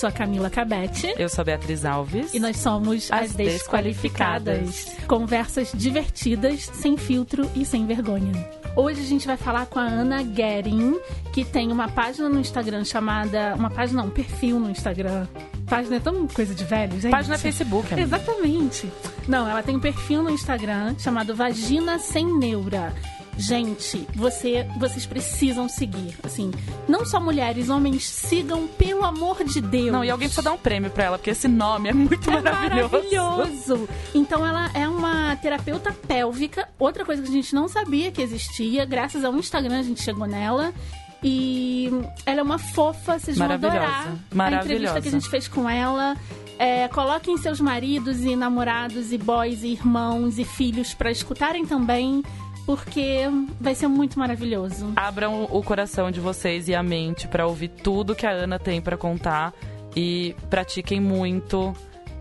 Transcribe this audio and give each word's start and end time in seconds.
sou 0.00 0.08
a 0.08 0.12
Camila 0.12 0.48
Cabete. 0.48 1.14
Eu 1.18 1.28
sou 1.28 1.42
a 1.42 1.44
Beatriz 1.44 1.84
Alves. 1.84 2.32
E 2.32 2.40
nós 2.40 2.56
somos 2.56 3.12
as, 3.12 3.24
as 3.24 3.34
desqualificadas. 3.34 4.60
desqualificadas. 4.62 5.06
Conversas 5.06 5.72
divertidas, 5.74 6.70
sem 6.72 6.96
filtro 6.96 7.48
e 7.54 7.66
sem 7.66 7.84
vergonha. 7.84 8.32
Hoje 8.74 8.98
a 9.02 9.04
gente 9.04 9.26
vai 9.26 9.36
falar 9.36 9.66
com 9.66 9.78
a 9.78 9.82
Ana 9.84 10.22
Guerin, 10.22 10.98
que 11.34 11.44
tem 11.44 11.70
uma 11.70 11.86
página 11.86 12.30
no 12.30 12.40
Instagram 12.40 12.82
chamada. 12.82 13.54
Uma 13.54 13.68
página, 13.68 14.00
não, 14.00 14.08
um 14.08 14.12
perfil 14.12 14.58
no 14.58 14.70
Instagram. 14.70 15.26
Página 15.66 15.96
é 15.96 16.00
tão 16.00 16.26
coisa 16.26 16.54
de 16.54 16.64
velho, 16.64 16.98
gente. 16.98 17.10
Página 17.10 17.36
Facebook, 17.36 17.92
amiga. 17.92 18.00
Exatamente. 18.00 18.90
Não, 19.28 19.46
ela 19.46 19.62
tem 19.62 19.76
um 19.76 19.80
perfil 19.80 20.22
no 20.22 20.30
Instagram 20.30 20.94
chamado 20.98 21.36
Vagina 21.36 21.98
Sem 21.98 22.24
Neura. 22.38 22.94
Gente, 23.40 24.06
você, 24.14 24.66
vocês 24.78 25.06
precisam 25.06 25.66
seguir. 25.66 26.14
Assim, 26.22 26.50
não 26.86 27.06
só 27.06 27.18
mulheres, 27.18 27.70
homens, 27.70 28.04
sigam, 28.04 28.66
pelo 28.66 29.02
amor 29.02 29.42
de 29.42 29.62
Deus. 29.62 29.92
Não, 29.92 30.04
e 30.04 30.10
alguém 30.10 30.28
precisa 30.28 30.42
dar 30.42 30.52
um 30.52 30.58
prêmio 30.58 30.90
pra 30.90 31.04
ela, 31.04 31.18
porque 31.18 31.30
esse 31.30 31.48
nome 31.48 31.88
é 31.88 31.92
muito 31.94 32.30
é 32.30 32.34
maravilhoso. 32.34 32.92
maravilhoso. 32.92 33.88
Então, 34.14 34.46
ela 34.46 34.70
é 34.74 34.86
uma 34.86 35.34
terapeuta 35.36 35.90
pélvica. 35.90 36.68
Outra 36.78 37.02
coisa 37.02 37.22
que 37.22 37.28
a 37.28 37.32
gente 37.32 37.54
não 37.54 37.66
sabia 37.66 38.12
que 38.12 38.20
existia. 38.20 38.84
Graças 38.84 39.24
ao 39.24 39.34
Instagram, 39.34 39.78
a 39.78 39.84
gente 39.84 40.02
chegou 40.02 40.26
nela. 40.26 40.74
E 41.22 41.90
ela 42.24 42.40
é 42.40 42.42
uma 42.42 42.58
fofa, 42.58 43.18
vocês 43.18 43.36
vão 43.36 43.50
adorar 43.50 44.16
a 44.38 44.52
entrevista 44.52 45.00
que 45.00 45.08
a 45.08 45.10
gente 45.10 45.28
fez 45.28 45.48
com 45.48 45.68
ela. 45.68 46.16
É, 46.58 46.88
coloquem 46.88 47.38
seus 47.38 47.58
maridos 47.58 48.20
e 48.20 48.36
namorados 48.36 49.12
e 49.12 49.18
boys 49.18 49.62
e 49.62 49.68
irmãos 49.68 50.38
e 50.38 50.44
filhos 50.44 50.92
para 50.92 51.10
escutarem 51.10 51.64
também 51.64 52.22
porque 52.70 53.22
vai 53.60 53.74
ser 53.74 53.88
muito 53.88 54.16
maravilhoso. 54.16 54.92
Abram 54.94 55.48
o 55.50 55.60
coração 55.60 56.08
de 56.08 56.20
vocês 56.20 56.68
e 56.68 56.74
a 56.74 56.82
mente 56.84 57.26
para 57.26 57.44
ouvir 57.44 57.68
tudo 57.68 58.14
que 58.14 58.24
a 58.24 58.30
Ana 58.30 58.60
tem 58.60 58.80
para 58.80 58.96
contar 58.96 59.52
e 59.96 60.36
pratiquem 60.48 61.00
muito 61.00 61.74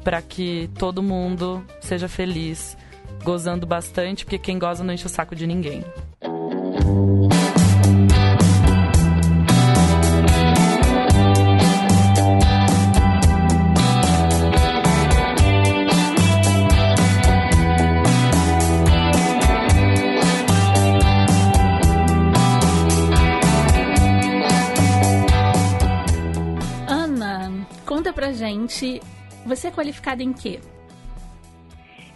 para 0.03 0.23
que 0.23 0.67
todo 0.79 1.03
mundo 1.03 1.63
seja 1.79 2.07
feliz, 2.07 2.75
gozando 3.23 3.67
bastante, 3.67 4.25
porque 4.25 4.39
quem 4.39 4.57
goza 4.57 4.83
não 4.83 4.91
enche 4.91 5.05
o 5.05 5.09
saco 5.09 5.35
de 5.35 5.45
ninguém. 5.45 5.83
Gente, 28.49 29.01
você 29.45 29.67
é 29.67 29.71
qualificada 29.71 30.23
em 30.23 30.33
quê? 30.33 30.59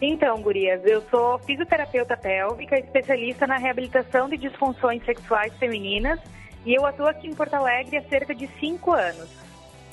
Então, 0.02 0.42
gurias, 0.42 0.82
eu 0.84 1.02
sou 1.10 1.40
fisioterapeuta 1.40 2.18
pélvica, 2.18 2.78
especialista 2.78 3.48
na 3.48 3.58
reabilitação 3.58 4.28
de 4.28 4.38
disfunções 4.38 5.04
sexuais 5.06 5.54
femininas 5.58 6.20
e 6.66 6.74
eu 6.74 6.86
atuo 6.86 7.08
aqui 7.08 7.28
em 7.28 7.34
Porto 7.34 7.54
Alegre 7.54 7.98
há 7.98 8.04
cerca 8.04 8.36
de 8.36 8.50
cinco 8.60 8.92
anos. 8.92 9.30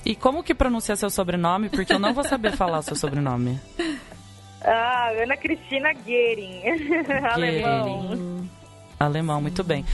E 0.04 0.16
como 0.16 0.42
que 0.42 0.54
pronuncia 0.54 0.97
seu 0.97 1.10
sobrenome? 1.10 1.69
Porque 1.69 1.92
eu 1.92 1.98
não 1.98 2.14
vou 2.14 2.25
saber 2.25 2.53
falar 2.53 2.78
o 2.78 2.82
seu 2.82 2.97
sobrenome. 2.97 3.60
Ah, 4.62 5.09
Ana 5.19 5.38
Cristina 5.38 5.91
Guerin. 5.94 6.60
Alemão. 7.32 8.47
Alemão, 8.98 9.41
muito 9.41 9.64
bem. 9.64 9.87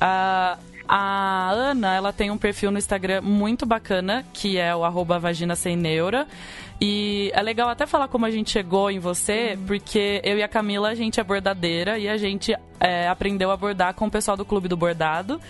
Uh, 0.00 0.58
a 0.88 1.50
Ana, 1.50 1.94
ela 1.94 2.12
tem 2.12 2.30
um 2.30 2.38
perfil 2.38 2.70
no 2.70 2.78
Instagram 2.78 3.22
muito 3.22 3.64
bacana, 3.64 4.24
que 4.32 4.58
é 4.58 4.74
o 4.74 4.84
arroba 4.84 5.18
vagina 5.18 5.56
sem 5.56 5.76
neura. 5.76 6.26
E 6.80 7.30
é 7.34 7.40
legal 7.40 7.68
até 7.68 7.86
falar 7.86 8.08
como 8.08 8.26
a 8.26 8.30
gente 8.30 8.50
chegou 8.50 8.90
em 8.90 8.98
você, 8.98 9.58
porque 9.66 10.20
eu 10.24 10.36
e 10.36 10.42
a 10.42 10.48
Camila, 10.48 10.88
a 10.88 10.94
gente 10.94 11.20
é 11.20 11.24
bordadeira 11.24 11.98
e 11.98 12.08
a 12.08 12.16
gente 12.16 12.54
é, 12.80 13.08
aprendeu 13.08 13.50
a 13.50 13.56
bordar 13.56 13.94
com 13.94 14.06
o 14.06 14.10
pessoal 14.10 14.36
do 14.36 14.44
Clube 14.44 14.68
do 14.68 14.76
Bordado. 14.76 15.40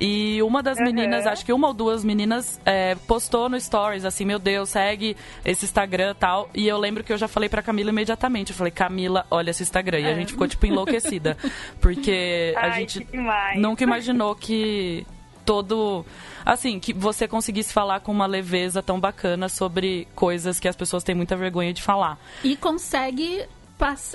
E 0.00 0.42
uma 0.42 0.62
das 0.62 0.78
uhum. 0.78 0.84
meninas, 0.84 1.26
acho 1.26 1.44
que 1.44 1.52
uma 1.52 1.68
ou 1.68 1.74
duas 1.74 2.04
meninas, 2.04 2.60
é, 2.64 2.94
postou 3.06 3.48
no 3.48 3.58
Stories, 3.58 4.04
assim, 4.04 4.24
meu 4.24 4.38
Deus, 4.38 4.68
segue 4.68 5.16
esse 5.44 5.64
Instagram 5.64 6.10
e 6.12 6.14
tal. 6.14 6.50
E 6.54 6.68
eu 6.68 6.78
lembro 6.78 7.02
que 7.02 7.12
eu 7.12 7.18
já 7.18 7.26
falei 7.26 7.48
pra 7.48 7.62
Camila 7.62 7.90
imediatamente. 7.90 8.50
Eu 8.50 8.56
falei, 8.56 8.70
Camila, 8.70 9.26
olha 9.30 9.50
esse 9.50 9.62
Instagram. 9.62 10.00
E 10.00 10.06
a 10.06 10.14
gente 10.14 10.32
ficou, 10.32 10.46
tipo, 10.46 10.66
enlouquecida. 10.66 11.36
Porque 11.80 12.54
a 12.56 12.66
Ai, 12.68 12.80
gente 12.80 13.06
nunca 13.56 13.82
imaginou 13.82 14.34
que 14.36 15.06
todo 15.44 16.04
assim, 16.44 16.78
que 16.78 16.92
você 16.92 17.26
conseguisse 17.26 17.72
falar 17.72 18.00
com 18.00 18.12
uma 18.12 18.26
leveza 18.26 18.82
tão 18.82 18.98
bacana 19.00 19.48
sobre 19.48 20.06
coisas 20.14 20.60
que 20.60 20.68
as 20.68 20.76
pessoas 20.76 21.02
têm 21.02 21.14
muita 21.14 21.36
vergonha 21.36 21.72
de 21.72 21.82
falar. 21.82 22.18
E 22.42 22.56
consegue 22.56 23.46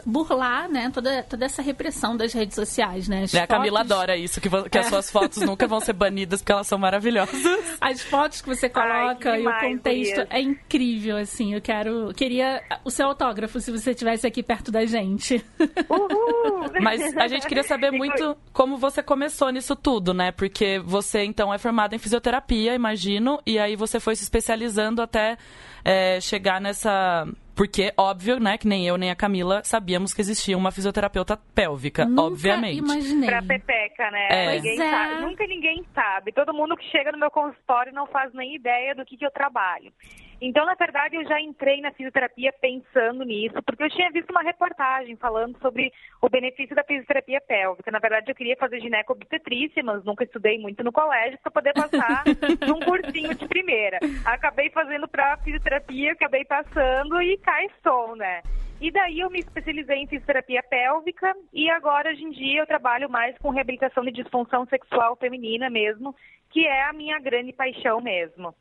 burlar, 0.06 0.70
né, 0.70 0.90
toda, 0.94 1.24
toda 1.24 1.46
essa 1.46 1.62
repressão 1.62 2.16
das 2.16 2.34
redes 2.34 2.56
sociais, 2.56 3.08
né? 3.08 3.24
As 3.24 3.34
é, 3.34 3.42
a 3.42 3.48
Camila 3.48 3.82
adora 3.82 4.16
isso, 4.16 4.40
que, 4.40 4.50
que 4.50 4.78
é. 4.78 4.82
as 4.82 4.88
suas 4.88 5.12
fotos 5.12 5.38
nunca 5.40 5.68
vão 5.68 5.80
ser 5.80 5.94
banidas 5.94 6.42
porque 6.42 6.52
elas 6.52 6.68
são 6.68 6.78
maravilhosas. 6.78 7.40
As 7.82 8.02
fotos 8.02 8.42
que 8.42 8.48
você 8.48 8.68
coloca 8.70 8.92
Ai, 9.00 9.16
que 9.16 9.38
demais, 9.38 9.64
e 9.64 9.66
o 9.66 9.70
contexto 9.72 10.28
é 10.30 10.42
incrível, 10.42 11.18
assim. 11.18 11.54
Eu 11.54 11.62
quero. 11.62 12.14
Queria 12.14 12.62
o 12.84 12.92
seu 12.92 13.08
autógrafo 13.08 13.60
se 13.60 13.72
você 13.72 13.92
estivesse 13.92 14.28
aqui 14.28 14.44
perto 14.44 14.72
da 14.72 14.86
gente. 14.86 15.44
Uhul. 15.90 16.70
Mas 16.82 17.16
a 17.16 17.28
gente 17.28 17.48
queria 17.48 17.64
saber 17.64 17.92
muito 17.92 18.36
como 18.52 18.78
você 18.78 19.02
começou 19.02 19.50
nisso 19.50 19.76
tudo, 19.76 20.14
né? 20.14 20.32
Porque 20.32 20.80
você, 20.80 21.24
então, 21.24 21.54
é 21.54 21.58
formada 21.58 21.96
em 21.96 22.00
fisioterapia, 22.00 22.76
imagino, 22.76 23.40
e 23.46 23.58
aí 23.58 23.76
você 23.76 24.00
foi 24.00 24.16
se 24.16 24.24
especializando 24.24 25.02
até 25.02 25.38
é, 25.84 26.20
chegar 26.20 26.60
nessa 26.60 27.28
porque, 27.60 27.92
óbvio, 27.98 28.40
né, 28.40 28.58
que 28.58 28.66
nem 28.66 28.88
eu 28.88 28.96
nem 28.96 29.12
a 29.12 29.16
Camila 29.18 29.62
sabíamos 29.66 30.14
que 30.14 30.22
existia 30.22 30.58
uma 30.58 30.72
fisioterapeuta 30.72 31.36
pélvica, 31.54 32.06
Nunca 32.06 32.22
obviamente. 32.22 32.78
Imaginei. 32.78 33.30
Pra 33.30 33.42
pepeca, 33.42 34.10
né? 34.12 34.28
É. 34.32 34.56
Ninguém 34.56 34.82
é. 34.82 34.90
sabe. 34.90 35.22
Nunca 35.24 35.46
ninguém 35.46 35.86
sabe. 35.94 36.32
Todo 36.32 36.54
mundo 36.54 36.78
que 36.78 36.86
chega 36.86 37.12
no 37.12 37.20
meu 37.20 37.30
consultório 37.30 37.92
não 37.92 38.08
faz 38.08 38.34
nem 38.34 38.56
ideia 38.56 38.96
do 38.96 39.04
que, 39.04 39.18
que 39.18 39.26
eu 39.26 39.32
trabalho. 39.32 39.92
Então, 40.42 40.66
na 40.66 40.74
verdade, 40.74 41.18
eu 41.18 41.26
já 41.26 41.40
entrei 41.42 41.82
na 41.82 41.92
fisioterapia 41.92 42.54
pensando 42.62 43.26
nisso, 43.26 43.62
porque 43.66 43.84
eu 43.84 43.90
tinha 43.90 44.10
visto 44.10 44.30
uma 44.30 44.42
reportagem 44.42 45.18
falando 45.18 45.60
sobre 45.60 45.92
o 46.22 46.30
benefício 46.30 46.74
da 46.74 46.84
fisioterapia 46.84 47.42
pélvica. 47.42 47.92
Na 47.92 48.00
verdade, 48.00 48.32
eu 48.32 48.36
queria 48.36 48.56
fazer 48.56 48.80
gineco-obstetrícia, 48.80 49.84
mas 49.84 50.04
nunca 50.06 50.24
estudei 50.24 50.58
muito 50.58 50.82
no 50.82 50.94
colégio 50.94 51.38
para 51.44 51.52
poder 51.52 51.74
passar 51.74 52.24
num 52.66 52.80
cursinho 52.80 53.36
de 53.36 53.48
primeira. 53.50 54.00
Acabei 54.24 54.70
fazendo 54.70 55.10
para 55.10 55.38
fisioterapia, 55.38 56.14
acabei 56.14 56.46
passando 56.46 57.22
e 57.22 57.38
cá 57.38 57.62
estou, 57.66 58.16
né? 58.16 58.42
E 58.80 58.92
daí 58.92 59.20
eu 59.20 59.30
me 59.30 59.40
especializei 59.40 59.98
em 59.98 60.08
fisioterapia 60.08 60.64
pélvica 60.64 61.36
e 61.52 61.70
agora, 61.70 62.12
hoje 62.12 62.24
em 62.24 62.30
dia, 62.30 62.62
eu 62.62 62.68
trabalho 62.68 63.10
mais 63.10 63.38
com 63.40 63.50
reabilitação 63.50 64.06
de 64.06 64.12
disfunção 64.12 64.66
sexual 64.68 65.18
feminina 65.18 65.70
mesmo, 65.70 66.16
que 66.50 66.66
é 66.66 66.84
a 66.84 66.94
minha 66.94 67.20
grande 67.20 67.52
paixão 67.52 68.00
mesmo. 68.00 68.56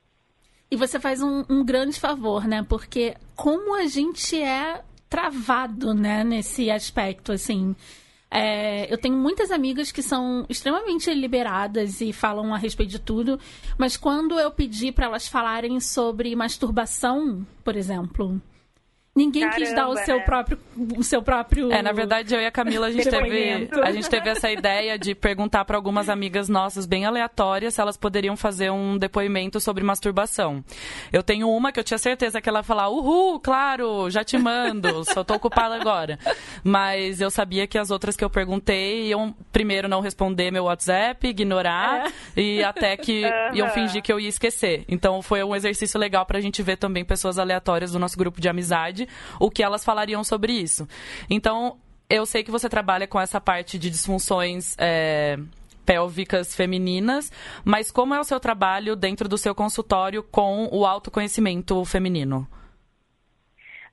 E 0.70 0.76
você 0.76 1.00
faz 1.00 1.22
um, 1.22 1.44
um 1.48 1.64
grande 1.64 1.98
favor, 1.98 2.46
né? 2.46 2.62
Porque 2.68 3.16
como 3.34 3.74
a 3.74 3.86
gente 3.86 4.40
é 4.40 4.82
travado, 5.08 5.94
né, 5.94 6.22
nesse 6.22 6.70
aspecto, 6.70 7.32
assim. 7.32 7.74
É, 8.30 8.92
eu 8.92 8.98
tenho 8.98 9.16
muitas 9.16 9.50
amigas 9.50 9.90
que 9.90 10.02
são 10.02 10.44
extremamente 10.50 11.12
liberadas 11.14 12.02
e 12.02 12.12
falam 12.12 12.52
a 12.52 12.58
respeito 12.58 12.90
de 12.90 12.98
tudo, 12.98 13.40
mas 13.78 13.96
quando 13.96 14.38
eu 14.38 14.50
pedi 14.50 14.92
para 14.92 15.06
elas 15.06 15.26
falarem 15.26 15.80
sobre 15.80 16.36
masturbação, 16.36 17.46
por 17.64 17.74
exemplo, 17.74 18.38
Ninguém 19.18 19.42
Caramba, 19.42 19.58
quis 19.58 19.74
dar 19.74 19.88
o 19.88 19.96
seu 19.96 20.18
né? 20.18 20.22
próprio 20.22 20.58
o 20.96 21.02
seu 21.02 21.20
próprio 21.20 21.72
É, 21.72 21.82
na 21.82 21.90
verdade, 21.90 22.32
eu 22.32 22.40
e 22.40 22.46
a 22.46 22.52
Camila 22.52 22.86
a 22.86 22.92
gente 22.92 23.10
teve 23.10 23.68
a 23.82 23.90
gente 23.90 24.08
teve 24.08 24.30
essa 24.30 24.48
ideia 24.48 24.96
de 24.96 25.12
perguntar 25.12 25.64
para 25.64 25.76
algumas 25.76 26.08
amigas 26.08 26.48
nossas 26.48 26.86
bem 26.86 27.04
aleatórias 27.04 27.74
se 27.74 27.80
elas 27.80 27.96
poderiam 27.96 28.36
fazer 28.36 28.70
um 28.70 28.96
depoimento 28.96 29.58
sobre 29.58 29.82
masturbação. 29.82 30.62
Eu 31.12 31.20
tenho 31.20 31.50
uma 31.50 31.72
que 31.72 31.80
eu 31.80 31.84
tinha 31.84 31.98
certeza 31.98 32.40
que 32.40 32.48
ela 32.48 32.60
ia 32.60 32.62
falar: 32.62 32.90
"Uhul, 32.90 33.40
claro, 33.40 34.08
já 34.08 34.22
te 34.22 34.38
mando, 34.38 35.04
só 35.04 35.24
tô 35.24 35.34
ocupada 35.34 35.74
agora". 35.74 36.16
Mas 36.62 37.20
eu 37.20 37.28
sabia 37.28 37.66
que 37.66 37.76
as 37.76 37.90
outras 37.90 38.16
que 38.16 38.24
eu 38.24 38.30
perguntei 38.30 39.08
iam 39.08 39.34
primeiro 39.50 39.88
não 39.88 40.00
responder 40.00 40.52
meu 40.52 40.64
WhatsApp, 40.64 41.26
ignorar 41.26 42.06
é. 42.36 42.40
e 42.40 42.62
até 42.62 42.96
que 42.96 43.24
uhum. 43.24 43.56
iam 43.56 43.68
fingir 43.70 44.00
que 44.00 44.12
eu 44.12 44.20
ia 44.20 44.28
esquecer. 44.28 44.84
Então 44.88 45.20
foi 45.22 45.42
um 45.42 45.56
exercício 45.56 45.98
legal 45.98 46.24
pra 46.24 46.40
gente 46.40 46.62
ver 46.62 46.76
também 46.76 47.04
pessoas 47.04 47.36
aleatórias 47.36 47.90
do 47.90 47.98
nosso 47.98 48.16
grupo 48.16 48.40
de 48.40 48.48
amizade 48.48 49.07
o 49.38 49.50
que 49.50 49.62
elas 49.62 49.84
falariam 49.84 50.22
sobre 50.24 50.52
isso. 50.52 50.86
Então, 51.28 51.76
eu 52.08 52.24
sei 52.24 52.42
que 52.42 52.50
você 52.50 52.68
trabalha 52.68 53.06
com 53.06 53.20
essa 53.20 53.40
parte 53.40 53.78
de 53.78 53.90
disfunções. 53.90 54.74
É, 54.78 55.38
pélvicas 55.84 56.54
femininas, 56.54 57.32
mas 57.64 57.90
como 57.90 58.12
é 58.12 58.20
o 58.20 58.24
seu 58.24 58.38
trabalho 58.38 58.94
dentro 58.94 59.26
do 59.26 59.38
seu 59.38 59.54
consultório 59.54 60.22
com 60.22 60.68
o 60.70 60.84
autoconhecimento 60.84 61.82
feminino? 61.86 62.46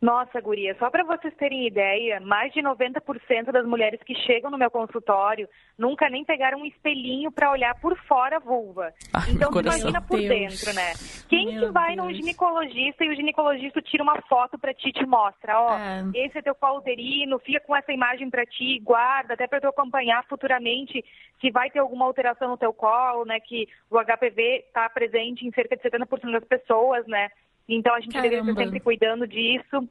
Nossa, 0.05 0.39
guria, 0.39 0.75
só 0.77 0.87
para 0.91 1.03
vocês 1.03 1.33
terem 1.33 1.65
ideia, 1.65 2.19
mais 2.19 2.53
de 2.53 2.61
90% 2.61 3.51
das 3.51 3.65
mulheres 3.65 3.99
que 4.03 4.13
chegam 4.13 4.51
no 4.51 4.57
meu 4.57 4.69
consultório 4.69 5.49
nunca 5.79 6.07
nem 6.11 6.23
pegaram 6.23 6.59
um 6.59 6.65
espelhinho 6.65 7.31
para 7.31 7.49
olhar 7.49 7.73
por 7.81 7.97
fora 8.03 8.35
a 8.37 8.39
vulva. 8.39 8.93
Ai, 9.11 9.31
então, 9.31 9.51
você 9.51 9.61
imagina 9.61 10.01
por 10.03 10.19
Deus. 10.19 10.29
dentro, 10.29 10.73
né? 10.75 10.93
Quem 11.27 11.47
Meu 11.55 11.65
que 11.65 11.71
vai 11.71 11.95
Deus. 11.95 12.07
num 12.07 12.13
ginecologista 12.13 13.03
e 13.03 13.09
o 13.09 13.15
ginecologista 13.15 13.81
tira 13.81 14.03
uma 14.03 14.21
foto 14.29 14.59
para 14.59 14.75
ti 14.75 14.89
e 14.89 14.93
te 14.93 15.05
mostra, 15.07 15.59
ó, 15.59 15.75
É. 15.75 16.03
esse 16.13 16.37
é 16.37 16.41
teu 16.43 16.53
colo 16.53 16.77
uterino, 16.77 17.39
fica 17.39 17.59
com 17.61 17.75
essa 17.75 17.91
imagem 17.91 18.29
para 18.29 18.45
ti, 18.45 18.79
guarda, 18.83 19.33
até 19.33 19.47
para 19.47 19.59
tu 19.59 19.67
acompanhar 19.67 20.23
futuramente 20.27 21.03
se 21.41 21.49
vai 21.49 21.71
ter 21.71 21.79
alguma 21.79 22.05
alteração 22.05 22.49
no 22.49 22.57
teu 22.57 22.71
colo, 22.71 23.25
né, 23.25 23.39
que 23.39 23.67
o 23.89 23.97
HPV 23.97 24.65
está 24.67 24.87
presente 24.87 25.47
em 25.47 25.51
cerca 25.51 25.75
de 25.75 25.81
70% 25.81 26.31
das 26.31 26.45
pessoas, 26.45 27.07
né? 27.07 27.29
Então 27.67 27.93
a 27.93 27.99
gente 27.99 28.13
deveria 28.13 28.39
Caramba. 28.39 28.51
estar 28.51 28.63
sempre 28.63 28.79
cuidando 28.79 29.27
disso. 29.27 29.89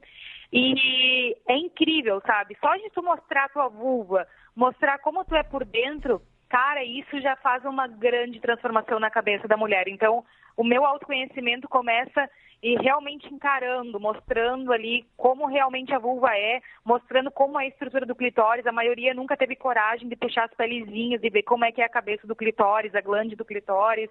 E 0.51 1.35
é 1.47 1.57
incrível, 1.57 2.21
sabe? 2.25 2.55
Só 2.59 2.75
de 2.75 2.89
tu 2.91 3.03
mostrar 3.03 3.45
a 3.45 3.49
tua 3.49 3.67
vulva, 3.67 4.27
mostrar 4.55 4.99
como 4.99 5.25
tu 5.25 5.35
é 5.35 5.43
por 5.43 5.65
dentro, 5.65 6.21
cara, 6.47 6.83
isso 6.83 7.19
já 7.19 7.35
faz 7.37 7.65
uma 7.65 7.87
grande 7.87 8.39
transformação 8.39 8.99
na 8.99 9.09
cabeça 9.09 9.47
da 9.47 9.57
mulher. 9.57 9.87
Então, 9.87 10.23
o 10.55 10.63
meu 10.63 10.85
autoconhecimento 10.85 11.67
começa 11.67 12.29
e 12.63 12.75
realmente 12.77 13.31
encarando, 13.33 13.99
mostrando 13.99 14.71
ali 14.71 15.05
como 15.17 15.45
realmente 15.45 15.93
a 15.93 15.99
vulva 15.99 16.35
é, 16.37 16.61
mostrando 16.85 17.29
como 17.29 17.59
é 17.59 17.65
a 17.65 17.67
estrutura 17.67 18.05
do 18.05 18.15
clitóris. 18.15 18.65
A 18.65 18.71
maioria 18.71 19.13
nunca 19.13 19.35
teve 19.35 19.55
coragem 19.55 20.07
de 20.07 20.15
puxar 20.15 20.45
as 20.45 20.53
pelezinhas 20.53 21.21
e 21.21 21.29
ver 21.29 21.43
como 21.43 21.65
é 21.65 21.71
que 21.71 21.81
é 21.81 21.85
a 21.85 21.89
cabeça 21.89 22.25
do 22.25 22.35
clitóris, 22.35 22.95
a 22.95 23.01
glande 23.01 23.35
do 23.35 23.43
clitóris 23.43 24.09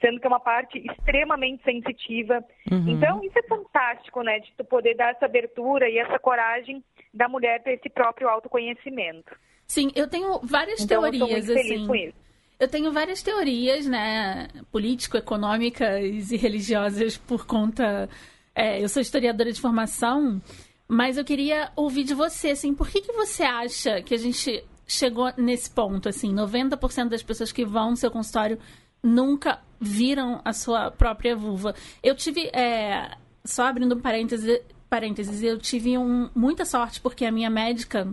sendo 0.00 0.18
que 0.20 0.26
é 0.26 0.28
uma 0.28 0.40
parte 0.40 0.78
extremamente 0.78 1.62
sensitiva. 1.62 2.42
Uhum. 2.70 2.88
Então, 2.88 3.22
isso 3.22 3.38
é 3.38 3.42
fantástico, 3.42 4.22
né? 4.22 4.38
De 4.40 4.52
tu 4.56 4.64
poder 4.64 4.94
dar 4.96 5.10
essa 5.10 5.26
abertura 5.26 5.88
e 5.88 5.98
essa 5.98 6.18
coragem 6.18 6.82
da 7.12 7.28
mulher 7.28 7.62
ter 7.62 7.74
esse 7.74 7.88
próprio 7.88 8.28
autoconhecimento. 8.28 9.36
Sim, 9.66 9.90
eu 9.94 10.08
tenho 10.08 10.40
várias 10.42 10.80
Então, 10.80 11.04
eu 11.04 11.12
teorias, 11.12 11.46
feliz 11.46 11.72
assim. 11.72 11.86
com 11.86 11.94
isso. 11.94 12.14
Eu 12.58 12.68
tenho 12.68 12.92
várias 12.92 13.22
teorias, 13.22 13.86
né, 13.86 14.48
político-econômicas 14.70 16.30
e 16.30 16.36
religiosas 16.36 17.16
por 17.16 17.46
conta. 17.46 18.08
é, 18.54 18.82
eu 18.82 18.88
sou 18.88 19.00
historiadora 19.00 19.52
de 19.52 19.60
formação, 19.60 20.40
mas 20.86 21.16
eu 21.16 21.24
queria 21.24 21.70
ouvir 21.76 22.04
de 22.04 22.14
você, 22.14 22.50
assim, 22.50 22.74
por 22.74 22.88
que, 22.88 23.00
que 23.00 23.12
você 23.12 23.42
acha 23.44 24.02
que 24.02 24.12
a 24.14 24.18
gente 24.18 24.62
chegou 24.86 25.32
nesse 25.36 25.70
ponto, 25.70 26.08
assim, 26.08 26.34
90% 26.34 27.08
das 27.08 27.22
pessoas 27.22 27.52
que 27.52 27.64
vão 27.64 27.90
no 27.90 27.96
seu 27.96 28.10
consultório 28.10 28.58
nunca 29.02 29.60
viram 29.80 30.40
a 30.44 30.52
sua 30.52 30.90
própria 30.90 31.34
vulva. 31.34 31.74
Eu 32.02 32.14
tive, 32.14 32.48
é, 32.48 33.16
só 33.44 33.64
abrindo 33.66 33.94
um 33.94 34.00
parêntese, 34.00 34.62
parênteses, 34.88 35.42
eu 35.42 35.58
tive 35.58 35.96
um, 35.96 36.28
muita 36.34 36.64
sorte 36.64 37.00
porque 37.00 37.24
a 37.24 37.32
minha 37.32 37.48
médica, 37.48 38.08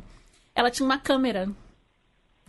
ela 0.55 0.71
tinha 0.71 0.85
uma 0.85 0.97
câmera 0.97 1.49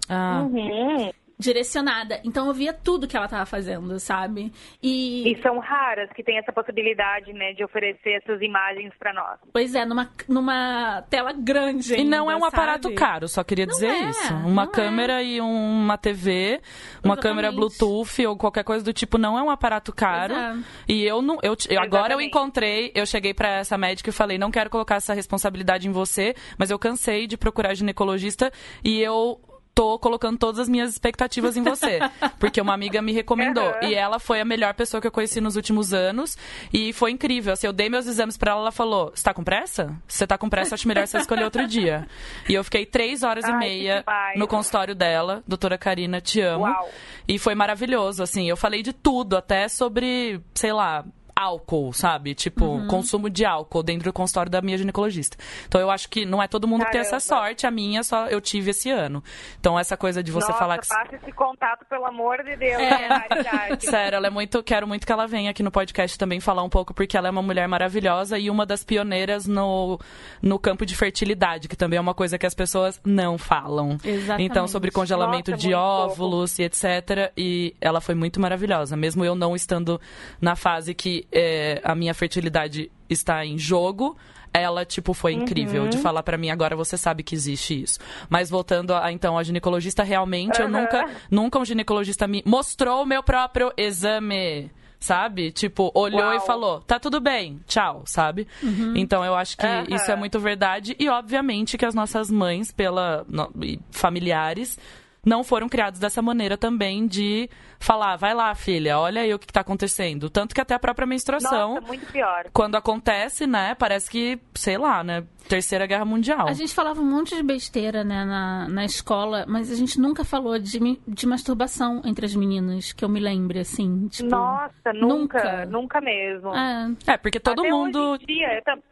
Ah, 0.09 0.43
Uhum. 0.43 1.11
Direcionada. 1.39 2.21
Então 2.25 2.47
eu 2.49 2.55
via 2.55 2.73
tudo 2.73 3.07
que 3.07 3.17
ela 3.17 3.29
tava 3.29 3.47
fazendo, 3.47 3.99
sabe? 4.01 4.53
E, 4.83 5.33
E 5.33 5.43
são 5.43 5.59
raras 5.59 6.11
que 6.15 6.23
têm 6.23 6.39
essa 6.39 6.53
possibilidade, 6.53 7.33
né, 7.33 7.53
de 7.53 7.63
oferecer 7.65 8.21
essas 8.23 8.41
imagens 8.43 8.93
para 8.99 9.13
nós. 9.13 9.39
pois 9.53 9.75
é, 9.75 9.85
numa, 9.85 10.11
numa 10.29 11.03
tela 11.09 11.33
grande. 11.33 11.95
E 11.95 12.05
não 12.05 12.31
é 12.31 12.35
um 12.35 12.45
ainda, 12.45 12.49
aparato 12.49 12.83
sabe? 12.89 12.95
caro, 12.97 13.29
só 13.29 13.45
queria 13.45 13.67
Não 13.67 13.73
dizer 13.73 13.87
é, 13.91 14.11
isso. 14.11 14.33
não 14.35 14.49
Uma 14.49 14.65
é. 14.65 14.67
câmera 14.67 15.23
e 15.23 15.41
um- 15.41 15.83
uma 15.85 15.97
TV, 15.97 16.61
uma 17.05 17.15
Exatamente. 17.15 17.21
câmera 17.23 17.53
Bluetooth 17.53 18.27
ou 18.27 18.37
qualquer 18.37 18.65
coisa 18.65 18.85
do 18.85 18.93
tipo 18.93 19.17
não 19.19 19.39
é 19.39 19.43
um 19.43 19.51
aparato 19.51 19.93
caro. 19.93 20.35
É. 20.35 20.57
E 20.89 21.05
eu 21.05 21.23
não, 21.23 21.39
eu, 21.43 21.55
eu- 21.69 21.81
agora 21.81 22.15
eu 22.15 22.21
encontrei, 22.21 22.91
eu 22.95 23.07
cheguei 23.07 23.33
pra 23.33 23.59
essa 23.59 23.79
médica 23.79 24.11
e 24.11 24.13
falei, 24.13 24.39
não 24.39 24.51
quero 24.51 24.71
colocar 24.71 24.97
essa 24.97 25.15
responsabilidade 25.15 25.87
em 25.89 25.93
você, 25.93 26.35
mas 26.59 26.71
eu 26.71 26.79
cansei 26.79 27.27
de 27.27 27.37
procurar 27.37 27.75
ginecologista 27.75 28.51
e 28.85 29.01
eu 29.01 29.41
tô 29.79 29.97
colocando 29.97 30.37
todas 30.37 30.59
as 30.59 30.69
minhas 30.69 30.91
expectativas 30.91 31.57
em 31.57 31.63
você, 31.63 32.01
porque 32.41 32.61
uma 32.61 32.75
amiga 32.75 33.01
me 33.01 33.13
recomendou 33.13 33.63
Aham. 33.63 33.85
e 33.85 33.95
ela 33.95 34.19
foi 34.19 34.41
a 34.41 34.45
melhor 34.45 34.75
pessoa 34.75 35.01
que 35.01 35.07
eu 35.07 35.13
conheci 35.13 35.41
nos 35.41 35.55
últimos 35.55 35.95
anos 35.95 36.37
e 36.73 36.93
foi 36.93 37.13
incrível. 37.13 37.53
Assim, 37.53 37.69
eu 37.69 37.73
dei 37.73 37.89
meus 37.89 38.09
exames 38.09 38.37
pra 38.37 38.51
ela, 38.51 38.61
ela 38.63 38.73
falou: 38.73 39.13
"Você 39.15 39.23
tá 39.23 39.33
com 39.33 39.45
pressa? 39.45 39.97
Se 40.09 40.19
você 40.19 40.27
tá 40.27 40.37
com 40.37 40.49
pressa, 40.49 40.75
acho 40.75 40.89
melhor 40.89 41.07
você 41.07 41.19
escolher 41.19 41.45
outro 41.45 41.65
dia". 41.69 42.09
E 42.49 42.55
eu 42.55 42.65
fiquei 42.65 42.85
três 42.85 43.23
horas 43.23 43.45
e 43.45 43.47
Ai, 43.47 43.53
que 43.53 43.59
meia 43.59 44.05
no 44.35 44.49
consultório 44.49 44.97
dela, 44.97 45.45
doutora 45.47 45.79
Karina, 45.79 46.21
te 46.21 46.41
amo. 46.41 46.65
Uau. 46.65 46.91
E 47.29 47.39
foi 47.39 47.55
maravilhoso, 47.55 48.21
assim. 48.21 48.49
Eu 48.49 48.57
falei 48.57 48.83
de 48.83 48.93
tudo, 48.93 49.37
até 49.37 49.69
sobre, 49.69 50.41
sei 50.55 50.73
lá, 50.73 51.05
álcool, 51.39 51.93
sabe? 51.93 52.35
Tipo, 52.35 52.65
Uhum. 52.65 52.87
consumo 52.89 53.31
de 53.31 53.45
álcool 53.45 53.83
dentro 53.83 54.05
do 54.11 54.13
consultório 54.13 54.51
da 54.51 54.61
minha 54.61 54.77
ginecologista. 54.77 55.37
Então 55.67 55.81
eu 55.81 55.91
acho 55.91 56.09
que 56.09 56.25
não 56.27 56.43
é 56.43 56.49
todo 56.49 56.67
mundo 56.67 56.85
que 56.85 56.91
tem 56.93 57.01
essa 57.01 57.19
Caramba. 57.21 57.47
sorte, 57.47 57.67
a 57.67 57.71
minha 57.71 58.03
só 58.03 58.27
eu 58.27 58.41
tive 58.41 58.71
esse 58.71 58.91
ano. 58.91 59.23
Então 59.61 59.79
essa 59.79 59.97
coisa 59.97 60.23
de 60.23 60.33
você 60.33 60.49
Nossa, 60.49 60.59
falar 60.59 60.79
que 60.79 60.89
passa 60.89 61.15
esse 61.17 61.33
contato, 61.33 61.85
pelo 61.87 62.05
amor 62.07 62.43
de 62.43 62.57
Deus, 62.57 62.81
É. 62.83 63.09
né? 63.09 63.25
Sério, 63.81 64.17
ela 64.17 64.27
é 64.27 64.31
muito. 64.31 64.63
Quero 64.63 64.87
muito 64.87 65.07
que 65.07 65.13
ela 65.13 65.27
venha 65.27 65.51
aqui 65.51 65.63
no 65.63 65.71
podcast 65.71 66.19
também 66.19 66.41
falar 66.41 66.63
um 66.63 66.69
pouco, 66.69 66.93
porque 66.93 67.17
ela 67.17 67.29
é 67.29 67.31
uma 67.31 67.43
mulher 67.43 67.69
maravilhosa 67.69 68.39
e 68.39 68.51
uma 68.51 68.67
das 68.67 68.83
pioneiras 68.85 69.47
no, 69.47 69.99
no 70.43 70.59
campo 70.59 70.85
de 70.85 70.97
fertilidade, 70.97 71.69
que 71.69 71.77
também 71.77 71.97
é 71.97 72.01
uma 72.01 72.15
coisa 72.15 72.39
que 72.39 72.47
as 72.47 72.55
pessoas 72.55 73.01
não 73.05 73.39
falam. 73.39 73.97
Exatamente. 74.05 74.51
Então, 74.51 74.67
sobre 74.67 74.91
congelamento 74.91 75.51
Nossa, 75.51 75.61
de 75.61 75.69
muito 75.69 75.79
óvulos 75.79 76.59
e 76.59 76.63
etc. 76.65 77.33
E 77.37 77.75
ela 77.81 78.01
foi 78.01 78.15
muito 78.15 78.41
maravilhosa, 78.41 78.97
mesmo 78.97 79.25
eu 79.25 79.35
não 79.35 79.55
estando 79.55 80.01
na 80.41 80.57
fase 80.57 80.95
que 80.95 81.27
é, 81.33 81.81
a 81.85 81.95
minha 81.95 82.15
fertilidade 82.15 82.91
está 83.09 83.45
em 83.45 83.59
jogo. 83.59 84.17
Ela, 84.53 84.85
tipo, 84.85 85.13
foi 85.13 85.35
incrível 85.35 85.83
Uhum. 85.83 85.91
de 85.91 85.99
falar 85.99 86.23
pra 86.23 86.39
mim, 86.39 86.49
agora 86.51 86.75
você 86.75 86.97
sabe 86.97 87.23
que 87.23 87.35
existe 87.35 87.83
isso. 87.83 87.99
Mas 88.31 88.49
voltando 88.49 88.95
a, 88.95 89.13
então 89.13 89.37
a 89.37 89.43
ginecologista, 89.43 90.03
realmente 90.03 90.59
eu 90.61 90.67
Aham. 90.67 90.81
nunca 90.81 91.11
Nunca 91.31 91.59
um 91.59 91.65
ginecologista 91.65 92.27
me 92.27 92.43
mostrou 92.47 93.03
o 93.03 93.07
meu 93.07 93.23
próprio 93.23 93.73
exame. 93.77 94.71
Sabe? 95.01 95.53
Tipo, 95.53 95.93
olhou 95.95 96.21
Uau. 96.23 96.35
e 96.35 96.41
falou, 96.41 96.81
tá 96.81 96.99
tudo 96.99 97.21
bem, 97.21 97.61
tchau, 97.69 98.03
sabe? 98.05 98.49
Então 98.97 99.25
eu 99.25 99.33
acho 99.37 99.57
que 99.57 99.65
isso 99.95 100.11
é 100.11 100.17
muito 100.17 100.41
verdade. 100.41 100.97
E 100.99 101.09
obviamente 101.09 101.79
que 101.79 101.87
as 101.87 101.95
nossas 101.95 102.29
mães, 102.29 102.73
pela 102.73 103.25
no- 103.29 103.49
familiares, 103.93 104.77
não 105.25 105.43
foram 105.45 105.69
criados 105.69 106.01
dessa 106.01 106.23
maneira 106.23 106.57
também 106.57 107.07
de 107.07 107.49
falar, 107.81 108.17
vai 108.17 108.35
lá, 108.35 108.55
filha, 108.55 108.99
olha 108.99 109.21
aí 109.23 109.33
o 109.35 109.39
que, 109.39 109.47
que 109.47 109.53
tá 109.53 109.61
acontecendo. 109.61 110.29
Tanto 110.31 110.55
que 110.55 110.61
até 110.61 110.75
a 110.75 110.79
própria 110.79 111.07
menstruação, 111.07 111.75
Nossa, 111.75 111.87
muito 111.87 112.07
pior. 112.11 112.47
quando 112.53 112.77
acontece, 112.77 113.47
né, 113.47 113.75
parece 113.75 114.11
que, 114.11 114.39
sei 114.55 114.77
lá, 114.79 115.05
né, 115.05 115.25
Terceira 115.49 115.87
Guerra 115.87 116.05
Mundial. 116.05 116.49
A 116.49 116.53
gente 116.53 116.75
falava 116.75 117.01
um 117.01 117.05
monte 117.11 117.35
de 117.37 117.43
besteira, 117.43 118.03
né, 118.05 118.25
na, 118.25 118.69
na 118.69 118.85
escola, 118.85 119.45
mas 119.49 119.71
a 119.71 119.77
gente 119.77 119.99
nunca 120.01 120.25
falou 120.25 120.59
de, 120.59 120.79
de 121.07 121.27
masturbação 121.27 122.03
entre 122.05 122.27
as 122.27 122.35
meninas, 122.35 122.93
que 122.93 123.05
eu 123.05 123.09
me 123.09 123.21
lembre, 123.21 123.61
assim. 123.61 124.09
Tipo, 124.09 124.31
Nossa, 124.31 124.93
nunca. 124.93 125.39
nunca, 125.43 125.67
nunca 125.67 126.01
mesmo. 126.01 126.55
é, 126.55 126.91
É, 127.07 127.17
porque 127.17 127.39
todo 127.41 127.61
Até 127.61 127.71
mundo. 127.71 127.99
Hoje 128.13 128.25
em 128.25 128.27
dia, 128.27 128.55
eu 128.57 128.63
tam- 128.63 128.83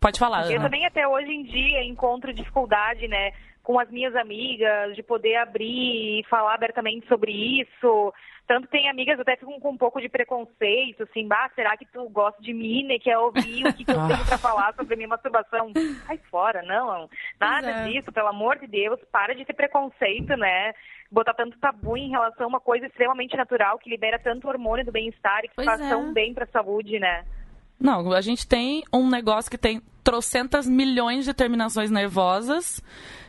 Pode 0.00 0.16
falar, 0.18 0.46
Eu 0.48 0.60
Ana. 0.60 0.64
também 0.66 0.86
até 0.86 1.08
hoje 1.08 1.28
em 1.28 1.42
dia 1.42 1.82
encontro 1.84 2.32
dificuldade, 2.32 3.08
né, 3.08 3.32
com 3.68 3.78
as 3.78 3.90
minhas 3.90 4.16
amigas, 4.16 4.96
de 4.96 5.02
poder 5.02 5.36
abrir 5.36 6.20
e 6.20 6.24
falar 6.30 6.54
abertamente 6.54 7.06
sobre 7.06 7.30
isso. 7.60 8.14
Tanto 8.46 8.66
tem 8.66 8.88
amigas 8.88 9.20
até 9.20 9.36
ficam 9.36 9.60
com 9.60 9.72
um 9.72 9.76
pouco 9.76 10.00
de 10.00 10.08
preconceito, 10.08 11.02
assim, 11.02 11.28
bah, 11.28 11.50
será 11.54 11.76
que 11.76 11.84
tu 11.84 12.08
gosta 12.08 12.40
de 12.40 12.54
mim 12.54 12.90
e 12.90 12.98
quer 12.98 13.18
ouvir 13.18 13.66
o 13.66 13.74
que, 13.74 13.84
que 13.84 13.90
eu 13.90 14.06
tenho 14.08 14.24
pra 14.24 14.38
falar 14.40 14.72
sobre 14.72 14.94
a 14.94 14.96
minha 14.96 15.08
masturbação? 15.10 15.70
Sai 16.06 16.16
fora, 16.30 16.62
não, 16.62 17.10
nada 17.38 17.70
é. 17.70 17.88
disso, 17.88 18.10
pelo 18.10 18.28
amor 18.28 18.56
de 18.56 18.66
Deus, 18.66 18.98
para 19.12 19.34
de 19.34 19.44
ter 19.44 19.52
preconceito, 19.52 20.34
né? 20.34 20.72
Botar 21.12 21.34
tanto 21.34 21.58
tabu 21.58 21.94
em 21.94 22.08
relação 22.08 22.46
a 22.46 22.48
uma 22.48 22.60
coisa 22.60 22.86
extremamente 22.86 23.36
natural 23.36 23.78
que 23.78 23.90
libera 23.90 24.18
tanto 24.18 24.48
hormônio 24.48 24.86
do 24.86 24.92
bem-estar 24.92 25.40
e 25.44 25.48
que 25.48 25.56
Pois 25.56 25.66
faz 25.66 25.78
é. 25.82 25.90
tão 25.90 26.10
bem 26.14 26.32
pra 26.32 26.46
saúde, 26.46 26.98
né? 26.98 27.22
Não, 27.78 28.14
a 28.14 28.22
gente 28.22 28.48
tem 28.48 28.82
um 28.90 29.10
negócio 29.10 29.50
que 29.50 29.58
tem 29.58 29.82
trocentas 30.02 30.66
milhões 30.66 31.26
de 31.26 31.34
terminações 31.34 31.90
nervosas 31.90 32.82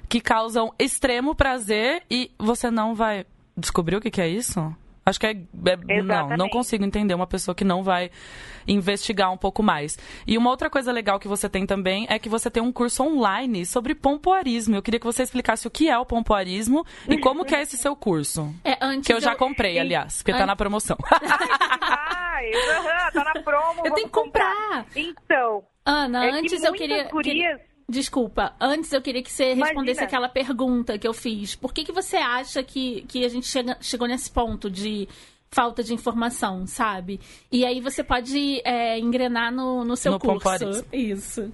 que 0.10 0.20
causam 0.20 0.74
extremo 0.80 1.36
prazer 1.36 2.04
e 2.10 2.32
você 2.40 2.72
não 2.72 2.96
vai 2.96 3.26
descobrir 3.56 3.96
o 3.98 4.02
que, 4.02 4.10
que 4.12 4.22
é 4.22 4.28
isso? 4.28 4.76
Acho 5.06 5.20
que 5.20 5.26
é. 5.28 5.32
é- 5.32 6.02
não, 6.04 6.30
não 6.38 6.50
consigo 6.50 6.84
entender 6.84 7.14
uma 7.16 7.26
pessoa 7.26 7.56
que 7.56 7.64
não 7.64 7.82
vai 7.84 8.12
investigar 8.68 9.32
um 9.32 9.38
pouco 9.38 9.64
mais. 9.64 9.98
E 10.28 10.38
uma 10.38 10.52
outra 10.52 10.70
coisa 10.70 10.92
legal 10.92 11.20
que 11.20 11.28
você 11.28 11.50
tem 11.50 11.66
também 11.66 12.06
é 12.10 12.20
que 12.20 12.30
você 12.30 12.50
tem 12.52 12.62
um 12.62 12.72
curso 12.72 13.02
online 13.04 13.66
sobre 13.66 13.96
pompoarismo. 13.96 14.76
Eu 14.76 14.82
queria 14.84 15.00
que 15.00 15.06
você 15.06 15.24
explicasse 15.24 15.68
o 15.68 15.72
que 15.72 15.90
é 15.90 15.98
o 15.98 16.06
pompoarismo 16.06 16.86
e 17.08 17.18
como 17.18 17.44
que 17.44 17.56
é 17.56 17.62
esse 17.62 17.76
seu 17.78 17.96
curso. 17.96 18.54
é 18.64 18.78
antes 18.82 19.08
Que 19.08 19.14
eu 19.14 19.20
já 19.22 19.36
comprei, 19.36 19.80
aliás, 19.80 20.18
porque 20.18 20.32
tá 20.34 20.44
An- 20.44 20.48
na 20.48 20.56
promoção. 20.56 20.98
Tá 23.14 23.24
na 23.24 23.42
promo, 23.42 23.82
Eu 23.86 23.94
tenho 23.94 24.08
que 24.08 24.14
comprar. 24.14 24.86
Então, 24.96 25.64
Ana, 25.86 26.26
É 26.26 26.30
que 26.32 26.38
antes 26.38 26.54
eu 26.64 26.72
muitas 26.72 26.78
queria, 26.80 27.04
gurias- 27.10 27.24
queria- 27.58 27.69
Desculpa, 27.90 28.54
antes 28.62 28.94
eu 28.94 29.02
queria 29.02 29.24
que 29.24 29.32
você 29.32 29.46
Imagina. 29.46 29.66
respondesse 29.66 30.04
aquela 30.04 30.30
pergunta 30.30 30.98
que 30.98 31.08
eu 31.08 31.14
fiz. 31.14 31.56
Por 31.56 31.74
que, 31.74 31.84
que 31.84 31.92
você 31.92 32.18
acha 32.18 32.62
que, 32.62 33.02
que 33.08 33.26
a 33.26 33.30
gente 33.30 33.48
chega- 33.48 33.78
chegou 33.82 34.08
nesse 34.08 34.32
ponto 34.32 34.70
de 34.70 35.08
falta 35.52 35.84
de 35.84 35.94
informação, 35.94 36.68
sabe? 36.68 37.20
E 37.52 37.66
aí 37.66 37.82
você 37.82 38.04
pode 38.04 38.62
é, 38.64 39.00
engrenar 39.00 39.52
no, 39.52 39.84
no 39.84 39.96
seu 39.96 40.12
No 40.12 40.20
curso. 40.20 40.86
Isso. 40.94 41.52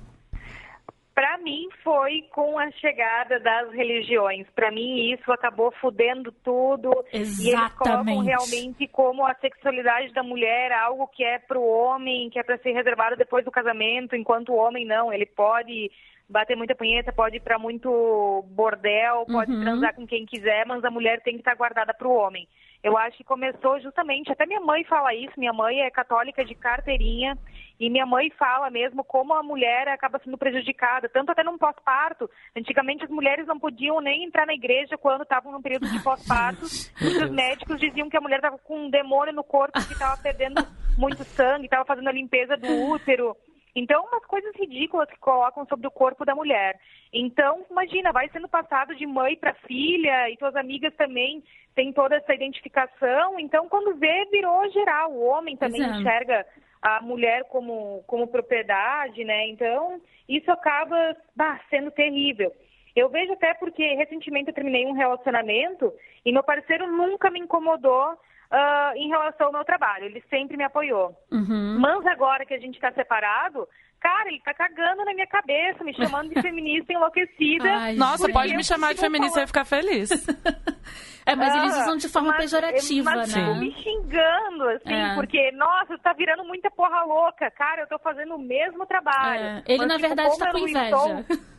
mim 1.45 1.69
foi 1.83 2.23
com 2.33 2.57
a 2.57 2.71
chegada 2.71 3.39
das 3.39 3.71
religiões. 3.71 4.47
Para 4.55 4.71
mim 4.71 5.13
isso 5.13 5.31
acabou 5.31 5.71
fudendo 5.79 6.31
tudo. 6.43 6.89
Exatamente. 7.13 7.43
E 7.45 7.51
eles 7.53 7.73
colocam 7.77 8.19
realmente 8.19 8.87
como 8.87 9.23
a 9.25 9.35
sexualidade 9.35 10.11
da 10.11 10.23
mulher 10.23 10.71
algo 10.71 11.07
que 11.07 11.23
é 11.23 11.37
para 11.37 11.59
o 11.59 11.67
homem, 11.67 12.29
que 12.31 12.39
é 12.39 12.43
para 12.43 12.57
ser 12.57 12.71
reservado 12.71 13.15
depois 13.15 13.45
do 13.45 13.51
casamento, 13.51 14.15
enquanto 14.15 14.49
o 14.49 14.55
homem 14.57 14.85
não, 14.85 15.13
ele 15.13 15.27
pode 15.27 15.91
bater 16.27 16.55
muita 16.55 16.75
punheta, 16.75 17.13
pode 17.13 17.37
ir 17.37 17.39
para 17.39 17.59
muito 17.59 18.43
bordel, 18.49 19.25
pode 19.25 19.51
uhum. 19.51 19.61
transar 19.61 19.95
com 19.95 20.07
quem 20.07 20.25
quiser, 20.25 20.65
mas 20.65 20.83
a 20.83 20.91
mulher 20.91 21.21
tem 21.21 21.35
que 21.35 21.41
estar 21.41 21.55
guardada 21.55 21.93
para 21.93 22.07
o 22.07 22.15
homem. 22.15 22.47
Eu 22.83 22.97
acho 22.97 23.17
que 23.17 23.23
começou 23.23 23.79
justamente, 23.79 24.31
até 24.31 24.45
minha 24.45 24.61
mãe 24.61 24.83
fala 24.83 25.13
isso, 25.13 25.33
minha 25.37 25.53
mãe 25.53 25.81
é 25.81 25.89
católica 25.89 26.45
de 26.45 26.53
carteirinha, 26.53 27.37
e 27.79 27.89
minha 27.89 28.05
mãe 28.05 28.29
fala 28.37 28.69
mesmo 28.69 29.03
como 29.03 29.33
a 29.33 29.43
mulher 29.43 29.87
acaba 29.87 30.19
sendo 30.23 30.37
prejudicada, 30.37 31.09
tanto 31.09 31.31
até 31.31 31.43
no 31.43 31.57
pós-parto. 31.57 32.29
Antigamente 32.55 33.03
as 33.03 33.09
mulheres 33.09 33.45
não 33.47 33.59
podiam 33.59 33.99
nem 33.99 34.23
entrar 34.23 34.45
na 34.45 34.53
igreja 34.53 34.97
quando 34.97 35.23
estavam 35.23 35.51
no 35.51 35.61
período 35.61 35.87
de 35.87 36.01
pós-parto, 36.03 36.61
porque 36.97 37.23
os 37.23 37.31
médicos 37.31 37.79
diziam 37.79 38.09
que 38.09 38.17
a 38.17 38.21
mulher 38.21 38.37
estava 38.37 38.57
com 38.59 38.85
um 38.85 38.89
demônio 38.89 39.33
no 39.33 39.43
corpo, 39.43 39.73
que 39.85 39.93
estava 39.93 40.21
perdendo 40.21 40.65
muito 40.97 41.23
sangue, 41.23 41.65
estava 41.65 41.85
fazendo 41.85 42.07
a 42.07 42.13
limpeza 42.13 42.55
do 42.55 42.67
útero. 42.91 43.35
Então, 43.75 44.05
umas 44.05 44.25
coisas 44.25 44.55
ridículas 44.55 45.09
que 45.09 45.19
colocam 45.19 45.65
sobre 45.65 45.85
o 45.85 45.91
corpo 45.91 46.23
da 46.23 46.33
mulher. 46.33 46.79
Então, 47.11 47.65
imagina, 47.69 48.13
vai 48.13 48.29
sendo 48.29 48.47
passado 48.47 48.95
de 48.95 49.05
mãe 49.05 49.35
para 49.35 49.53
filha 49.53 50.29
e 50.29 50.37
tuas 50.37 50.55
amigas 50.55 50.95
também 50.95 51.43
têm 51.75 51.91
toda 51.91 52.15
essa 52.15 52.33
identificação. 52.33 53.37
Então, 53.37 53.67
quando 53.67 53.95
vê, 53.95 54.25
virou 54.31 54.69
geral. 54.71 55.11
O 55.11 55.25
homem 55.25 55.57
também 55.57 55.81
Exato. 55.81 55.99
enxerga 55.99 56.45
a 56.81 57.01
mulher 57.01 57.43
como, 57.49 58.01
como 58.07 58.27
propriedade, 58.27 59.25
né? 59.25 59.47
Então, 59.49 60.01
isso 60.29 60.49
acaba 60.49 61.15
bah, 61.35 61.59
sendo 61.69 61.91
terrível. 61.91 62.53
Eu 62.95 63.09
vejo 63.09 63.33
até 63.33 63.53
porque 63.55 63.93
recentemente 63.95 64.47
eu 64.47 64.53
terminei 64.53 64.85
um 64.85 64.93
relacionamento 64.93 65.93
e 66.25 66.31
meu 66.31 66.43
parceiro 66.43 66.87
nunca 66.87 67.29
me 67.29 67.41
incomodou 67.41 68.17
uh, 68.51 68.95
em 68.95 69.09
relação 69.09 69.47
ao 69.47 69.53
meu 69.53 69.65
trabalho. 69.65 70.05
Ele 70.05 70.23
sempre 70.29 70.57
me 70.57 70.63
apoiou. 70.63 71.15
Uhum. 71.31 71.77
Mas 71.79 72.05
agora 72.05 72.45
que 72.45 72.53
a 72.53 72.59
gente 72.59 72.75
está 72.75 72.91
separado, 72.91 73.67
cara, 73.99 74.29
ele 74.29 74.41
tá 74.41 74.53
cagando 74.53 75.03
na 75.03 75.13
minha 75.13 75.27
cabeça, 75.27 75.83
me 75.83 75.93
chamando 75.95 76.33
de 76.33 76.39
feminista 76.41 76.93
enlouquecida. 76.93 77.69
Ai, 77.69 77.95
Nossa, 77.95 78.29
pode 78.29 78.55
me 78.55 78.63
chamar 78.63 78.93
de 78.93 78.99
feminista 78.99 79.43
e 79.43 79.47
ficar 79.47 79.65
feliz. 79.65 80.09
é, 81.25 81.35
mas 81.35 81.55
eles 81.55 81.77
usam 81.77 81.97
de 81.97 82.09
forma 82.09 82.29
mas, 82.29 82.37
pejorativa, 82.37 83.11
mas, 83.15 83.35
né? 83.35 83.53
me 83.55 83.71
xingando, 83.71 84.69
assim, 84.69 84.93
é. 84.93 85.15
porque, 85.15 85.51
nossa, 85.53 85.97
tá 85.99 86.13
virando 86.13 86.43
muita 86.43 86.69
porra 86.71 87.03
louca. 87.03 87.49
Cara, 87.51 87.81
eu 87.81 87.87
tô 87.87 87.97
fazendo 87.99 88.35
o 88.35 88.39
mesmo 88.39 88.85
trabalho. 88.85 89.43
É. 89.43 89.63
Ele, 89.65 89.79
mas, 89.79 89.87
na 89.87 89.95
tipo, 89.95 90.07
verdade, 90.07 90.37
tá 90.37 90.51
com 90.51 90.57
inveja. 90.59 91.19
Estou 91.19 91.54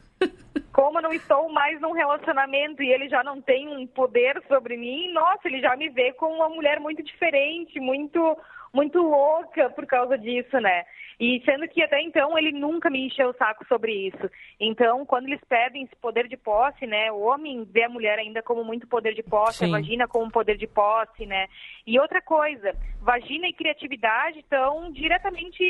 como 0.72 1.00
não 1.00 1.12
estou 1.12 1.48
mais 1.48 1.80
num 1.80 1.92
relacionamento 1.92 2.82
e 2.82 2.92
ele 2.92 3.08
já 3.08 3.24
não 3.24 3.40
tem 3.40 3.66
um 3.68 3.86
poder 3.86 4.42
sobre 4.46 4.76
mim, 4.76 5.12
nossa, 5.12 5.48
ele 5.48 5.60
já 5.60 5.74
me 5.74 5.88
vê 5.88 6.12
como 6.12 6.34
uma 6.34 6.50
mulher 6.50 6.78
muito 6.80 7.02
diferente, 7.02 7.80
muito 7.80 8.36
muito 8.76 8.98
louca 9.00 9.70
por 9.70 9.86
causa 9.86 10.18
disso, 10.18 10.60
né? 10.60 10.84
E 11.18 11.42
sendo 11.46 11.66
que 11.66 11.82
até 11.82 11.98
então 12.02 12.36
ele 12.36 12.52
nunca 12.52 12.90
me 12.90 13.06
encheu 13.06 13.30
o 13.30 13.36
saco 13.36 13.66
sobre 13.66 13.90
isso. 13.90 14.30
Então, 14.60 15.06
quando 15.06 15.26
eles 15.26 15.40
pedem 15.48 15.84
esse 15.84 15.96
poder 15.96 16.28
de 16.28 16.36
posse, 16.36 16.86
né? 16.86 17.10
O 17.10 17.20
homem 17.22 17.64
vê 17.64 17.84
a 17.84 17.88
mulher 17.88 18.18
ainda 18.18 18.42
como 18.42 18.62
muito 18.62 18.86
poder 18.86 19.14
de 19.14 19.22
posse, 19.22 19.60
Sim. 19.60 19.74
a 19.74 19.78
vagina 19.78 20.06
como 20.06 20.30
poder 20.30 20.58
de 20.58 20.66
posse, 20.66 21.24
né? 21.24 21.46
E 21.86 21.98
outra 21.98 22.20
coisa, 22.20 22.76
vagina 23.00 23.48
e 23.48 23.54
criatividade 23.54 24.40
estão 24.40 24.92
diretamente 24.92 25.64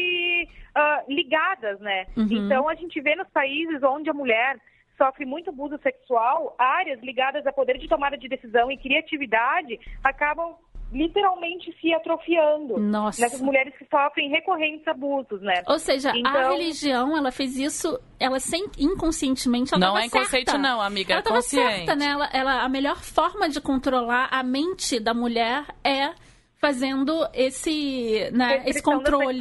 uh, 0.76 1.12
ligadas, 1.12 1.78
né? 1.78 2.06
Uhum. 2.16 2.26
Então, 2.28 2.68
a 2.68 2.74
gente 2.74 3.00
vê 3.00 3.14
nos 3.14 3.28
países 3.28 3.80
onde 3.84 4.10
a 4.10 4.14
mulher 4.14 4.56
sofre 4.96 5.24
muito 5.24 5.50
abuso 5.50 5.78
sexual, 5.78 6.54
áreas 6.58 7.00
ligadas 7.02 7.46
a 7.46 7.52
poder 7.52 7.78
de 7.78 7.88
tomada 7.88 8.16
de 8.16 8.28
decisão 8.28 8.70
e 8.70 8.78
criatividade 8.78 9.78
acabam 10.02 10.56
literalmente 10.92 11.76
se 11.80 11.92
atrofiando 11.92 12.78
Nossa. 12.78 13.20
nessas 13.20 13.40
mulheres 13.40 13.74
que 13.76 13.86
sofrem 13.86 14.30
recorrentes 14.30 14.86
abusos, 14.86 15.40
né? 15.42 15.62
Ou 15.66 15.78
seja, 15.78 16.12
então... 16.14 16.32
a 16.32 16.50
religião, 16.50 17.16
ela 17.16 17.32
fez 17.32 17.56
isso, 17.56 17.98
ela 18.20 18.38
sem 18.38 18.66
inconscientemente, 18.78 19.74
ela 19.74 19.86
Não 19.86 19.98
é 19.98 20.06
inconsciente 20.06 20.50
certa. 20.50 20.58
não, 20.58 20.80
amiga, 20.80 21.14
ela 21.14 21.22
é 21.22 21.24
consciente. 21.24 21.86
Certa, 21.86 21.96
né? 21.96 22.06
Ela, 22.06 22.30
ela, 22.32 22.62
a 22.62 22.68
melhor 22.68 22.96
forma 22.96 23.48
de 23.48 23.60
controlar 23.60 24.28
a 24.30 24.42
mente 24.42 25.00
da 25.00 25.12
mulher 25.12 25.64
é 25.84 26.14
fazendo 26.60 27.28
esse, 27.34 28.30
né, 28.32 28.62
esse 28.66 28.82
controle. 28.82 29.38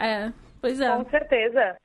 É, 0.00 0.32
pois 0.60 0.80
é. 0.80 0.96
Com 0.96 1.04
certeza. 1.10 1.76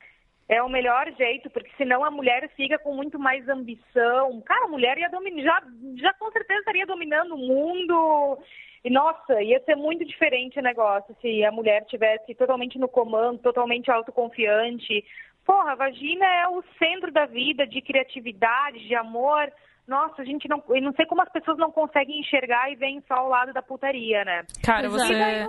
É 0.47 0.61
o 0.61 0.69
melhor 0.69 1.11
jeito, 1.17 1.49
porque 1.49 1.71
senão 1.77 2.03
a 2.03 2.11
mulher 2.11 2.49
fica 2.55 2.77
com 2.77 2.93
muito 2.93 3.17
mais 3.17 3.47
ambição. 3.47 4.41
Cara, 4.41 4.65
a 4.65 4.69
mulher 4.69 4.97
ia 4.97 5.09
dominar, 5.09 5.43
já, 5.43 5.63
já 5.95 6.13
com 6.13 6.31
certeza 6.31 6.59
estaria 6.59 6.85
dominando 6.85 7.33
o 7.33 7.37
mundo. 7.37 8.39
E 8.83 8.89
nossa, 8.89 9.41
ia 9.41 9.61
ser 9.63 9.75
muito 9.75 10.03
diferente 10.03 10.59
o 10.59 10.63
negócio 10.63 11.15
se 11.21 11.43
a 11.45 11.51
mulher 11.51 11.85
tivesse 11.85 12.35
totalmente 12.35 12.77
no 12.77 12.89
comando, 12.89 13.39
totalmente 13.39 13.89
autoconfiante. 13.89 15.05
Porra, 15.45 15.71
a 15.71 15.75
vagina 15.75 16.25
é 16.25 16.47
o 16.49 16.61
centro 16.77 17.11
da 17.11 17.25
vida, 17.25 17.65
de 17.65 17.81
criatividade, 17.81 18.85
de 18.85 18.95
amor. 18.95 19.51
Nossa, 19.87 20.21
a 20.21 20.25
gente 20.25 20.47
não. 20.49 20.61
Eu 20.69 20.81
não 20.81 20.93
sei 20.93 21.05
como 21.05 21.21
as 21.21 21.31
pessoas 21.31 21.57
não 21.57 21.71
conseguem 21.71 22.19
enxergar 22.19 22.71
e 22.71 22.75
veem 22.75 23.01
só 23.07 23.25
o 23.25 23.29
lado 23.29 23.53
da 23.53 23.61
putaria, 23.61 24.23
né? 24.25 24.43
Cara, 24.63 24.89
você. 24.89 25.13
Daí, 25.13 25.47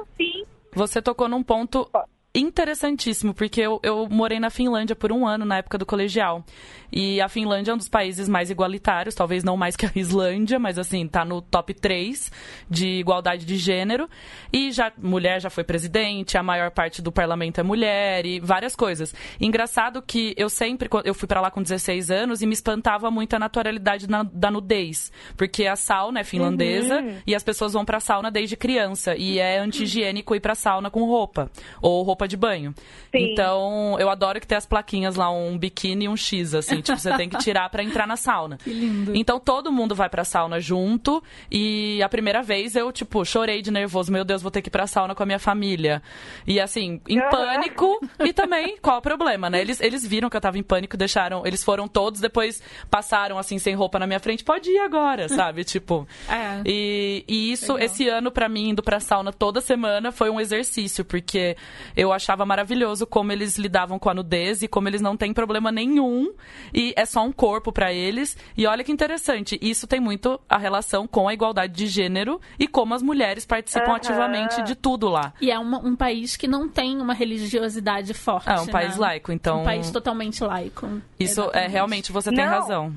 Você 0.72 1.02
tocou 1.02 1.28
num 1.28 1.42
ponto 1.42 1.88
interessantíssimo, 2.34 3.32
porque 3.32 3.60
eu, 3.60 3.78
eu 3.82 4.08
morei 4.08 4.40
na 4.40 4.50
Finlândia 4.50 4.96
por 4.96 5.12
um 5.12 5.26
ano 5.26 5.44
na 5.44 5.58
época 5.58 5.78
do 5.78 5.86
colegial. 5.86 6.44
E 6.92 7.20
a 7.20 7.28
Finlândia 7.28 7.72
é 7.72 7.74
um 7.74 7.78
dos 7.78 7.88
países 7.88 8.28
mais 8.28 8.50
igualitários, 8.50 9.14
talvez 9.14 9.42
não 9.42 9.56
mais 9.56 9.74
que 9.74 9.84
a 9.86 9.90
Islândia, 9.94 10.58
mas 10.58 10.78
assim, 10.78 11.08
tá 11.08 11.24
no 11.24 11.42
top 11.42 11.74
3 11.74 12.30
de 12.70 12.86
igualdade 12.86 13.44
de 13.44 13.56
gênero. 13.56 14.08
E 14.52 14.70
já 14.70 14.92
mulher 14.96 15.40
já 15.40 15.50
foi 15.50 15.64
presidente, 15.64 16.38
a 16.38 16.42
maior 16.42 16.70
parte 16.70 17.02
do 17.02 17.10
parlamento 17.10 17.60
é 17.60 17.62
mulher 17.64 18.24
e 18.26 18.38
várias 18.38 18.76
coisas. 18.76 19.14
Engraçado 19.40 20.02
que 20.02 20.34
eu 20.36 20.48
sempre, 20.48 20.88
eu 21.04 21.14
fui 21.14 21.26
para 21.26 21.40
lá 21.40 21.50
com 21.50 21.62
16 21.62 22.10
anos 22.10 22.42
e 22.42 22.46
me 22.46 22.52
espantava 22.52 23.10
muito 23.10 23.34
a 23.34 23.38
naturalidade 23.38 24.08
na, 24.08 24.22
da 24.22 24.50
nudez. 24.50 25.10
Porque 25.36 25.66
a 25.66 25.76
sauna 25.76 26.20
é 26.20 26.24
finlandesa 26.24 27.00
uhum. 27.00 27.16
e 27.26 27.34
as 27.34 27.42
pessoas 27.42 27.72
vão 27.72 27.84
pra 27.84 27.98
sauna 27.98 28.30
desde 28.30 28.56
criança. 28.56 29.16
E 29.16 29.38
é 29.38 29.58
anti-higiênico 29.58 30.34
ir 30.34 30.40
pra 30.40 30.54
sauna 30.54 30.90
com 30.90 31.04
roupa. 31.04 31.50
Ou 31.82 32.02
roupa 32.02 32.23
de 32.28 32.36
banho. 32.36 32.74
Sim. 33.10 33.32
Então, 33.32 33.96
eu 33.98 34.08
adoro 34.08 34.40
que 34.40 34.46
tem 34.46 34.56
as 34.56 34.66
plaquinhas 34.66 35.16
lá, 35.16 35.30
um 35.30 35.58
biquíni 35.58 36.04
e 36.04 36.08
um 36.08 36.16
X, 36.16 36.54
assim 36.54 36.80
tipo, 36.80 36.98
você 36.98 37.16
tem 37.16 37.28
que 37.28 37.38
tirar 37.38 37.68
para 37.70 37.82
entrar 37.82 38.06
na 38.06 38.16
sauna. 38.16 38.58
Que 38.64 38.72
lindo. 38.72 39.14
Então 39.14 39.38
todo 39.38 39.70
mundo 39.70 39.94
vai 39.94 40.08
pra 40.08 40.24
sauna 40.24 40.58
junto 40.58 41.22
e 41.50 42.02
a 42.02 42.08
primeira 42.08 42.42
vez 42.42 42.74
eu, 42.74 42.90
tipo, 42.90 43.24
chorei 43.24 43.60
de 43.60 43.70
nervoso. 43.70 44.10
Meu 44.10 44.24
Deus, 44.24 44.40
vou 44.40 44.50
ter 44.50 44.62
que 44.62 44.68
ir 44.68 44.70
pra 44.70 44.86
sauna 44.86 45.14
com 45.14 45.22
a 45.22 45.26
minha 45.26 45.38
família. 45.38 46.02
E 46.46 46.58
assim, 46.58 47.00
em 47.08 47.20
pânico 47.28 48.00
e 48.24 48.32
também, 48.32 48.78
qual 48.80 48.98
o 48.98 49.02
problema, 49.02 49.50
né? 49.50 49.60
Eles, 49.60 49.80
eles 49.80 50.06
viram 50.06 50.30
que 50.30 50.36
eu 50.36 50.40
tava 50.40 50.56
em 50.58 50.62
pânico, 50.62 50.96
deixaram, 50.96 51.46
eles 51.46 51.62
foram 51.62 51.86
todos, 51.86 52.20
depois 52.20 52.62
passaram 52.90 53.38
assim, 53.38 53.58
sem 53.58 53.74
roupa 53.74 53.98
na 53.98 54.06
minha 54.06 54.20
frente. 54.20 54.42
Pode 54.42 54.70
ir 54.70 54.78
agora, 54.78 55.28
sabe? 55.28 55.64
tipo. 55.64 56.08
É. 56.28 56.62
E, 56.64 57.24
e 57.28 57.52
isso, 57.52 57.74
Legal. 57.74 57.86
esse 57.86 58.08
ano, 58.08 58.30
para 58.30 58.48
mim, 58.48 58.70
indo 58.70 58.82
pra 58.82 58.98
sauna 58.98 59.32
toda 59.32 59.60
semana, 59.60 60.10
foi 60.10 60.30
um 60.30 60.40
exercício, 60.40 61.04
porque 61.04 61.56
eu 61.96 62.12
achava 62.14 62.47
maravilhoso 62.47 63.06
como 63.06 63.33
eles 63.33 63.59
lidavam 63.59 63.99
com 63.99 64.09
a 64.09 64.14
nudez 64.14 64.62
e 64.62 64.68
como 64.68 64.88
eles 64.88 65.00
não 65.00 65.16
têm 65.16 65.33
problema 65.33 65.71
nenhum 65.71 66.33
e 66.73 66.94
é 66.97 67.04
só 67.04 67.23
um 67.23 67.33
corpo 67.33 67.73
para 67.73 67.92
eles. 67.92 68.37
E 68.56 68.66
olha 68.66 68.85
que 68.85 68.92
interessante, 68.92 69.59
isso 69.61 69.87
tem 69.87 70.00
muito 70.00 70.40
a 70.49 70.56
relação 70.56 71.06
com 71.06 71.28
a 71.28 71.35
igualdade 71.35 71.73
de 71.75 71.87
gênero 71.87 72.40
e 72.59 72.66
como 72.66 72.94
as 72.94 73.02
mulheres 73.02 73.44
participam 73.44 73.90
uhum. 73.90 73.97
ativamente 73.97 74.62
de 74.62 74.75
tudo 74.75 75.09
lá. 75.09 75.33
E 75.40 75.50
é 75.50 75.59
uma, 75.59 75.78
um 75.78 75.94
país 75.94 76.37
que 76.37 76.47
não 76.47 76.68
tem 76.68 77.00
uma 77.00 77.14
religiosidade 77.14 78.14
forte. 78.14 78.49
É 78.49 78.61
um 78.61 78.66
país 78.66 78.94
né? 78.97 79.00
laico, 79.00 79.33
então. 79.33 79.61
Um 79.61 79.64
país 79.64 79.90
totalmente 79.90 80.42
laico. 80.42 80.87
Isso 81.18 81.40
é, 81.40 81.44
Exatamente. 81.44 81.64
é 81.64 81.68
realmente 81.68 82.12
você 82.12 82.30
tem 82.30 82.44
não. 82.44 82.52
razão. 82.52 82.94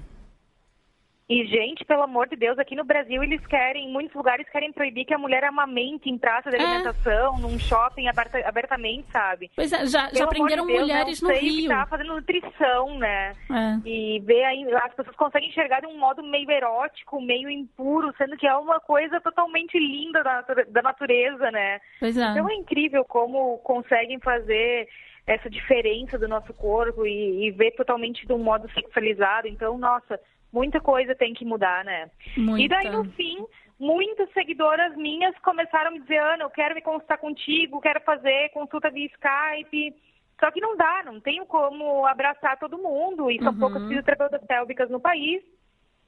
E, 1.30 1.46
gente, 1.46 1.84
pelo 1.84 2.04
amor 2.04 2.30
de 2.30 2.38
Deus, 2.38 2.58
aqui 2.58 2.74
no 2.74 2.86
Brasil 2.86 3.22
eles 3.22 3.46
querem, 3.48 3.90
em 3.90 3.92
muitos 3.92 4.16
lugares 4.16 4.48
querem 4.50 4.72
proibir 4.72 5.04
que 5.04 5.14
a 5.14 5.18
mulher 5.18 5.44
amamente 5.44 6.10
em 6.10 6.18
praça 6.18 6.50
de 6.50 6.56
é. 6.56 6.62
alimentação, 6.62 7.36
é. 7.38 7.42
num 7.42 7.60
shopping 7.60 8.08
aberta, 8.08 8.40
abertamente, 8.48 9.12
sabe? 9.12 9.52
Pois 9.54 9.74
é, 9.74 9.86
já, 9.88 10.10
já 10.14 10.26
prenderam 10.26 10.66
de 10.66 10.72
Deus, 10.72 10.88
mulheres 10.88 11.22
no 11.22 11.30
Rio. 11.34 11.68
tá 11.68 11.86
fazendo 11.86 12.16
nutrição, 12.16 12.98
né? 12.98 13.34
É. 13.52 13.90
E 13.90 14.22
ver 14.22 14.44
aí, 14.46 14.74
as 14.76 14.94
pessoas 14.94 15.16
conseguem 15.18 15.50
enxergar 15.50 15.82
de 15.82 15.88
um 15.88 15.98
modo 16.00 16.24
meio 16.24 16.50
erótico, 16.50 17.22
meio 17.22 17.50
impuro, 17.50 18.14
sendo 18.18 18.38
que 18.38 18.48
é 18.48 18.56
uma 18.56 18.80
coisa 18.80 19.20
totalmente 19.20 19.78
linda 19.78 20.24
da, 20.24 20.42
da 20.70 20.82
natureza, 20.82 21.52
né? 21.52 21.82
Pois 22.00 22.18
é. 22.18 22.24
Então 22.32 22.50
é 22.50 22.56
incrível 22.56 23.04
como 23.04 23.58
conseguem 23.60 24.18
fazer 24.22 24.88
essa 25.26 25.50
diferença 25.50 26.18
do 26.18 26.26
nosso 26.26 26.54
corpo 26.54 27.06
e, 27.06 27.48
e 27.48 27.52
ver 27.52 27.72
totalmente 27.72 28.26
de 28.26 28.32
um 28.32 28.40
modo 28.40 28.72
sexualizado. 28.72 29.50
Então, 29.50 29.78
nossa 29.78 30.18
muita 30.52 30.80
coisa 30.80 31.16
tem 31.16 31.34
que 31.34 31.46
mudar, 31.46 31.84
né? 31.84 32.10
Muita. 32.38 32.64
E 32.64 32.68
daí, 32.68 32.90
no 32.90 33.06
fim, 33.12 33.46
muitas 33.80 34.32
seguidoras 34.34 34.96
minhas 34.96 35.38
começaram 35.40 35.90
a 35.90 35.92
me 35.92 36.00
dizer, 36.02 36.18
Ana, 36.18 36.44
eu 36.44 36.50
quero 36.50 36.76
me 36.76 36.82
consultar 36.82 37.18
contigo, 37.18 37.82
quero 37.82 38.02
fazer 38.02 38.50
consulta 38.50 38.90
via 38.90 39.06
Skype. 39.08 39.96
Só 40.40 40.52
que 40.52 40.62
não 40.62 40.78
dá, 40.78 41.04
não 41.04 41.20
tenho 41.20 41.46
como 41.48 42.06
abraçar 42.06 42.60
todo 42.60 42.78
mundo, 42.78 43.32
e 43.32 43.40
são 43.40 43.54
uhum. 43.54 43.60
poucas 43.60 43.82
fisioterapeutas 43.88 44.46
pélvicas 44.46 44.90
no 44.90 45.00
país. 45.00 45.44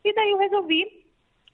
E 0.03 0.13
daí 0.13 0.31
eu 0.31 0.37
resolvi 0.37 1.08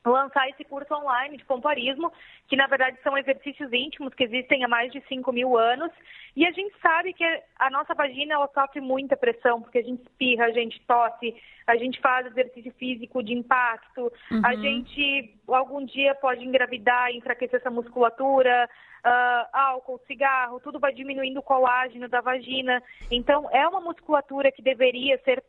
lançar 0.09 0.49
esse 0.49 0.63
curso 0.63 0.93
online 0.93 1.37
de 1.37 1.45
pompoarismo, 1.45 2.11
que 2.47 2.55
na 2.55 2.67
verdade 2.67 2.97
são 3.03 3.17
exercícios 3.17 3.71
íntimos 3.73 4.13
que 4.13 4.23
existem 4.23 4.63
há 4.63 4.67
mais 4.67 4.91
de 4.91 5.01
5 5.07 5.31
mil 5.31 5.57
anos. 5.57 5.91
E 6.35 6.45
a 6.45 6.51
gente 6.51 6.75
sabe 6.81 7.13
que 7.13 7.23
a 7.57 7.69
nossa 7.69 7.93
vagina 7.93 8.33
ela 8.33 8.49
sofre 8.53 8.81
muita 8.81 9.15
pressão, 9.15 9.61
porque 9.61 9.79
a 9.79 9.83
gente 9.83 10.01
espirra, 10.03 10.45
a 10.45 10.51
gente 10.51 10.81
tosse, 10.85 11.35
a 11.65 11.75
gente 11.77 11.99
faz 12.01 12.27
exercício 12.27 12.73
físico 12.73 13.23
de 13.23 13.33
impacto, 13.33 14.11
uhum. 14.31 14.41
a 14.43 14.55
gente 14.55 15.33
algum 15.47 15.85
dia 15.85 16.13
pode 16.15 16.43
engravidar, 16.43 17.11
enfraquecer 17.11 17.59
essa 17.59 17.69
musculatura, 17.69 18.69
uh, 19.05 19.47
álcool, 19.53 20.01
cigarro, 20.07 20.59
tudo 20.59 20.79
vai 20.79 20.93
diminuindo 20.93 21.39
o 21.39 21.43
colágeno 21.43 22.09
da 22.09 22.21
vagina. 22.21 22.81
Então, 23.11 23.49
é 23.51 23.67
uma 23.67 23.79
musculatura 23.79 24.51
que 24.51 24.61
deveria 24.61 25.17
ser 25.19 25.43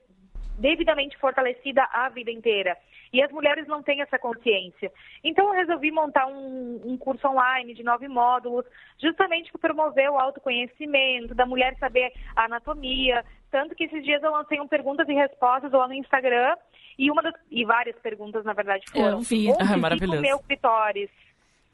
devidamente 0.59 1.17
fortalecida 1.19 1.87
a 1.93 2.09
vida 2.09 2.31
inteira. 2.31 2.77
E 3.13 3.23
as 3.23 3.31
mulheres 3.31 3.67
não 3.67 3.83
têm 3.83 4.03
essa 4.03 4.19
consciência. 4.19 4.91
Então, 5.23 5.47
eu 5.49 5.61
resolvi 5.61 5.91
montar 5.91 6.27
um, 6.27 6.81
um 6.85 6.99
curso 6.99 7.27
online 7.29 7.75
de 7.75 7.83
nove 7.83 8.09
módulos, 8.09 8.67
justamente 9.01 9.51
para 9.53 9.73
promover 9.73 10.11
o 10.11 10.19
autoconhecimento, 10.19 11.35
da 11.35 11.47
mulher 11.47 11.77
saber 11.79 12.13
a 12.35 12.45
anatomia. 12.45 13.25
Tanto 13.51 13.75
que 13.75 13.85
esses 13.85 14.05
dias 14.05 14.23
eu 14.23 14.33
lancei 14.33 14.61
um 14.61 14.69
perguntas 14.69 15.09
e 15.09 15.15
respostas 15.15 15.73
lá 15.73 15.87
no 15.87 15.95
Instagram, 15.95 16.57
e 16.99 17.11
uma 17.11 17.23
das, 17.23 17.35
e 17.51 17.65
várias 17.65 17.97
perguntas, 18.01 18.45
na 18.45 18.53
verdade, 18.53 18.85
foram. 18.91 19.19
Eu 19.19 19.21
vi. 19.21 19.47
Ah, 19.61 19.77
maravilhoso. 19.77 20.19
o 20.19 20.23
meu 20.23 20.39
clitóris? 20.41 21.11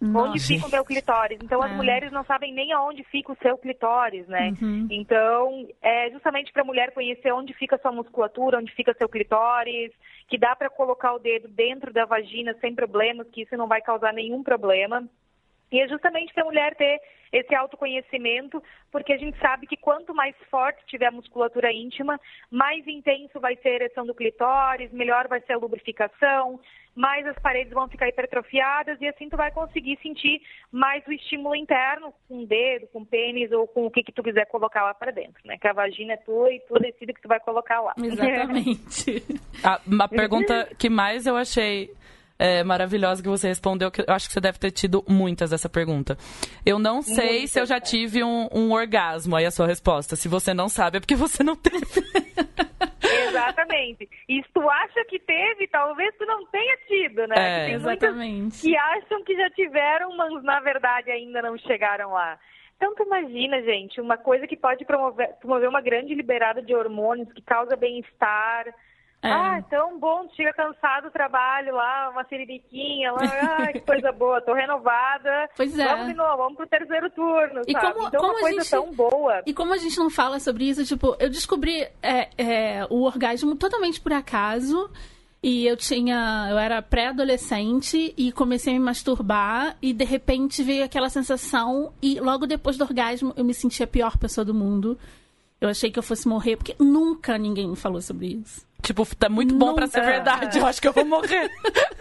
Nossa. 0.02 0.30
Onde 0.30 0.40
fica 0.40 0.66
o 0.66 0.71
meu 0.71 0.85
clitóris? 0.85 1.38
Então, 1.40 1.62
as 1.62 1.71
é. 1.71 1.75
mulheres 1.76 2.11
não 2.11 2.25
sabem 2.25 2.52
nem 2.52 2.73
aonde 2.73 3.04
fica 3.04 3.30
o 3.30 3.37
seu 3.37 3.56
clitóris, 3.56 4.26
né? 4.26 4.52
Uhum. 4.61 4.88
Então, 4.90 5.68
é 5.80 6.11
justamente 6.11 6.52
para 6.52 6.62
a 6.62 6.64
mulher 6.64 6.92
conhecer 6.92 7.30
onde 7.32 7.54
fica 7.54 7.76
a 7.76 7.78
sua 7.78 7.92
musculatura, 7.92 8.59
onde 8.59 8.75
fica 8.75 8.92
seu 8.94 9.09
clitóris, 9.09 9.92
que 10.26 10.37
dá 10.37 10.56
para 10.56 10.68
colocar 10.68 11.14
o 11.14 11.21
dedo 11.21 11.47
dentro 11.47 11.92
da 11.92 12.04
vagina 12.04 12.52
sem 12.61 12.75
problemas, 12.75 13.28
que 13.30 13.42
isso 13.42 13.56
não 13.56 13.68
vai 13.68 13.80
causar 13.80 14.12
nenhum 14.12 14.42
problema. 14.42 15.09
E 15.73 15.81
é 15.81 15.88
justamente 15.88 16.33
para 16.35 16.43
a 16.43 16.47
mulher 16.47 16.75
ter 16.76 17.00
esse 17.33 17.55
autoconhecimento, 17.55 18.62
porque 18.91 19.12
a 19.12 19.17
gente 19.17 19.38
sabe 19.38 19.67
que 19.67 19.76
quanto 19.76 20.14
mais 20.14 20.37
forte 20.50 20.85
tiver 20.87 21.07
a 21.07 21.11
musculatura 21.11 21.73
íntima, 21.73 22.21
mais 22.50 22.87
intenso 22.87 23.41
vai 23.41 23.57
ser 23.57 23.69
a 23.69 23.75
ereção 23.75 24.05
do 24.05 24.14
clitóris, 24.14 24.93
melhor 24.93 25.26
vai 25.29 25.41
ser 25.41 25.55
a 25.55 25.59
lubrificação, 25.59 26.61
mais 26.95 27.26
as 27.26 27.38
paredes 27.38 27.73
vão 27.73 27.88
ficar 27.88 28.07
hipertrofiadas 28.09 29.00
e 29.00 29.09
assim 29.09 29.31
tu 29.31 29.37
vai 29.37 29.50
conseguir 29.50 29.99
sentir 30.02 30.43
mais 30.71 31.02
o 31.07 31.12
estímulo 31.12 31.57
interno 31.57 32.12
com 32.29 32.43
o 32.43 32.47
dedo, 32.47 32.87
com 32.88 33.00
o 33.00 33.07
pênis 33.07 33.50
ou 33.50 33.67
com 33.67 33.87
o 33.87 33.91
que, 33.91 34.02
que 34.02 34.12
tu 34.12 34.23
quiser 34.23 34.45
colocar 34.47 34.85
lá 34.85 34.93
para 34.93 35.11
dentro, 35.11 35.41
né? 35.47 35.57
Que 35.57 35.69
a 35.69 35.73
vagina 35.73 36.12
é 36.12 36.19
tua 36.19 36.52
e 36.52 36.61
tu 36.61 36.75
decide 36.75 37.12
o 37.12 37.14
que 37.14 37.23
tu 37.23 37.29
vai 37.29 37.41
colocar 37.41 37.81
lá. 37.81 37.95
Exatamente. 37.97 39.23
a, 39.64 39.81
a 40.05 40.09
pergunta 40.09 40.69
que 40.79 40.91
mais 40.91 41.26
eu 41.26 41.35
achei 41.35 41.91
é, 42.42 42.64
maravilhosa 42.64 43.22
que 43.22 43.28
você 43.28 43.46
respondeu, 43.46 43.88
que 43.88 44.00
eu 44.00 44.12
acho 44.12 44.26
que 44.26 44.32
você 44.32 44.40
deve 44.40 44.58
ter 44.58 44.72
tido 44.72 45.04
muitas 45.08 45.50
dessa 45.50 45.68
pergunta. 45.68 46.18
Eu 46.66 46.76
não 46.76 47.00
sei 47.00 47.38
Muito 47.38 47.49
se 47.49 47.61
eu 47.61 47.66
já 47.66 47.78
tive 47.78 48.25
um, 48.25 48.49
um, 48.52 48.72
orgasmo, 48.72 49.37
aí 49.37 49.46
a 49.46 49.50
sua 49.52 49.68
resposta. 49.68 50.16
Se 50.16 50.26
você 50.26 50.52
não 50.52 50.68
sabe, 50.68 50.96
é 50.96 51.00
porque 51.00 51.14
você 51.14 51.44
não 51.44 51.54
teve. 51.54 51.78
Exatamente. 53.28 54.08
E 54.28 54.42
se 54.42 54.49
tu 54.52 54.68
acha 54.68 55.04
que 55.04 55.20
teve, 55.20 55.68
talvez 55.68 56.12
tu 56.18 56.26
não 56.26 56.44
tenha 56.46 56.76
tido, 56.88 57.28
né? 57.28 57.34
É, 57.37 57.70
exatamente. 57.75 58.61
Que 58.61 58.76
acham 58.76 59.22
que 59.22 59.37
já 59.37 59.48
tiveram, 59.50 60.16
mas 60.16 60.42
na 60.42 60.59
verdade 60.59 61.12
ainda 61.12 61.42
não 61.42 61.57
chegaram 61.59 62.11
lá. 62.11 62.40
Então, 62.76 62.92
tu 62.96 63.05
imagina, 63.05 63.62
gente, 63.62 64.00
uma 64.00 64.16
coisa 64.16 64.48
que 64.48 64.57
pode 64.57 64.85
promover, 64.85 65.28
promover 65.40 65.68
uma 65.68 65.81
grande 65.81 66.12
liberada 66.12 66.61
de 66.61 66.74
hormônios, 66.74 67.33
que 67.33 67.40
causa 67.40 67.76
bem-estar, 67.76 68.66
é. 69.22 69.30
Ah, 69.30 69.62
tão 69.70 70.00
bom, 70.00 70.28
chega 70.35 70.52
cansado 70.52 71.04
do 71.04 71.11
trabalho 71.12 71.72
lá, 71.74 72.11
uma 72.11 72.24
siririquinha 72.24 73.12
lá, 73.12 73.20
ah, 73.68 73.72
que 73.72 73.80
coisa 73.80 74.11
boa, 74.11 74.40
tô 74.40 74.52
renovada. 74.52 75.48
Pois 75.56 75.78
é. 75.78 75.87
Vamos 75.87 76.08
de 76.08 76.14
novo, 76.14 76.37
vamos 76.38 76.56
pro 76.56 76.66
terceiro 76.66 77.08
turno, 77.11 77.62
e 77.66 77.72
sabe? 77.72 77.94
Como, 77.94 78.08
então 78.08 78.20
como 78.20 78.32
uma 78.32 78.40
coisa 78.40 78.61
gente, 78.61 78.70
tão 78.70 78.92
boa. 78.92 79.42
E 79.46 79.54
como 79.54 79.72
a 79.72 79.76
gente 79.76 79.96
não 79.96 80.11
fala 80.11 80.40
sobre 80.40 80.64
isso, 80.68 80.85
tipo, 80.85 81.16
eu 81.20 81.30
descobri 81.30 81.87
é, 82.02 82.30
é, 82.37 82.87
o 82.90 83.04
orgasmo 83.04 83.54
totalmente 83.54 84.00
por 84.00 84.12
acaso. 84.12 84.90
E 85.44 85.66
eu 85.66 85.76
tinha. 85.76 86.46
Eu 86.50 86.56
era 86.56 86.80
pré-adolescente 86.80 88.14
e 88.16 88.30
comecei 88.30 88.76
a 88.76 88.78
me 88.78 88.85
masturbar. 88.85 89.76
E 89.82 89.92
de 89.92 90.04
repente 90.04 90.62
veio 90.62 90.85
aquela 90.85 91.08
sensação. 91.08 91.92
E 92.00 92.20
logo 92.20 92.46
depois 92.46 92.78
do 92.78 92.85
orgasmo 92.85 93.32
eu 93.37 93.44
me 93.44 93.52
senti 93.52 93.82
a 93.82 93.87
pior 93.87 94.16
pessoa 94.16 94.44
do 94.44 94.54
mundo. 94.54 94.96
Eu 95.62 95.68
achei 95.68 95.92
que 95.92 95.98
eu 95.98 96.03
fosse 96.03 96.27
morrer, 96.27 96.57
porque 96.57 96.75
nunca 96.81 97.38
ninguém 97.38 97.68
me 97.68 97.77
falou 97.77 98.03
sobre 98.03 98.27
isso. 98.27 98.66
Tipo, 98.83 99.07
tá 99.14 99.29
muito 99.29 99.55
bom 99.55 99.77
para 99.77 99.87
ser 99.87 100.01
verdade. 100.01 100.59
Eu 100.59 100.66
acho 100.66 100.83
que 100.83 100.88
eu 100.88 100.92
vou 100.92 101.05
morrer. 101.05 101.48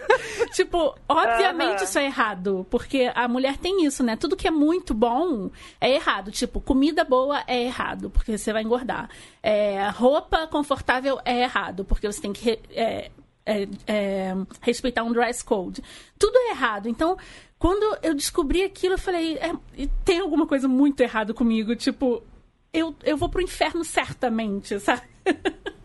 tipo, 0.52 0.96
obviamente 1.08 1.84
isso 1.84 1.96
é 1.96 2.06
errado. 2.06 2.66
Porque 2.68 3.08
a 3.14 3.28
mulher 3.28 3.56
tem 3.56 3.84
isso, 3.84 4.02
né? 4.02 4.16
Tudo 4.16 4.34
que 4.34 4.48
é 4.48 4.50
muito 4.50 4.92
bom 4.92 5.48
é 5.80 5.92
errado. 5.94 6.32
Tipo, 6.32 6.60
comida 6.60 7.04
boa 7.04 7.44
é 7.46 7.62
errado, 7.62 8.10
porque 8.10 8.36
você 8.36 8.52
vai 8.52 8.64
engordar. 8.64 9.08
É, 9.40 9.88
roupa 9.90 10.44
confortável 10.48 11.20
é 11.24 11.42
errado, 11.42 11.84
porque 11.84 12.10
você 12.10 12.20
tem 12.20 12.32
que 12.32 12.58
é, 12.72 13.12
é, 13.46 13.68
é, 13.86 14.34
respeitar 14.60 15.04
um 15.04 15.12
dress 15.12 15.44
code. 15.44 15.84
Tudo 16.18 16.36
é 16.36 16.50
errado. 16.50 16.88
Então, 16.88 17.16
quando 17.60 17.96
eu 18.02 18.12
descobri 18.12 18.64
aquilo, 18.64 18.94
eu 18.94 18.98
falei, 18.98 19.38
é, 19.38 19.52
tem 20.04 20.18
alguma 20.18 20.48
coisa 20.48 20.66
muito 20.66 21.00
errado 21.00 21.32
comigo. 21.32 21.76
Tipo, 21.76 22.24
eu, 22.72 22.94
eu 23.04 23.16
vou 23.16 23.28
pro 23.28 23.42
inferno 23.42 23.84
certamente, 23.84 24.80
sabe? 24.80 25.02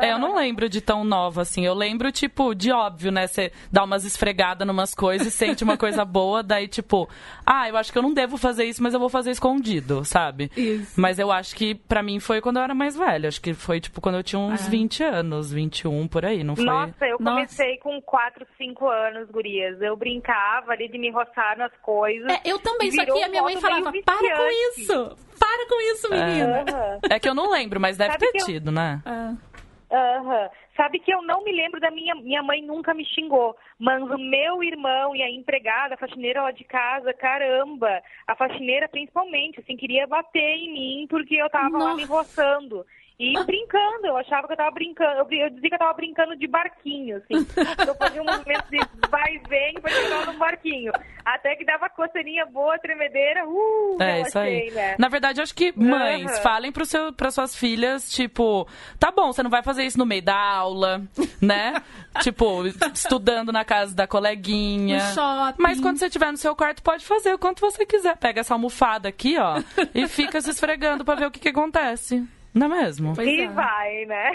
É, 0.00 0.12
eu 0.12 0.18
não 0.18 0.34
lembro 0.34 0.68
de 0.68 0.80
tão 0.80 1.04
nova 1.04 1.42
assim. 1.42 1.64
Eu 1.64 1.74
lembro, 1.74 2.10
tipo, 2.10 2.54
de 2.54 2.72
óbvio, 2.72 3.12
né? 3.12 3.26
Você 3.26 3.52
dá 3.70 3.84
umas 3.84 4.04
esfregadas 4.04 4.66
numas 4.66 4.94
coisas 4.94 5.26
e 5.26 5.30
sente 5.30 5.62
uma 5.62 5.76
coisa 5.76 6.04
boa, 6.06 6.42
daí, 6.42 6.66
tipo, 6.66 7.08
ah, 7.44 7.68
eu 7.68 7.76
acho 7.76 7.92
que 7.92 7.98
eu 7.98 8.02
não 8.02 8.14
devo 8.14 8.36
fazer 8.38 8.64
isso, 8.64 8.82
mas 8.82 8.94
eu 8.94 9.00
vou 9.00 9.08
fazer 9.08 9.30
escondido, 9.30 10.04
sabe? 10.04 10.50
Isso. 10.56 10.98
Mas 10.98 11.18
eu 11.18 11.30
acho 11.30 11.54
que 11.54 11.74
para 11.74 12.02
mim 12.02 12.18
foi 12.18 12.40
quando 12.40 12.56
eu 12.56 12.62
era 12.62 12.74
mais 12.74 12.96
velha. 12.96 13.28
Acho 13.28 13.40
que 13.40 13.52
foi, 13.52 13.80
tipo, 13.80 14.00
quando 14.00 14.16
eu 14.16 14.22
tinha 14.22 14.40
uns 14.40 14.66
ah. 14.66 14.70
20 14.70 15.02
anos, 15.04 15.52
21 15.52 16.08
por 16.08 16.24
aí, 16.24 16.42
não 16.42 16.56
foi? 16.56 16.64
Nossa, 16.64 17.06
eu 17.06 17.18
comecei 17.18 17.76
Nossa. 17.76 17.80
com 17.82 18.00
4, 18.00 18.46
5 18.56 18.88
anos, 18.88 19.30
gurias. 19.30 19.80
Eu 19.82 19.96
brincava 19.96 20.72
ali 20.72 20.88
de 20.88 20.98
me 20.98 21.10
roçar 21.10 21.58
nas 21.58 21.72
coisas. 21.82 22.26
É, 22.30 22.40
eu 22.44 22.58
também, 22.58 22.90
só 22.90 23.04
que 23.04 23.22
a 23.22 23.28
minha 23.28 23.42
mãe 23.42 23.60
falava, 23.60 23.92
para 24.04 24.36
com 24.36 24.80
isso! 24.80 25.29
Para 25.40 25.66
com 25.66 25.80
isso, 25.92 26.10
menina! 26.10 26.64
É. 27.10 27.14
é 27.14 27.18
que 27.18 27.28
eu 27.28 27.34
não 27.34 27.50
lembro, 27.50 27.80
mas 27.80 27.96
deve 27.96 28.12
Sabe 28.12 28.30
ter 28.30 28.44
tido, 28.44 28.68
eu... 28.68 28.72
né? 28.72 29.02
Aham. 29.06 29.30
Uhum. 29.30 30.50
Sabe 30.76 30.98
que 31.00 31.12
eu 31.12 31.20
não 31.20 31.44
me 31.44 31.52
lembro 31.52 31.80
da 31.80 31.90
minha 31.90 32.14
minha 32.14 32.42
mãe 32.42 32.62
nunca 32.62 32.94
me 32.94 33.04
xingou, 33.04 33.54
mas 33.78 34.00
o 34.02 34.16
meu 34.16 34.62
irmão 34.62 35.14
e 35.14 35.22
a 35.22 35.28
empregada, 35.28 35.94
a 35.94 35.98
faxineira 35.98 36.40
lá 36.42 36.52
de 36.52 36.64
casa, 36.64 37.12
caramba, 37.12 38.00
a 38.26 38.36
faxineira 38.36 38.88
principalmente, 38.88 39.60
assim, 39.60 39.76
queria 39.76 40.06
bater 40.06 40.40
em 40.40 40.72
mim 40.72 41.06
porque 41.10 41.34
eu 41.34 41.50
tava 41.50 41.70
Nossa. 41.70 41.84
lá 41.84 41.94
me 41.96 42.04
roçando. 42.04 42.86
E 43.18 43.34
brincando, 43.44 44.06
eu 44.06 44.16
achava 44.16 44.46
que 44.46 44.54
eu 44.54 44.56
tava 44.56 44.70
brincando, 44.70 45.18
eu, 45.18 45.38
eu 45.38 45.50
dizia 45.50 45.68
que 45.68 45.74
eu 45.74 45.78
tava 45.78 45.92
brincando 45.92 46.34
de 46.34 46.46
barquinho, 46.46 47.18
assim. 47.18 47.46
Eu 47.86 47.94
fazia 47.96 48.22
um 48.22 48.24
movimento 48.24 48.70
de 48.70 48.78
vai 49.10 49.34
e 49.34 49.48
vem 49.48 49.74
pra 49.74 49.90
chegar 49.90 50.26
no 50.26 50.29
barquinho. 50.50 50.92
Até 51.24 51.54
que 51.54 51.64
dava 51.64 51.88
coceirinha 51.88 52.46
boa, 52.46 52.78
tremedeira, 52.78 53.46
uh, 53.46 53.96
É, 54.00 54.22
isso 54.22 54.38
aí. 54.38 54.70
Né? 54.70 54.96
Na 54.98 55.08
verdade, 55.08 55.40
eu 55.40 55.42
acho 55.42 55.54
que 55.54 55.72
mães, 55.76 56.30
uhum. 56.30 56.42
falem 56.42 56.72
pro 56.72 56.84
seu, 56.84 57.12
pras 57.12 57.34
suas 57.34 57.54
filhas, 57.54 58.10
tipo, 58.10 58.66
tá 58.98 59.10
bom, 59.10 59.32
você 59.32 59.42
não 59.42 59.50
vai 59.50 59.62
fazer 59.62 59.84
isso 59.84 59.98
no 59.98 60.06
meio 60.06 60.22
da 60.22 60.36
aula, 60.36 61.02
né? 61.40 61.74
tipo, 62.20 62.66
estudando 62.92 63.52
na 63.52 63.64
casa 63.64 63.94
da 63.94 64.06
coleguinha. 64.06 64.98
No 64.98 65.14
shopping. 65.14 65.62
Mas 65.62 65.80
quando 65.80 65.98
você 65.98 66.06
estiver 66.06 66.30
no 66.30 66.38
seu 66.38 66.56
quarto, 66.56 66.82
pode 66.82 67.04
fazer 67.04 67.32
o 67.34 67.38
quanto 67.38 67.60
você 67.60 67.86
quiser. 67.86 68.16
Pega 68.16 68.40
essa 68.40 68.54
almofada 68.54 69.08
aqui, 69.08 69.36
ó, 69.38 69.62
e 69.94 70.08
fica 70.08 70.40
se 70.40 70.50
esfregando 70.50 71.04
pra 71.04 71.14
ver 71.14 71.26
o 71.26 71.30
que, 71.30 71.40
que 71.40 71.48
acontece. 71.48 72.26
Não 72.52 72.66
é 72.66 72.82
mesmo? 72.82 73.14
Pois 73.14 73.28
e 73.28 73.42
é. 73.42 73.48
vai, 73.48 74.04
né? 74.06 74.30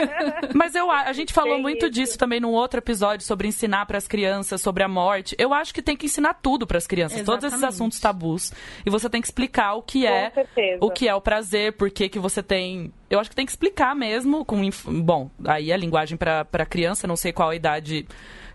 Mas 0.54 0.74
eu, 0.74 0.90
a 0.90 1.12
gente 1.12 1.34
falou 1.34 1.54
tem 1.54 1.62
muito 1.62 1.86
isso. 1.86 1.90
disso 1.90 2.18
também 2.18 2.40
num 2.40 2.52
outro 2.52 2.78
episódio 2.78 3.26
sobre 3.26 3.46
ensinar 3.46 3.84
para 3.84 3.98
as 3.98 4.08
crianças 4.08 4.62
sobre 4.62 4.82
a 4.82 4.88
morte. 4.88 5.36
Eu 5.38 5.52
acho 5.52 5.74
que 5.74 5.82
tem 5.82 5.96
que 5.96 6.06
ensinar 6.06 6.34
tudo 6.34 6.66
para 6.66 6.78
as 6.78 6.86
crianças, 6.86 7.18
Exatamente. 7.18 7.42
todos 7.42 7.52
esses 7.52 7.64
assuntos 7.64 8.00
tabus. 8.00 8.52
E 8.86 8.90
você 8.90 9.10
tem 9.10 9.20
que 9.20 9.26
explicar 9.26 9.74
o 9.74 9.82
que 9.82 10.06
é, 10.06 10.32
o 10.80 10.90
que 10.90 11.06
é 11.06 11.14
o 11.14 11.20
prazer, 11.20 11.74
por 11.74 11.90
que 11.90 12.08
que 12.08 12.18
você 12.18 12.42
tem. 12.42 12.92
Eu 13.10 13.20
acho 13.20 13.28
que 13.28 13.36
tem 13.36 13.44
que 13.44 13.52
explicar 13.52 13.94
mesmo 13.94 14.44
com, 14.44 14.68
bom, 15.02 15.30
aí 15.44 15.72
a 15.72 15.76
linguagem 15.76 16.16
para 16.16 16.66
criança, 16.66 17.06
não 17.06 17.16
sei 17.16 17.32
qual 17.32 17.50
a 17.50 17.56
idade 17.56 18.06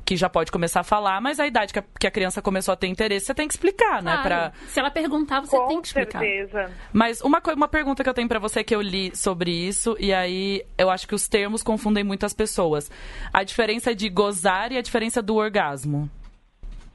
que 0.05 0.17
já 0.17 0.29
pode 0.29 0.51
começar 0.51 0.81
a 0.81 0.83
falar, 0.83 1.21
mas 1.21 1.39
a 1.39 1.47
idade 1.47 1.71
que 1.71 1.79
a, 1.79 1.83
que 1.99 2.07
a 2.07 2.11
criança 2.11 2.41
começou 2.41 2.73
a 2.73 2.75
ter 2.75 2.87
interesse, 2.87 3.25
você 3.25 3.33
tem 3.33 3.47
que 3.47 3.53
explicar, 3.53 4.01
claro. 4.01 4.05
né? 4.05 4.19
Pra... 4.21 4.51
Se 4.67 4.79
ela 4.79 4.91
perguntar, 4.91 5.41
você 5.41 5.57
Com 5.57 5.67
tem 5.67 5.81
que 5.81 5.87
explicar. 5.87 6.19
Certeza. 6.19 6.71
Mas 6.91 7.21
uma, 7.21 7.41
uma 7.55 7.67
pergunta 7.67 8.03
que 8.03 8.09
eu 8.09 8.13
tenho 8.13 8.27
para 8.27 8.39
você 8.39 8.63
que 8.63 8.75
eu 8.75 8.81
li 8.81 9.15
sobre 9.15 9.51
isso, 9.51 9.95
e 9.99 10.13
aí 10.13 10.63
eu 10.77 10.89
acho 10.89 11.07
que 11.07 11.15
os 11.15 11.27
termos 11.27 11.63
confundem 11.63 12.03
muito 12.03 12.25
as 12.25 12.33
pessoas. 12.33 12.91
A 13.31 13.43
diferença 13.43 13.95
de 13.95 14.09
gozar 14.09 14.71
e 14.71 14.77
a 14.77 14.81
diferença 14.81 15.21
do 15.21 15.35
orgasmo. 15.35 16.09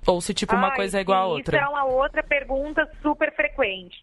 Ou 0.07 0.21
se, 0.21 0.33
tipo, 0.33 0.55
uma 0.55 0.69
Ai, 0.69 0.77
coisa 0.77 0.99
é 0.99 1.01
igual 1.01 1.23
a 1.23 1.27
outra. 1.27 1.57
Isso 1.57 1.67
é 1.67 1.69
uma 1.69 1.85
outra 1.85 2.23
pergunta 2.23 2.89
super 3.03 3.35
frequente. 3.35 3.99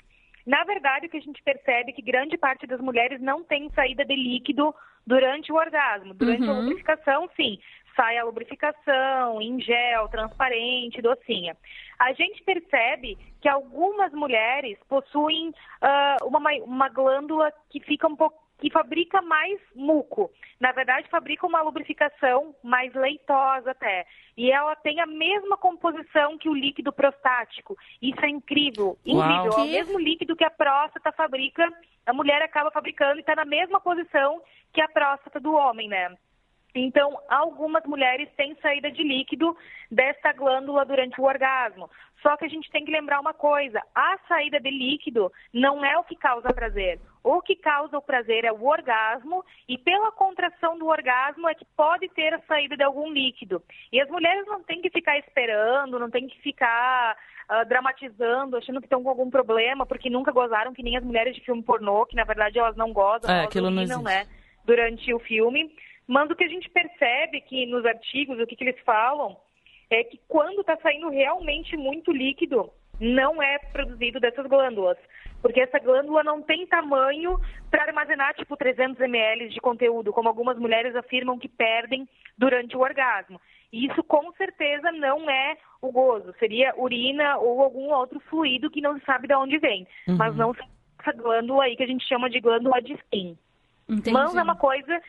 Na 0.45 0.63
verdade, 0.63 1.07
o 1.07 1.09
que 1.09 1.17
a 1.17 1.21
gente 1.21 1.41
percebe 1.41 1.89
é 1.89 1.93
que 1.93 2.01
grande 2.03 2.37
parte 2.37 2.67
das 2.67 2.79
mulheres 2.79 3.19
não 3.19 3.43
tem 3.43 3.69
saída 3.71 4.05
de 4.05 4.15
líquido 4.15 4.73
durante 5.05 5.51
o 5.51 5.55
orgasmo. 5.55 6.13
Durante 6.13 6.43
uhum. 6.43 6.51
a 6.51 6.59
lubrificação, 6.59 7.27
sim, 7.35 7.57
sai 7.95 8.17
a 8.17 8.23
lubrificação 8.23 9.41
em 9.41 9.59
gel, 9.59 10.07
transparente, 10.09 11.01
docinha. 11.01 11.55
A 11.99 12.13
gente 12.13 12.43
percebe 12.43 13.17
que 13.41 13.47
algumas 13.47 14.11
mulheres 14.11 14.77
possuem 14.87 15.49
uh, 15.49 16.25
uma, 16.25 16.51
uma 16.63 16.89
glândula 16.89 17.51
que 17.69 17.79
fica 17.79 18.07
um 18.07 18.15
pouco 18.15 18.45
que 18.59 18.69
fabrica 18.69 19.21
mais 19.21 19.59
muco. 19.75 20.31
Na 20.59 20.71
verdade, 20.71 21.09
fabrica 21.09 21.45
uma 21.45 21.61
lubrificação 21.61 22.55
mais 22.63 22.93
leitosa 22.93 23.71
até. 23.71 24.05
E 24.37 24.51
ela 24.51 24.75
tem 24.75 25.01
a 25.01 25.05
mesma 25.05 25.57
composição 25.57 26.37
que 26.37 26.49
o 26.49 26.53
líquido 26.53 26.91
prostático. 26.91 27.77
Isso 28.01 28.23
é 28.23 28.29
incrível. 28.29 28.97
Incrível. 29.05 29.51
É 29.51 29.61
o 29.61 29.65
mesmo 29.65 29.99
líquido 29.99 30.35
que 30.35 30.43
a 30.43 30.49
próstata 30.49 31.11
fabrica, 31.11 31.67
a 32.05 32.13
mulher 32.13 32.41
acaba 32.41 32.71
fabricando 32.71 33.17
e 33.17 33.19
está 33.19 33.35
na 33.35 33.45
mesma 33.45 33.79
posição 33.79 34.41
que 34.73 34.81
a 34.81 34.87
próstata 34.87 35.39
do 35.39 35.53
homem, 35.53 35.89
né? 35.89 36.15
Então, 36.75 37.17
algumas 37.29 37.85
mulheres 37.85 38.29
têm 38.35 38.53
saída 38.61 38.91
de 38.91 39.01
líquido 39.01 39.55
desta 39.89 40.33
glândula 40.33 40.83
durante 40.83 41.19
o 41.21 41.23
orgasmo. 41.23 41.89
Só 42.21 42.35
que 42.35 42.43
a 42.43 42.49
gente 42.49 42.69
tem 42.69 42.83
que 42.83 42.91
lembrar 42.91 43.21
uma 43.21 43.33
coisa: 43.33 43.81
a 43.93 44.17
saída 44.27 44.59
de 44.59 44.69
líquido 44.69 45.31
não 45.53 45.85
é 45.85 45.97
o 45.97 46.03
que 46.03 46.15
causa 46.15 46.53
prazer. 46.53 46.99
O 47.23 47.41
que 47.41 47.55
causa 47.55 47.97
o 47.97 48.01
prazer 48.01 48.43
é 48.43 48.51
o 48.51 48.65
orgasmo, 48.65 49.43
e 49.67 49.77
pela 49.77 50.11
contração 50.11 50.77
do 50.77 50.87
orgasmo 50.87 51.47
é 51.47 51.55
que 51.55 51.65
pode 51.77 52.07
ter 52.09 52.33
a 52.33 52.41
saída 52.41 52.75
de 52.75 52.83
algum 52.83 53.11
líquido. 53.11 53.63
E 53.91 54.01
as 54.01 54.09
mulheres 54.09 54.45
não 54.45 54.61
têm 54.61 54.81
que 54.81 54.89
ficar 54.89 55.17
esperando, 55.17 55.97
não 55.97 56.09
têm 56.09 56.27
que 56.27 56.39
ficar 56.41 57.15
uh, 57.49 57.67
dramatizando, 57.67 58.57
achando 58.57 58.79
que 58.79 58.85
estão 58.85 59.01
com 59.01 59.09
algum 59.09 59.29
problema, 59.29 59.85
porque 59.85 60.09
nunca 60.09 60.31
gozaram, 60.31 60.73
que 60.73 60.83
nem 60.83 60.97
as 60.97 61.03
mulheres 61.03 61.35
de 61.35 61.41
filme 61.41 61.63
pornô, 61.63 62.05
que 62.05 62.15
na 62.15 62.25
verdade 62.25 62.59
elas 62.59 62.75
não 62.75 62.91
gozam, 62.91 63.33
é, 63.33 63.43
elas 63.43 63.55
urinam, 63.55 64.03
né? 64.03 64.27
Durante 64.65 65.13
o 65.13 65.19
filme. 65.19 65.71
Mas 66.07 66.29
o 66.29 66.35
que 66.35 66.43
a 66.43 66.47
gente 66.47 66.69
percebe 66.69 67.41
que 67.41 67.65
nos 67.65 67.85
artigos, 67.85 68.39
o 68.39 68.45
que, 68.45 68.55
que 68.55 68.63
eles 68.63 68.79
falam, 68.81 69.37
é 69.89 70.03
que 70.03 70.19
quando 70.27 70.61
está 70.61 70.77
saindo 70.77 71.09
realmente 71.09 71.75
muito 71.75 72.11
líquido, 72.11 72.71
não 72.99 73.41
é 73.41 73.57
produzido 73.57 74.19
dessas 74.19 74.45
glândulas. 74.47 74.97
Porque 75.41 75.61
essa 75.61 75.79
glândula 75.79 76.23
não 76.23 76.41
tem 76.41 76.65
tamanho 76.65 77.39
para 77.69 77.83
armazenar, 77.83 78.33
tipo, 78.33 78.57
300 78.57 78.99
ml 79.01 79.49
de 79.49 79.59
conteúdo, 79.59 80.11
como 80.11 80.27
algumas 80.27 80.57
mulheres 80.57 80.95
afirmam 80.95 81.37
que 81.37 81.47
perdem 81.47 82.07
durante 82.37 82.75
o 82.75 82.81
orgasmo. 82.81 83.39
E 83.71 83.85
isso, 83.85 84.03
com 84.03 84.31
certeza, 84.33 84.91
não 84.91 85.29
é 85.29 85.57
o 85.81 85.91
gozo. 85.91 86.33
Seria 86.39 86.73
urina 86.77 87.37
ou 87.37 87.61
algum 87.61 87.93
outro 87.93 88.19
fluido 88.21 88.71
que 88.71 88.81
não 88.81 88.97
se 88.97 89.05
sabe 89.05 89.27
de 89.27 89.35
onde 89.35 89.57
vem. 89.59 89.87
Uhum. 90.07 90.15
Mas 90.17 90.35
não 90.35 90.53
essa 90.99 91.11
glândula 91.11 91.65
aí 91.65 91.75
que 91.75 91.83
a 91.83 91.87
gente 91.87 92.07
chama 92.07 92.29
de 92.29 92.39
glândula 92.39 92.81
de 92.81 92.93
skin. 92.93 93.37
Entendi. 93.87 94.11
Mãos 94.11 94.35
é 94.35 94.41
uma 94.41 94.55
coisa 94.55 94.99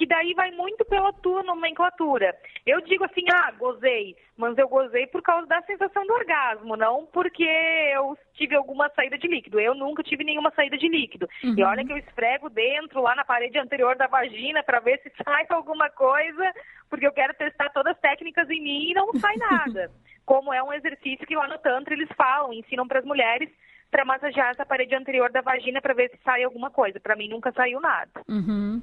que 0.00 0.06
daí 0.06 0.32
vai 0.32 0.50
muito 0.52 0.82
pela 0.86 1.12
tua 1.12 1.42
nomenclatura. 1.42 2.34
Eu 2.64 2.80
digo 2.80 3.04
assim, 3.04 3.20
ah, 3.30 3.50
gozei, 3.58 4.16
mas 4.34 4.56
eu 4.56 4.66
gozei 4.66 5.06
por 5.06 5.20
causa 5.20 5.46
da 5.46 5.60
sensação 5.60 6.06
do 6.06 6.14
orgasmo, 6.14 6.74
não 6.74 7.04
porque 7.04 7.44
eu 7.44 8.16
tive 8.32 8.56
alguma 8.56 8.88
saída 8.96 9.18
de 9.18 9.28
líquido. 9.28 9.60
Eu 9.60 9.74
nunca 9.74 10.02
tive 10.02 10.24
nenhuma 10.24 10.50
saída 10.52 10.78
de 10.78 10.88
líquido. 10.88 11.28
Uhum. 11.44 11.54
E 11.54 11.62
olha 11.62 11.84
que 11.84 11.92
eu 11.92 11.98
esfrego 11.98 12.48
dentro, 12.48 13.02
lá 13.02 13.14
na 13.14 13.26
parede 13.26 13.58
anterior 13.58 13.94
da 13.94 14.06
vagina, 14.06 14.62
para 14.62 14.80
ver 14.80 15.02
se 15.02 15.12
sai 15.22 15.44
alguma 15.50 15.90
coisa, 15.90 16.50
porque 16.88 17.06
eu 17.06 17.12
quero 17.12 17.34
testar 17.34 17.68
todas 17.68 17.94
as 17.94 18.00
técnicas 18.00 18.48
em 18.48 18.62
mim 18.62 18.90
e 18.90 18.94
não 18.94 19.12
sai 19.20 19.36
nada. 19.36 19.90
Como 20.24 20.50
é 20.50 20.62
um 20.62 20.72
exercício 20.72 21.26
que 21.26 21.36
lá 21.36 21.46
no 21.46 21.58
Tantra 21.58 21.92
eles 21.92 22.08
falam, 22.16 22.54
ensinam 22.54 22.88
para 22.88 23.00
as 23.00 23.04
mulheres 23.04 23.50
para 23.90 24.06
massagear 24.06 24.52
essa 24.52 24.64
parede 24.64 24.94
anterior 24.94 25.30
da 25.30 25.42
vagina 25.42 25.82
para 25.82 25.92
ver 25.92 26.08
se 26.08 26.16
sai 26.24 26.42
alguma 26.42 26.70
coisa. 26.70 26.98
Para 26.98 27.16
mim 27.16 27.28
nunca 27.28 27.52
saiu 27.52 27.82
nada. 27.82 28.22
Uhum. 28.26 28.80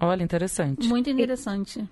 Olha, 0.00 0.22
interessante. 0.22 0.88
Muito 0.88 1.10
interessante. 1.10 1.86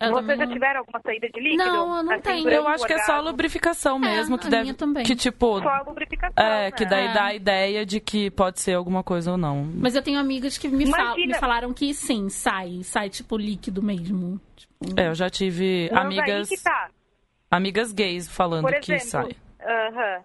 Eu 0.00 0.10
Vocês 0.10 0.36
já 0.36 0.46
tiveram 0.48 0.80
alguma 0.80 1.00
saída 1.00 1.28
de 1.28 1.40
líquido? 1.40 1.64
Não, 1.64 1.96
eu 1.96 2.02
não 2.02 2.12
assim, 2.12 2.22
tenho. 2.22 2.50
Eu 2.50 2.66
acho 2.66 2.84
que 2.84 2.92
é 2.92 2.98
só 2.98 3.12
a 3.12 3.20
lubrificação 3.20 3.96
é, 3.98 4.00
mesmo, 4.00 4.36
que 4.36 4.48
deve. 4.48 4.74
Também. 4.74 5.04
Que 5.04 5.14
tipo. 5.14 5.60
Só 5.60 5.68
a 5.68 5.82
lubrificação. 5.82 6.44
É, 6.44 6.64
né? 6.64 6.70
que 6.72 6.84
daí 6.84 7.06
é. 7.06 7.12
dá 7.12 7.24
a 7.26 7.34
ideia 7.34 7.86
de 7.86 8.00
que 8.00 8.30
pode 8.30 8.58
ser 8.58 8.74
alguma 8.74 9.04
coisa 9.04 9.30
ou 9.30 9.36
não. 9.36 9.64
Mas 9.76 9.94
eu 9.94 10.02
tenho 10.02 10.18
amigas 10.18 10.58
que 10.58 10.66
me, 10.66 10.90
fal 10.90 11.14
me 11.16 11.34
falaram 11.34 11.72
que 11.72 11.94
sim, 11.94 12.28
sai. 12.28 12.82
Sai 12.82 13.08
tipo 13.10 13.36
líquido 13.36 13.80
mesmo. 13.80 14.40
Tipo... 14.56 15.00
É, 15.00 15.08
eu 15.08 15.14
já 15.14 15.30
tive 15.30 15.88
Mas 15.92 16.04
amigas. 16.04 16.48
Tá. 16.62 16.90
Amigas 17.48 17.92
gays 17.92 18.28
falando 18.28 18.66
exemplo, 18.68 18.84
que 18.84 18.98
sai. 18.98 19.36
Aham. 19.60 19.90
Uh 19.90 19.96
-huh. 19.96 20.24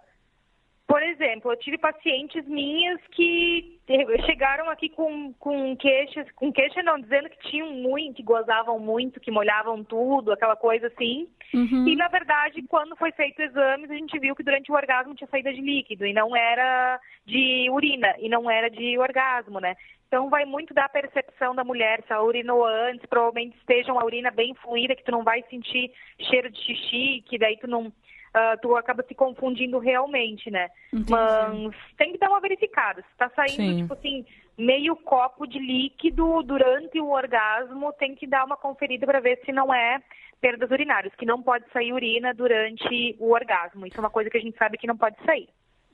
Por 0.88 1.04
exemplo, 1.04 1.52
eu 1.52 1.60
tive 1.60 1.78
pacientes 1.78 2.48
minhas 2.48 3.00
que 3.12 3.77
chegaram 4.26 4.70
aqui 4.70 4.90
com, 4.90 5.34
com 5.34 5.76
queixas, 5.78 6.30
com 6.32 6.52
queixa 6.52 6.84
não, 6.84 7.00
dizendo 7.00 7.30
que 7.30 7.50
tinham 7.50 7.72
muito, 7.72 8.18
que 8.18 8.24
gozavam 8.24 8.78
muito, 8.78 9.20
que 9.20 9.32
molhavam 9.32 9.82
tudo, 9.84 10.34
aquela 10.34 10.58
coisa 10.58 10.88
assim. 10.88 11.28
Uhum. 11.54 11.88
E 11.88 11.96
na 11.96 12.10
verdade, 12.10 12.62
quando 12.64 12.98
foi 12.98 13.14
feito 13.14 13.42
exames, 13.42 13.90
a 13.90 13.94
gente 13.94 14.20
viu 14.20 14.36
que 14.36 14.44
durante 14.44 14.70
o 14.70 14.76
orgasmo 14.76 15.16
tinha 15.16 15.30
saída 15.30 15.54
de 15.54 15.62
líquido 15.62 16.06
e 16.06 16.14
não 16.14 16.36
era 16.36 17.00
de 17.26 17.70
urina 17.72 18.14
e 18.20 18.28
não 18.28 18.52
era 18.52 18.70
de 18.70 18.98
orgasmo, 19.00 19.62
né? 19.62 19.76
Então 20.08 20.30
vai 20.30 20.46
muito 20.46 20.74
da 20.74 20.88
percepção 20.90 21.56
da 21.56 21.64
mulher, 21.64 22.02
se 22.06 22.12
ela 22.12 22.24
urinou 22.24 22.66
antes, 22.66 23.06
provavelmente 23.06 23.58
esteja 23.58 23.92
uma 23.92 24.04
urina 24.04 24.32
bem 24.32 24.54
fluida, 24.56 24.96
que 24.96 25.04
tu 25.04 25.12
não 25.12 25.24
vai 25.24 25.44
sentir 25.50 25.92
cheiro 26.20 26.50
de 26.50 26.60
xixi, 26.60 27.24
que 27.26 27.38
daí 27.38 27.58
tu 27.58 27.68
não 27.68 27.92
uh, 28.36 28.60
tu 28.62 28.76
acaba 28.76 29.04
se 29.04 29.16
confundindo 29.16 29.80
realmente, 29.80 30.50
né? 30.50 30.70
Entendi. 30.94 31.12
Mas 31.12 31.76
tem 31.98 32.12
que 32.12 32.18
dar 32.18 32.30
uma 32.30 32.40
verificada. 32.40 33.02
Se 33.02 33.18
tá 33.18 33.30
saindo, 33.36 33.56
Sim. 33.56 33.78
tipo 33.82 33.94
assim, 33.94 34.26
meio 34.58 34.96
copo 34.96 35.46
de 35.46 35.60
líquido 35.60 36.42
durante 36.44 37.00
o 37.00 37.12
orgasmo, 37.12 37.94
tem 37.94 38.16
que 38.16 38.28
dar 38.28 38.46
uma 38.46 38.58
conferida 38.58 39.06
para 39.06 39.20
ver 39.20 39.40
se 39.46 39.52
não 39.52 39.74
é 39.74 40.00
perdas 40.42 40.70
urinárias, 40.70 41.14
que 41.16 41.26
não 41.26 41.42
pode 41.42 41.66
sair 41.72 41.94
urina 41.94 42.34
durante 42.34 43.16
o 43.20 43.32
orgasmo. 43.32 43.86
Isso 43.86 43.98
é 43.98 44.00
uma 44.00 44.10
coisa 44.10 44.30
que 44.30 44.38
a 44.38 44.42
gente 44.42 44.58
sabe 44.58 44.78
que 44.78 44.88
não 44.88 44.98
pode 44.98 45.16
sair. 45.26 45.50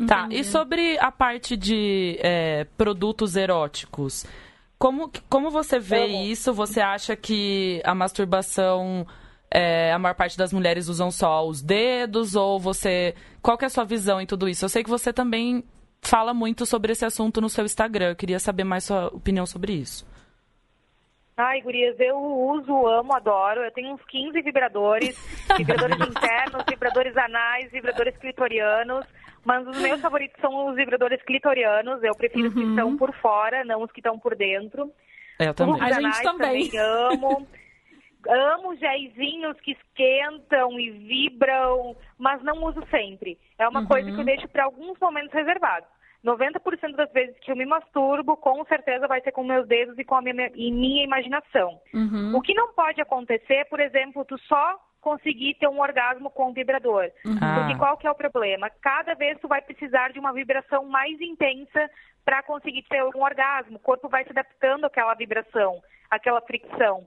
Tá, 0.08 0.28
e 0.32 0.44
sobre 0.44 0.98
a 1.00 1.12
parte 1.12 1.56
de 1.56 2.18
é, 2.20 2.66
produtos 2.78 3.36
eróticos, 3.36 4.26
como, 4.78 5.10
como 5.30 5.50
você 5.50 5.80
vê 5.80 6.08
isso? 6.08 6.52
Você 6.54 6.82
acha 6.82 7.16
que 7.16 7.82
a 7.86 7.94
masturbação 7.94 9.06
é, 9.54 9.94
a 9.94 10.00
maior 10.00 10.16
parte 10.16 10.36
das 10.36 10.52
mulheres 10.52 10.88
usam 10.88 11.12
só 11.12 11.46
os 11.48 11.62
dedos? 11.62 12.36
Ou 12.36 12.60
você. 12.60 13.14
Qual 13.40 13.56
que 13.56 13.64
é 13.64 13.68
a 13.68 13.70
sua 13.70 13.86
visão 13.86 14.20
em 14.20 14.26
tudo 14.26 14.50
isso? 14.50 14.66
Eu 14.66 14.70
sei 14.70 14.84
que 14.84 14.90
você 14.90 15.14
também 15.14 15.64
fala 16.02 16.34
muito 16.34 16.66
sobre 16.66 16.92
esse 16.92 17.06
assunto 17.06 17.40
no 17.40 17.48
seu 17.48 17.64
Instagram. 17.64 18.10
Eu 18.10 18.16
queria 18.16 18.40
saber 18.40 18.64
mais 18.64 18.86
sua 18.86 19.08
opinião 19.08 19.46
sobre 19.46 19.74
isso. 19.74 20.12
Ai, 21.38 21.62
gurias, 21.62 22.00
eu 22.00 22.18
uso, 22.18 22.88
amo, 22.88 23.16
adoro. 23.16 23.62
Eu 23.62 23.72
tenho 23.72 23.94
uns 23.94 24.04
15 24.06 24.42
vibradores, 24.42 25.18
vibradores 25.58 26.00
internos, 26.00 26.64
vibradores 26.68 27.16
anais, 27.16 27.72
vibradores 27.72 28.18
clitorianos. 28.18 29.06
Mas 29.46 29.68
os 29.68 29.78
meus 29.78 30.02
favoritos 30.02 30.40
são 30.42 30.70
os 30.70 30.76
vibradores 30.76 31.22
clitorianos. 31.24 32.02
Eu 32.02 32.16
prefiro 32.16 32.46
uhum. 32.46 32.50
os 32.50 32.54
que 32.54 32.70
estão 32.70 32.88
uhum. 32.88 32.98
por 32.98 33.14
fora, 33.16 33.64
não 33.64 33.84
os 33.84 33.92
que 33.92 34.00
estão 34.00 34.18
por 34.18 34.36
dentro. 34.36 34.92
É, 35.38 35.50
eu 35.50 35.54
também. 35.54 35.76
Os 35.76 35.82
a 35.82 36.02
gente 36.02 36.24
também. 36.24 36.70
também 36.70 36.80
amo. 36.80 37.48
amo 38.28 38.76
géisinhos 38.76 39.60
que 39.62 39.72
esquentam 39.72 40.80
e 40.80 40.90
vibram, 40.92 41.96
mas 42.18 42.42
não 42.44 42.64
uso 42.64 42.86
sempre. 42.90 43.38
É 43.58 43.68
uma 43.68 43.82
uhum. 43.82 43.88
coisa 43.88 44.12
que 44.12 44.20
eu 44.20 44.26
deixo 44.26 44.48
para 44.48 44.66
alguns 44.66 44.98
momentos 45.00 45.34
reservados. 45.34 45.88
90% 46.24 46.96
das 46.96 47.12
vezes 47.12 47.38
que 47.40 47.52
eu 47.52 47.56
me 47.56 47.66
masturbo, 47.66 48.38
com 48.38 48.64
certeza 48.66 49.08
vai 49.08 49.20
ser 49.22 49.34
com 49.34 49.44
meus 49.44 49.68
dedos 49.68 49.98
e 50.00 50.06
com 50.06 50.16
a 50.16 50.22
minha, 50.22 50.50
e 50.56 50.72
minha 50.72 51.04
imaginação. 51.04 51.80
Uhum. 51.94 52.36
O 52.36 52.42
que 52.42 52.54
não 52.54 52.74
pode 52.74 53.02
acontecer, 53.02 53.66
por 53.66 53.80
exemplo, 53.82 54.24
tu 54.24 54.38
só 54.40 54.80
conseguir 55.02 55.56
ter 55.56 55.68
um 55.68 55.82
orgasmo 55.82 56.32
com 56.32 56.50
o 56.50 56.54
vibrador. 56.54 57.12
Uhum. 57.26 57.38
Porque 57.56 57.78
qual 57.78 57.98
que 57.98 58.08
é 58.08 58.12
o 58.12 58.16
problema? 58.16 58.70
Cada 58.82 59.14
vez 59.16 59.38
tu 59.42 59.50
vai 59.50 59.62
precisar 59.62 60.14
de 60.14 60.20
uma 60.20 60.32
vibração 60.32 60.86
mais 60.86 61.20
intensa 61.20 61.90
para 62.24 62.42
conseguir 62.42 62.84
ter 62.84 63.04
um 63.04 63.22
orgasmo. 63.22 63.76
O 63.76 63.82
corpo 63.82 64.08
vai 64.08 64.24
se 64.24 64.32
adaptando 64.32 64.86
àquela 64.86 65.14
vibração, 65.14 65.82
àquela 66.10 66.40
fricção. 66.40 67.06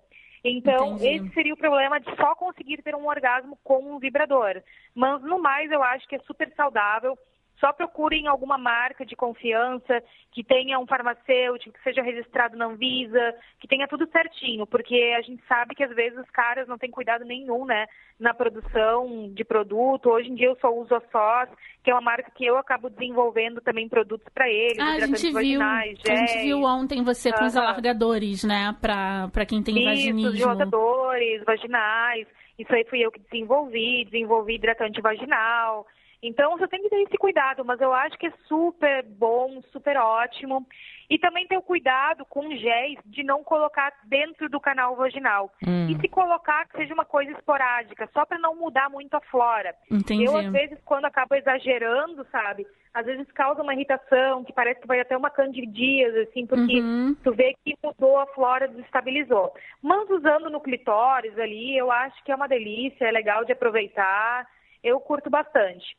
Então, 0.48 0.94
Entendi. 0.94 1.08
esse 1.08 1.34
seria 1.34 1.54
o 1.54 1.56
problema 1.56 1.98
de 1.98 2.14
só 2.14 2.34
conseguir 2.36 2.80
ter 2.80 2.94
um 2.94 3.08
orgasmo 3.08 3.58
com 3.64 3.96
um 3.96 3.98
vibrador. 3.98 4.62
Mas, 4.94 5.20
no 5.22 5.40
mais, 5.40 5.70
eu 5.72 5.82
acho 5.82 6.06
que 6.06 6.14
é 6.14 6.20
super 6.20 6.52
saudável 6.54 7.18
só 7.58 7.72
procurem 7.72 8.26
alguma 8.26 8.58
marca 8.58 9.04
de 9.04 9.16
confiança, 9.16 10.02
que 10.30 10.44
tenha 10.44 10.78
um 10.78 10.86
farmacêutico, 10.86 11.76
que 11.76 11.82
seja 11.82 12.02
registrado 12.02 12.56
na 12.56 12.66
Anvisa, 12.66 13.34
que 13.58 13.66
tenha 13.66 13.88
tudo 13.88 14.06
certinho, 14.10 14.66
porque 14.66 15.14
a 15.16 15.22
gente 15.22 15.42
sabe 15.48 15.74
que 15.74 15.82
às 15.82 15.94
vezes 15.94 16.18
os 16.18 16.30
caras 16.30 16.68
não 16.68 16.76
têm 16.76 16.90
cuidado 16.90 17.24
nenhum, 17.24 17.64
né, 17.64 17.86
na 18.20 18.34
produção 18.34 19.30
de 19.32 19.44
produto. 19.44 20.10
Hoje 20.10 20.30
em 20.30 20.34
dia 20.34 20.48
eu 20.48 20.58
só 20.60 20.68
uso 20.72 20.94
a 20.94 21.00
SOS, 21.00 21.56
que 21.82 21.90
é 21.90 21.94
uma 21.94 22.02
marca 22.02 22.30
que 22.30 22.44
eu 22.44 22.58
acabo 22.58 22.90
desenvolvendo 22.90 23.60
também 23.60 23.88
produtos 23.88 24.28
para 24.34 24.48
eles, 24.48 24.78
ah, 24.78 24.94
a 24.94 25.00
gente 25.00 25.32
viu, 25.32 25.60
géis. 25.60 26.00
A 26.08 26.16
gente 26.16 26.38
viu 26.42 26.62
ontem 26.62 27.02
você 27.02 27.32
com 27.32 27.44
os 27.44 27.56
alargadores, 27.56 28.44
né, 28.44 28.76
para 28.80 29.46
quem 29.46 29.62
tem 29.62 29.76
Isso, 29.76 29.84
vaginismo. 29.84 30.28
Isso, 30.28 30.36
dilatadores, 30.36 31.44
vaginais. 31.44 32.26
Isso 32.58 32.74
aí 32.74 32.84
fui 32.88 33.00
eu 33.00 33.10
que 33.10 33.20
desenvolvi, 33.20 34.04
desenvolvi 34.04 34.54
hidratante 34.54 35.00
vaginal. 35.00 35.86
Então 36.22 36.56
você 36.56 36.66
tem 36.68 36.82
que 36.82 36.88
ter 36.88 37.02
esse 37.02 37.16
cuidado, 37.16 37.64
mas 37.64 37.80
eu 37.80 37.92
acho 37.92 38.18
que 38.18 38.26
é 38.26 38.32
super 38.46 39.04
bom, 39.04 39.60
super 39.72 39.96
ótimo. 39.96 40.66
E 41.08 41.18
também 41.18 41.46
ter 41.46 41.56
o 41.56 41.62
cuidado 41.62 42.24
com 42.24 42.50
géis 42.56 42.98
de 43.04 43.22
não 43.22 43.44
colocar 43.44 43.92
dentro 44.04 44.48
do 44.48 44.58
canal 44.58 44.96
vaginal. 44.96 45.52
Hum. 45.64 45.88
E 45.88 46.00
se 46.00 46.08
colocar, 46.08 46.66
que 46.66 46.76
seja 46.76 46.94
uma 46.94 47.04
coisa 47.04 47.30
esporádica, 47.30 48.08
só 48.12 48.24
para 48.26 48.38
não 48.38 48.56
mudar 48.56 48.90
muito 48.90 49.14
a 49.14 49.20
flora. 49.20 49.74
Entendi. 49.90 50.24
Eu, 50.24 50.36
às 50.36 50.50
vezes, 50.50 50.78
quando 50.84 51.04
acabo 51.04 51.36
exagerando, 51.36 52.26
sabe? 52.32 52.66
Às 52.92 53.06
vezes 53.06 53.30
causa 53.32 53.62
uma 53.62 53.74
irritação, 53.74 54.42
que 54.42 54.52
parece 54.52 54.80
que 54.80 54.86
vai 54.86 54.98
até 54.98 55.16
uma 55.16 55.30
candidíase, 55.30 56.18
assim, 56.20 56.44
porque 56.44 56.80
uhum. 56.80 57.14
tu 57.22 57.32
vê 57.32 57.54
que 57.64 57.76
mudou 57.84 58.18
a 58.18 58.26
flora, 58.28 58.66
desestabilizou. 58.66 59.52
Mas 59.80 60.10
usando 60.10 60.50
no 60.50 60.60
clitóris 60.60 61.38
ali, 61.38 61.76
eu 61.76 61.92
acho 61.92 62.24
que 62.24 62.32
é 62.32 62.34
uma 62.34 62.48
delícia, 62.48 63.04
é 63.04 63.12
legal 63.12 63.44
de 63.44 63.52
aproveitar. 63.52 64.48
Eu 64.82 65.00
curto 65.00 65.30
bastante. 65.30 65.96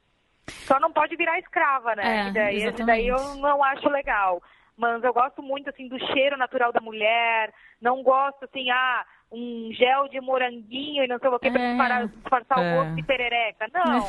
Só 0.49 0.79
não 0.79 0.91
pode 0.91 1.15
virar 1.15 1.39
escrava, 1.39 1.95
né? 1.95 2.29
É, 2.29 2.31
daí, 2.31 2.71
daí 2.85 3.07
eu 3.07 3.35
não 3.35 3.63
acho 3.63 3.89
legal. 3.89 4.41
Mas 4.77 5.03
eu 5.03 5.13
gosto 5.13 5.41
muito, 5.41 5.69
assim, 5.69 5.87
do 5.87 5.99
cheiro 6.13 6.37
natural 6.37 6.71
da 6.71 6.79
mulher. 6.79 7.53
Não 7.81 8.03
gosto, 8.03 8.45
assim, 8.45 8.69
ah, 8.69 9.05
um 9.31 9.69
gel 9.73 10.07
de 10.07 10.21
moranguinho 10.21 11.03
e 11.03 11.07
não 11.07 11.19
sei 11.19 11.29
o 11.29 11.39
que, 11.39 11.47
é. 11.47 11.51
para 11.51 12.05
disfarçar 12.05 12.59
é. 12.59 12.73
o 12.73 12.75
gosto 12.77 12.95
de 12.95 13.03
perereca. 13.03 13.67
Não, 13.73 14.05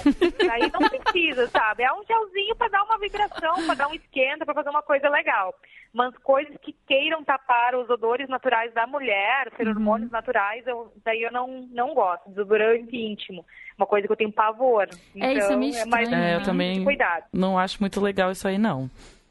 aí 0.53 0.71
não 0.73 0.89
precisa, 0.89 1.49
sabe? 1.49 1.83
É 1.83 1.93
um 1.93 2.05
gelzinho 2.05 2.55
para 2.57 2.69
dar 2.69 2.83
uma 2.85 2.99
vibração, 2.99 3.67
para 3.67 3.75
dar 3.75 3.89
um 3.89 3.95
esquenta, 3.95 4.45
para 4.45 4.55
fazer 4.55 4.71
uma 4.71 4.83
coisa 4.83 5.09
legal. 5.09 5.55
Mas 5.93 6.17
coisas 6.19 6.55
que 6.63 6.75
queiram 6.87 7.25
tapar 7.25 7.75
os 7.75 7.89
odores 7.91 8.29
naturais 8.29 8.73
da 8.75 8.87
mulher, 8.87 9.51
ser 9.57 9.67
uhum. 9.67 9.75
hormônios 9.75 10.11
naturais, 10.11 10.67
eu, 10.67 10.93
daí 11.05 11.23
eu 11.23 11.33
não, 11.33 11.67
não 11.71 11.95
gosto. 11.95 12.29
Desodorante 12.29 12.97
íntimo. 12.97 13.45
Uma 13.77 13.87
coisa 13.87 14.07
que 14.07 14.13
eu 14.13 14.17
tenho 14.17 14.33
pavor. 14.33 14.89
Então, 15.15 15.29
é, 15.29 15.33
isso 15.35 15.53
é, 15.53 15.55
então, 15.55 15.81
é 15.81 15.85
mais 15.87 16.13
é, 16.13 16.37
eu 16.37 16.43
também 16.43 16.85
cuidado. 16.85 17.25
não 17.33 17.59
acho 17.59 17.79
muito 17.81 18.01
legal 18.01 18.31
isso 18.31 18.47
aí, 18.47 18.59
não. 18.59 18.91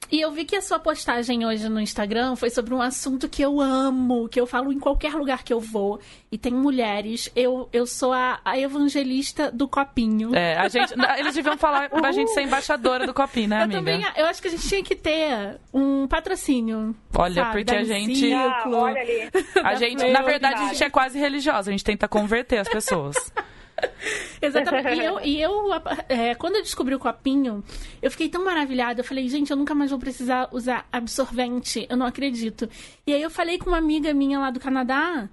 E 0.09 0.21
eu 0.21 0.31
vi 0.31 0.45
que 0.45 0.55
a 0.55 0.61
sua 0.61 0.79
postagem 0.79 1.45
hoje 1.45 1.67
no 1.67 1.81
Instagram 1.81 2.35
foi 2.37 2.49
sobre 2.49 2.73
um 2.73 2.81
assunto 2.81 3.27
que 3.27 3.41
eu 3.41 3.59
amo, 3.59 4.29
que 4.29 4.39
eu 4.39 4.47
falo 4.47 4.71
em 4.71 4.79
qualquer 4.79 5.13
lugar 5.13 5.43
que 5.43 5.51
eu 5.51 5.59
vou. 5.59 5.99
E 6.31 6.37
tem 6.37 6.53
mulheres. 6.53 7.29
Eu, 7.35 7.67
eu 7.73 7.85
sou 7.85 8.13
a, 8.13 8.39
a 8.43 8.57
evangelista 8.57 9.51
do 9.51 9.67
copinho. 9.67 10.33
É, 10.33 10.55
a 10.55 10.69
gente, 10.69 10.93
eles 11.17 11.35
deviam 11.35 11.57
falar 11.57 11.89
pra 11.91 12.11
gente 12.13 12.31
ser 12.31 12.43
embaixadora 12.43 13.05
do 13.05 13.13
copinho, 13.13 13.49
né, 13.49 13.63
amiga? 13.63 13.79
Eu 13.79 13.83
também, 13.83 14.05
eu 14.15 14.25
acho 14.27 14.41
que 14.41 14.47
a 14.47 14.51
gente 14.51 14.67
tinha 14.67 14.83
que 14.83 14.95
ter 14.95 15.59
um 15.73 16.07
patrocínio. 16.07 16.95
Olha, 17.13 17.43
sabe, 17.43 17.65
porque 17.65 17.75
a 17.75 17.83
gente. 17.83 18.33
Ah, 18.33 18.63
olha 18.65 19.01
ali. 19.01 19.29
A 19.61 19.75
gente, 19.75 20.09
na 20.09 20.21
verdade, 20.21 20.61
a 20.61 20.67
gente 20.69 20.83
é 20.83 20.89
quase 20.89 21.19
religiosa. 21.19 21.69
A 21.69 21.71
gente 21.71 21.83
tenta 21.83 22.07
converter 22.07 22.59
as 22.59 22.69
pessoas. 22.69 23.15
Exatamente. 24.41 24.99
E 24.99 25.05
eu, 25.05 25.19
e 25.21 25.41
eu 25.41 25.73
é, 26.09 26.35
quando 26.35 26.55
eu 26.55 26.61
descobri 26.61 26.95
o 26.95 26.99
copinho, 26.99 27.63
eu 28.01 28.11
fiquei 28.11 28.29
tão 28.29 28.43
maravilhada. 28.43 29.01
Eu 29.01 29.05
falei, 29.05 29.27
gente, 29.27 29.51
eu 29.51 29.57
nunca 29.57 29.75
mais 29.75 29.91
vou 29.91 29.99
precisar 29.99 30.49
usar 30.51 30.87
absorvente. 30.91 31.85
Eu 31.89 31.97
não 31.97 32.05
acredito. 32.05 32.69
E 33.05 33.13
aí 33.13 33.21
eu 33.21 33.29
falei 33.29 33.57
com 33.57 33.69
uma 33.69 33.77
amiga 33.77 34.13
minha 34.13 34.39
lá 34.39 34.51
do 34.51 34.59
Canadá. 34.59 35.29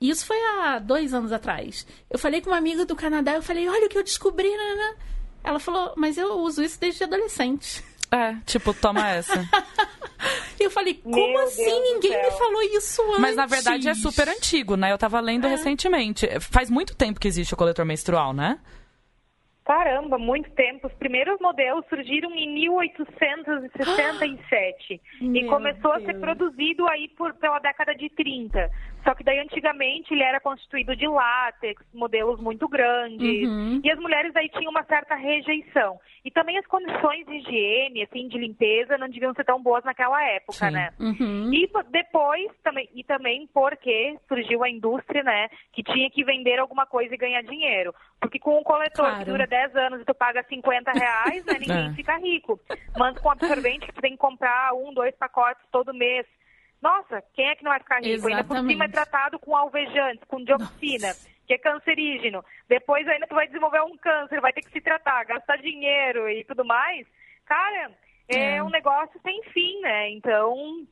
E 0.00 0.10
isso 0.10 0.26
foi 0.26 0.36
há 0.36 0.78
dois 0.78 1.14
anos 1.14 1.32
atrás. 1.32 1.86
Eu 2.10 2.18
falei 2.18 2.40
com 2.40 2.50
uma 2.50 2.58
amiga 2.58 2.84
do 2.84 2.94
Canadá. 2.94 3.34
Eu 3.34 3.42
falei, 3.42 3.68
olha 3.68 3.86
o 3.86 3.88
que 3.88 3.98
eu 3.98 4.04
descobri. 4.04 4.50
Né. 4.50 4.94
Ela 5.42 5.58
falou, 5.58 5.94
mas 5.96 6.18
eu 6.18 6.38
uso 6.40 6.62
isso 6.62 6.78
desde 6.78 7.04
adolescente. 7.04 7.82
É, 8.10 8.34
tipo, 8.44 8.72
toma 8.72 9.10
essa. 9.10 9.34
eu 10.58 10.70
falei, 10.70 10.94
como 10.94 11.14
Meu 11.14 11.44
assim? 11.44 11.64
Deus 11.64 11.94
Ninguém 11.94 12.22
me 12.22 12.30
falou 12.32 12.62
isso 12.62 13.02
antes. 13.02 13.20
Mas 13.20 13.36
na 13.36 13.46
verdade 13.46 13.88
é 13.88 13.94
super 13.94 14.28
antigo, 14.28 14.76
né? 14.76 14.92
Eu 14.92 14.98
tava 14.98 15.20
lendo 15.20 15.46
é. 15.46 15.50
recentemente. 15.50 16.26
Faz 16.40 16.70
muito 16.70 16.96
tempo 16.96 17.20
que 17.20 17.28
existe 17.28 17.54
o 17.54 17.56
coletor 17.56 17.84
menstrual, 17.84 18.32
né? 18.32 18.58
Caramba, 19.66 20.16
muito 20.16 20.48
tempo. 20.52 20.86
Os 20.86 20.94
primeiros 20.94 21.38
modelos 21.40 21.84
surgiram 21.88 22.32
em 22.36 22.54
1867 22.54 25.02
e 25.20 25.44
começou 25.50 25.92
Deus. 25.92 26.04
a 26.04 26.06
ser 26.06 26.20
produzido 26.20 26.86
aí 26.86 27.08
por, 27.08 27.34
pela 27.34 27.58
década 27.58 27.92
de 27.96 28.08
30. 28.10 28.70
Só 29.06 29.14
que 29.14 29.22
daí 29.22 29.38
antigamente 29.38 30.12
ele 30.12 30.24
era 30.24 30.40
constituído 30.40 30.96
de 30.96 31.06
látex, 31.06 31.80
modelos 31.94 32.40
muito 32.40 32.66
grandes, 32.68 33.48
uhum. 33.48 33.80
e 33.84 33.88
as 33.88 33.98
mulheres 34.00 34.34
aí 34.34 34.48
tinham 34.48 34.72
uma 34.72 34.82
certa 34.82 35.14
rejeição. 35.14 35.96
E 36.24 36.30
também 36.32 36.58
as 36.58 36.66
condições 36.66 37.24
de 37.24 37.36
higiene, 37.36 38.02
assim, 38.02 38.26
de 38.26 38.36
limpeza 38.36 38.98
não 38.98 39.08
deviam 39.08 39.32
ser 39.32 39.44
tão 39.44 39.62
boas 39.62 39.84
naquela 39.84 40.20
época, 40.24 40.66
Sim. 40.66 40.72
né? 40.72 40.90
Uhum. 40.98 41.54
E 41.54 41.70
depois 41.88 42.50
também 42.64 42.88
e 42.92 43.04
também 43.04 43.48
porque 43.54 44.18
surgiu 44.26 44.64
a 44.64 44.68
indústria, 44.68 45.22
né, 45.22 45.48
que 45.72 45.84
tinha 45.84 46.10
que 46.10 46.24
vender 46.24 46.58
alguma 46.58 46.84
coisa 46.84 47.14
e 47.14 47.18
ganhar 47.18 47.42
dinheiro. 47.42 47.94
Porque 48.20 48.40
com 48.40 48.58
um 48.58 48.64
coletor 48.64 49.06
claro. 49.06 49.18
que 49.18 49.30
dura 49.30 49.46
10 49.46 49.76
anos 49.76 50.00
e 50.00 50.04
tu 50.04 50.14
paga 50.14 50.44
50 50.48 50.90
reais, 50.90 51.44
né, 51.44 51.52
ninguém 51.60 51.90
é. 51.90 51.92
fica 51.92 52.18
rico. 52.18 52.58
Mas 52.98 53.16
com 53.18 53.30
absorvente 53.30 53.86
que 53.86 53.92
tu 53.92 54.00
tem 54.00 54.12
que 54.12 54.18
comprar 54.18 54.74
um, 54.74 54.92
dois 54.92 55.14
pacotes 55.14 55.64
todo 55.70 55.94
mês 55.94 56.26
nossa, 56.80 57.22
quem 57.34 57.48
é 57.48 57.56
que 57.56 57.64
não 57.64 57.70
vai 57.70 57.80
ficar 57.80 57.96
rico? 57.96 58.08
Exatamente. 58.08 58.36
Ainda 58.36 58.48
por 58.48 58.68
cima 58.68 58.84
é 58.84 58.88
tratado 58.88 59.38
com 59.38 59.56
alvejantes, 59.56 60.24
com 60.28 60.44
dioxina, 60.44 61.08
Nossa. 61.08 61.28
que 61.46 61.54
é 61.54 61.58
cancerígeno. 61.58 62.44
Depois 62.68 63.06
ainda 63.08 63.26
tu 63.26 63.34
vai 63.34 63.46
desenvolver 63.46 63.80
um 63.82 63.96
câncer, 63.96 64.40
vai 64.40 64.52
ter 64.52 64.62
que 64.62 64.70
se 64.70 64.80
tratar, 64.80 65.24
gastar 65.24 65.56
dinheiro 65.56 66.28
e 66.28 66.44
tudo 66.44 66.64
mais. 66.64 67.06
Cara, 67.46 67.90
é, 68.28 68.56
é. 68.56 68.62
um 68.62 68.70
negócio 68.70 69.18
sem 69.22 69.42
fim, 69.52 69.80
né? 69.80 70.10
Então, 70.10 70.86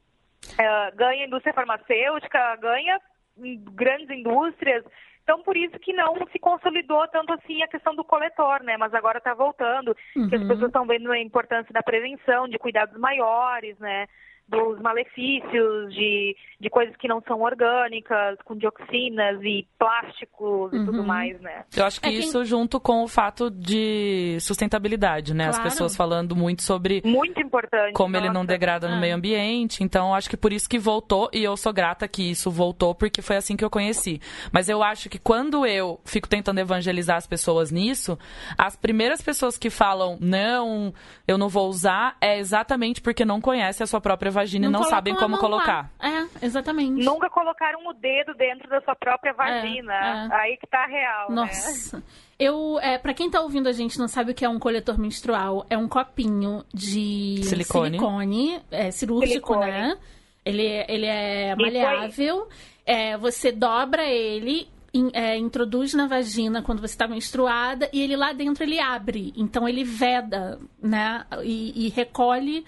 é, 0.58 0.90
ganha 0.92 1.26
indústria 1.26 1.54
farmacêutica, 1.54 2.56
ganha 2.56 3.00
grandes 3.36 4.10
indústrias. 4.10 4.84
Então, 5.22 5.42
por 5.42 5.56
isso 5.56 5.78
que 5.78 5.92
não 5.92 6.14
se 6.30 6.38
consolidou 6.38 7.08
tanto 7.08 7.32
assim 7.32 7.62
a 7.62 7.68
questão 7.68 7.94
do 7.94 8.04
coletor, 8.04 8.62
né? 8.62 8.76
Mas 8.76 8.92
agora 8.92 9.18
está 9.18 9.32
voltando, 9.32 9.96
uhum. 10.14 10.28
que 10.28 10.34
as 10.34 10.42
uhum. 10.42 10.48
pessoas 10.48 10.68
estão 10.68 10.86
vendo 10.86 11.10
a 11.10 11.18
importância 11.18 11.72
da 11.72 11.82
prevenção, 11.82 12.46
de 12.46 12.58
cuidados 12.58 12.98
maiores, 12.98 13.78
né? 13.78 14.06
Dos 14.46 14.78
malefícios, 14.80 15.94
de, 15.94 16.36
de 16.60 16.68
coisas 16.68 16.94
que 16.96 17.08
não 17.08 17.22
são 17.26 17.40
orgânicas, 17.40 18.36
com 18.44 18.54
dioxinas 18.54 19.40
e 19.42 19.66
plásticos 19.78 20.72
uhum. 20.72 20.82
e 20.82 20.84
tudo 20.84 20.98
uhum. 20.98 21.06
mais, 21.06 21.40
né? 21.40 21.64
Eu 21.74 21.84
acho 21.84 22.00
que 22.00 22.08
é 22.08 22.12
isso 22.12 22.40
que... 22.40 22.44
junto 22.44 22.78
com 22.78 23.02
o 23.02 23.08
fato 23.08 23.50
de 23.50 24.36
sustentabilidade, 24.40 25.32
né? 25.32 25.48
Claro. 25.48 25.58
As 25.58 25.72
pessoas 25.72 25.96
falando 25.96 26.36
muito 26.36 26.62
sobre... 26.62 27.00
Muito 27.04 27.40
importante. 27.40 27.94
Como 27.94 28.12
nossa. 28.12 28.26
ele 28.26 28.34
não 28.34 28.44
degrada 28.44 28.86
no 28.86 28.96
ah. 28.96 29.00
meio 29.00 29.14
ambiente. 29.14 29.82
Então, 29.82 30.14
acho 30.14 30.28
que 30.28 30.36
por 30.36 30.52
isso 30.52 30.68
que 30.68 30.78
voltou, 30.78 31.30
e 31.32 31.42
eu 31.42 31.56
sou 31.56 31.72
grata 31.72 32.06
que 32.06 32.30
isso 32.30 32.50
voltou, 32.50 32.94
porque 32.94 33.22
foi 33.22 33.36
assim 33.36 33.56
que 33.56 33.64
eu 33.64 33.70
conheci. 33.70 34.20
Mas 34.52 34.68
eu 34.68 34.82
acho 34.82 35.08
que 35.08 35.18
quando 35.18 35.64
eu 35.64 35.98
fico 36.04 36.28
tentando 36.28 36.60
evangelizar 36.60 37.16
as 37.16 37.26
pessoas 37.26 37.70
nisso, 37.70 38.18
as 38.58 38.76
primeiras 38.76 39.22
pessoas 39.22 39.56
que 39.56 39.70
falam, 39.70 40.18
não, 40.20 40.92
eu 41.26 41.38
não 41.38 41.48
vou 41.48 41.68
usar, 41.68 42.16
é 42.20 42.38
exatamente 42.38 43.00
porque 43.00 43.24
não 43.24 43.40
conhece 43.40 43.82
a 43.82 43.86
sua 43.86 44.00
própria 44.00 44.33
vagina 44.34 44.68
não 44.68 44.80
e 44.80 44.82
não 44.82 44.90
sabem 44.90 45.14
como 45.14 45.38
colocar. 45.38 45.90
É, 45.98 46.44
exatamente. 46.44 47.02
Nunca 47.02 47.30
colocaram 47.30 47.86
o 47.86 47.92
dedo 47.94 48.34
dentro 48.34 48.68
da 48.68 48.80
sua 48.82 48.94
própria 48.94 49.30
é, 49.30 49.32
vagina. 49.32 49.94
É, 49.94 50.26
é. 50.26 50.40
Aí 50.40 50.56
que 50.58 50.66
tá 50.66 50.84
real. 50.86 51.30
Né? 51.30 51.34
Nossa. 51.34 51.96
Né? 51.96 52.02
Eu, 52.38 52.78
é, 52.80 52.98
para 52.98 53.14
quem 53.14 53.30
tá 53.30 53.40
ouvindo 53.40 53.68
a 53.68 53.72
gente 53.72 53.98
não 53.98 54.08
sabe 54.08 54.32
o 54.32 54.34
que 54.34 54.44
é 54.44 54.48
um 54.48 54.58
coletor 54.58 54.98
menstrual, 54.98 55.64
é 55.70 55.78
um 55.78 55.88
copinho 55.88 56.64
de 56.74 57.40
silicone, 57.44 57.90
silicone 57.90 58.60
é, 58.70 58.90
cirúrgico, 58.90 59.54
silicone. 59.54 59.70
né? 59.70 59.98
Ele, 60.44 60.66
ele 60.88 61.06
é 61.06 61.54
maleável. 61.56 62.48
É, 62.84 63.16
você 63.16 63.50
dobra 63.50 64.04
ele 64.04 64.68
in, 64.92 65.10
é, 65.12 65.36
introduz 65.36 65.92
na 65.94 66.06
vagina 66.06 66.62
quando 66.62 66.80
você 66.80 66.94
está 66.94 67.08
menstruada 67.08 67.88
e 67.92 68.00
ele 68.02 68.16
lá 68.16 68.32
dentro 68.32 68.62
ele 68.62 68.78
abre. 68.78 69.32
Então 69.36 69.68
ele 69.68 69.84
veda, 69.84 70.58
né? 70.80 71.26
E, 71.42 71.86
e 71.86 71.88
recolhe 71.88 72.64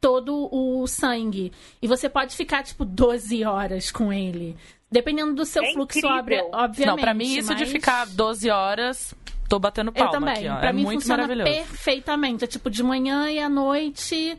todo 0.00 0.48
o 0.50 0.86
sangue. 0.86 1.52
E 1.80 1.86
você 1.86 2.08
pode 2.08 2.34
ficar, 2.34 2.62
tipo, 2.62 2.84
12 2.84 3.44
horas 3.44 3.90
com 3.90 4.12
ele. 4.12 4.56
Dependendo 4.90 5.34
do 5.34 5.44
seu 5.44 5.62
é 5.62 5.72
fluxo, 5.72 6.00
obviamente. 6.04 6.86
Não, 6.86 6.96
pra 6.96 7.14
mim, 7.14 7.36
isso 7.36 7.52
mas... 7.52 7.58
de 7.58 7.66
ficar 7.66 8.06
12 8.06 8.50
horas, 8.50 9.14
tô 9.48 9.58
batendo 9.58 9.92
palma 9.92 10.08
Eu 10.08 10.12
também. 10.12 10.34
aqui, 10.34 10.48
ó. 10.48 10.56
Pra 10.56 10.70
é 10.70 10.72
mim 10.72 10.82
muito 10.82 11.00
funciona 11.02 11.22
maravilhoso. 11.22 11.52
perfeitamente. 11.52 12.44
É 12.44 12.46
tipo 12.46 12.70
de 12.70 12.82
manhã 12.82 13.30
e 13.30 13.38
à 13.38 13.48
noite. 13.48 14.36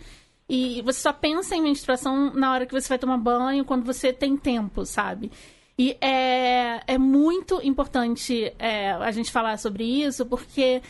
E 0.49 0.81
você 0.81 0.99
só 0.99 1.13
pensa 1.13 1.55
em 1.55 1.61
menstruação 1.61 2.33
na 2.33 2.51
hora 2.51 2.65
que 2.65 2.73
você 2.73 2.89
vai 2.89 2.99
tomar 2.99 3.17
banho, 3.17 3.63
quando 3.63 3.85
você 3.85 4.11
tem 4.11 4.35
tempo, 4.35 4.85
sabe? 4.85 5.31
E 5.77 5.97
é, 6.01 6.81
é 6.85 6.97
muito 6.97 7.61
importante 7.63 8.53
é, 8.59 8.91
a 8.91 9.11
gente 9.11 9.31
falar 9.31 9.57
sobre 9.57 9.83
isso, 9.83 10.25
porque 10.25 10.81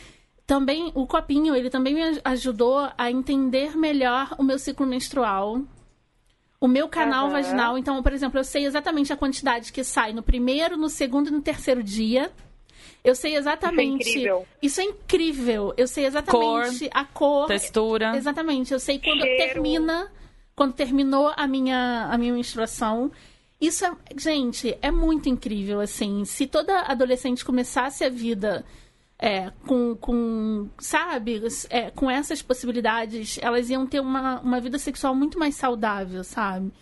também 0.46 0.90
o 0.94 1.06
copinho, 1.06 1.54
ele 1.54 1.70
também 1.70 1.94
me 1.94 2.20
ajudou 2.24 2.90
a 2.96 3.10
entender 3.10 3.76
melhor 3.76 4.34
o 4.38 4.42
meu 4.42 4.58
ciclo 4.58 4.86
menstrual. 4.86 5.62
O 6.60 6.68
meu 6.68 6.88
canal 6.88 7.26
uhum. 7.26 7.32
vaginal, 7.32 7.76
então, 7.76 8.00
por 8.02 8.12
exemplo, 8.12 8.38
eu 8.38 8.44
sei 8.44 8.66
exatamente 8.66 9.12
a 9.12 9.16
quantidade 9.16 9.72
que 9.72 9.82
sai 9.82 10.12
no 10.12 10.22
primeiro, 10.22 10.76
no 10.76 10.88
segundo 10.88 11.28
e 11.28 11.32
no 11.32 11.42
terceiro 11.42 11.82
dia. 11.82 12.30
Eu 13.02 13.16
sei 13.16 13.34
exatamente. 13.34 14.02
Isso 14.02 14.10
é 14.10 14.12
incrível. 14.12 14.46
Isso 14.62 14.80
é 14.80 14.84
incrível. 14.84 15.74
Eu 15.76 15.88
sei 15.88 16.06
exatamente 16.06 16.88
cor, 16.88 16.90
a 16.92 17.04
cor. 17.04 17.46
Textura. 17.48 18.16
Exatamente. 18.16 18.72
Eu 18.72 18.78
sei 18.78 19.00
quando 19.00 19.22
Cheiro. 19.22 19.36
termina. 19.36 20.12
Quando 20.54 20.74
terminou 20.74 21.32
a 21.36 21.46
minha, 21.48 22.08
a 22.10 22.16
minha 22.16 22.32
menstruação. 22.32 23.10
Isso 23.60 23.84
é. 23.84 23.92
Gente, 24.16 24.76
é 24.80 24.90
muito 24.90 25.28
incrível, 25.28 25.80
assim. 25.80 26.24
Se 26.24 26.46
toda 26.46 26.82
adolescente 26.82 27.44
começasse 27.44 28.04
a 28.04 28.08
vida 28.08 28.64
é, 29.22 29.52
com, 29.68 29.94
com, 29.94 30.68
sabe, 30.78 31.40
é, 31.70 31.92
com 31.92 32.10
essas 32.10 32.42
possibilidades, 32.42 33.38
elas 33.40 33.70
iam 33.70 33.86
ter 33.86 34.00
uma, 34.00 34.40
uma 34.40 34.60
vida 34.60 34.78
sexual 34.78 35.14
muito 35.14 35.38
mais 35.38 35.54
saudável, 35.54 36.24
sabe? 36.24 36.72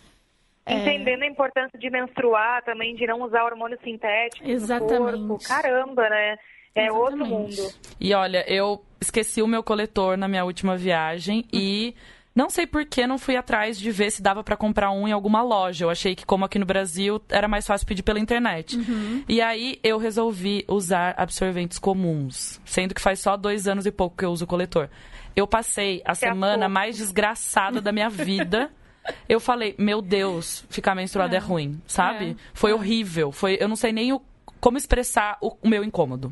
É... 0.65 0.73
Entendendo 0.81 1.21
a 1.21 1.27
importância 1.27 1.77
de 1.77 1.87
menstruar 1.91 2.63
também, 2.63 2.95
de 2.95 3.05
não 3.05 3.21
usar 3.21 3.43
hormônios 3.43 3.79
sintéticos 3.83 4.49
Exatamente. 4.49 5.19
no 5.19 5.27
corpo. 5.27 5.47
Caramba, 5.47 6.09
né? 6.09 6.37
É 6.73 6.87
Exatamente. 6.87 6.91
outro 6.91 7.25
mundo. 7.27 7.73
E 7.99 8.11
olha, 8.15 8.43
eu 8.51 8.83
esqueci 8.99 9.43
o 9.43 9.47
meu 9.47 9.61
coletor 9.61 10.17
na 10.17 10.27
minha 10.27 10.43
última 10.43 10.75
viagem 10.75 11.45
e 11.53 11.93
não 12.33 12.49
sei 12.49 12.65
por 12.65 12.85
que 12.85 13.05
não 13.05 13.17
fui 13.17 13.35
atrás 13.35 13.77
de 13.77 13.91
ver 13.91 14.09
se 14.11 14.21
dava 14.21 14.43
para 14.43 14.55
comprar 14.55 14.91
um 14.91 15.07
em 15.07 15.11
alguma 15.11 15.41
loja. 15.43 15.85
Eu 15.85 15.89
achei 15.89 16.15
que, 16.15 16.25
como 16.25 16.45
aqui 16.45 16.57
no 16.57 16.65
Brasil, 16.65 17.21
era 17.29 17.47
mais 17.47 17.67
fácil 17.67 17.85
pedir 17.85 18.03
pela 18.03 18.19
internet. 18.19 18.77
Uhum. 18.77 19.23
E 19.27 19.41
aí 19.41 19.79
eu 19.83 19.97
resolvi 19.97 20.63
usar 20.67 21.13
absorventes 21.17 21.77
comuns, 21.77 22.61
sendo 22.65 22.95
que 22.95 23.01
faz 23.01 23.19
só 23.19 23.35
dois 23.35 23.67
anos 23.67 23.85
e 23.85 23.91
pouco 23.91 24.15
que 24.17 24.25
eu 24.25 24.31
uso 24.31 24.45
o 24.45 24.47
coletor. 24.47 24.89
Eu 25.35 25.45
passei 25.45 26.01
a 26.05 26.15
semana 26.15 26.69
mais 26.69 26.97
desgraçada 26.97 27.81
da 27.81 27.91
minha 27.91 28.09
vida. 28.09 28.71
Eu 29.27 29.39
falei, 29.39 29.73
meu 29.79 29.99
Deus, 29.99 30.63
ficar 30.69 30.93
menstruada 30.93 31.33
é, 31.33 31.37
é 31.37 31.39
ruim, 31.39 31.81
sabe? 31.87 32.31
É. 32.31 32.35
Foi 32.53 32.69
é. 32.69 32.73
horrível. 32.75 33.31
Foi, 33.31 33.57
eu 33.59 33.67
não 33.67 33.75
sei 33.75 33.91
nem 33.91 34.13
o 34.13 34.21
como 34.61 34.77
expressar 34.77 35.37
o, 35.41 35.57
o 35.61 35.67
meu 35.67 35.83
incômodo. 35.83 36.31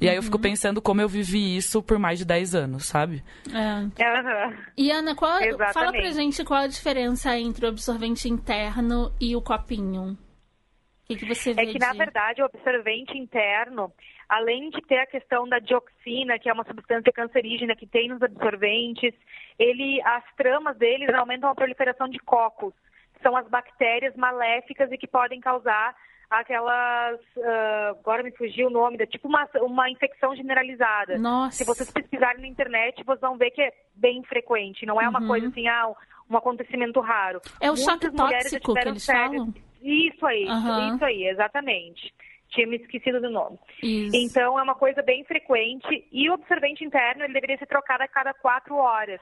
E 0.00 0.04
uhum. 0.04 0.10
aí 0.10 0.16
eu 0.16 0.22
fico 0.22 0.36
uhum. 0.36 0.42
pensando 0.42 0.80
como 0.80 1.00
eu 1.00 1.08
vivi 1.08 1.56
isso 1.56 1.82
por 1.82 1.98
mais 1.98 2.18
de 2.18 2.24
10 2.24 2.54
anos, 2.54 2.86
sabe? 2.86 3.22
É. 3.52 3.80
Uhum. 3.80 4.56
E 4.76 4.90
Ana, 4.90 5.14
qual, 5.14 5.40
fala 5.72 5.92
pra 5.92 6.10
gente 6.10 6.44
qual 6.44 6.62
a 6.62 6.66
diferença 6.66 7.36
entre 7.38 7.66
o 7.66 7.68
absorvente 7.68 8.28
interno 8.28 9.12
e 9.20 9.34
o 9.34 9.42
copinho. 9.42 10.12
O 10.12 11.06
que, 11.06 11.16
que 11.16 11.26
você 11.26 11.52
vê 11.52 11.62
É 11.62 11.66
que, 11.66 11.72
de... 11.72 11.78
na 11.78 11.92
verdade, 11.92 12.40
o 12.40 12.46
absorvente 12.46 13.18
interno, 13.18 13.92
além 14.26 14.70
de 14.70 14.80
ter 14.82 14.98
a 14.98 15.06
questão 15.06 15.46
da 15.46 15.58
dioxina, 15.58 16.38
que 16.38 16.48
é 16.48 16.52
uma 16.52 16.64
substância 16.64 17.12
cancerígena 17.12 17.76
que 17.76 17.86
tem 17.86 18.08
nos 18.08 18.22
absorventes, 18.22 19.12
ele, 19.58 20.00
as 20.02 20.24
tramas 20.36 20.76
deles 20.78 21.12
aumentam 21.14 21.50
a 21.50 21.54
proliferação 21.54 22.08
de 22.08 22.18
cocos, 22.20 22.72
que 23.12 23.20
são 23.22 23.36
as 23.36 23.46
bactérias 23.48 24.16
maléficas 24.16 24.90
e 24.90 24.96
que 24.96 25.06
podem 25.06 25.40
causar 25.40 25.94
aquelas. 26.40 27.20
Uh, 27.36 27.98
agora 28.00 28.22
me 28.22 28.30
fugiu 28.32 28.68
o 28.68 28.70
nome, 28.70 28.96
da, 28.96 29.06
tipo 29.06 29.28
uma, 29.28 29.48
uma 29.56 29.90
infecção 29.90 30.34
generalizada. 30.34 31.18
Nossa. 31.18 31.58
Se 31.58 31.64
vocês 31.64 31.90
pesquisarem 31.90 32.42
na 32.42 32.48
internet, 32.48 33.02
vocês 33.04 33.20
vão 33.20 33.36
ver 33.36 33.50
que 33.50 33.62
é 33.62 33.72
bem 33.94 34.22
frequente. 34.24 34.86
Não 34.86 35.00
é 35.00 35.08
uma 35.08 35.20
uhum. 35.20 35.28
coisa 35.28 35.48
assim, 35.48 35.66
ah, 35.68 35.92
um 36.28 36.36
acontecimento 36.36 37.00
raro. 37.00 37.40
É 37.60 37.70
o 37.70 37.76
choque 37.76 38.10
tóxico 38.10 38.74
que 38.74 38.88
eles 38.88 39.06
falam? 39.06 39.52
Isso 39.82 40.26
aí, 40.26 40.46
uhum. 40.46 40.94
isso 40.94 41.04
aí, 41.04 41.26
exatamente. 41.28 42.14
Tinha 42.48 42.66
me 42.66 42.76
esquecido 42.76 43.20
do 43.20 43.30
nome. 43.30 43.58
Isso. 43.82 44.16
Então, 44.16 44.58
é 44.58 44.62
uma 44.62 44.74
coisa 44.74 45.02
bem 45.02 45.24
frequente. 45.24 46.06
E 46.10 46.30
o 46.30 46.34
absorvente 46.34 46.84
interno, 46.84 47.24
ele 47.24 47.34
deveria 47.34 47.58
ser 47.58 47.66
trocado 47.66 48.02
a 48.02 48.08
cada 48.08 48.32
quatro 48.32 48.76
horas. 48.76 49.20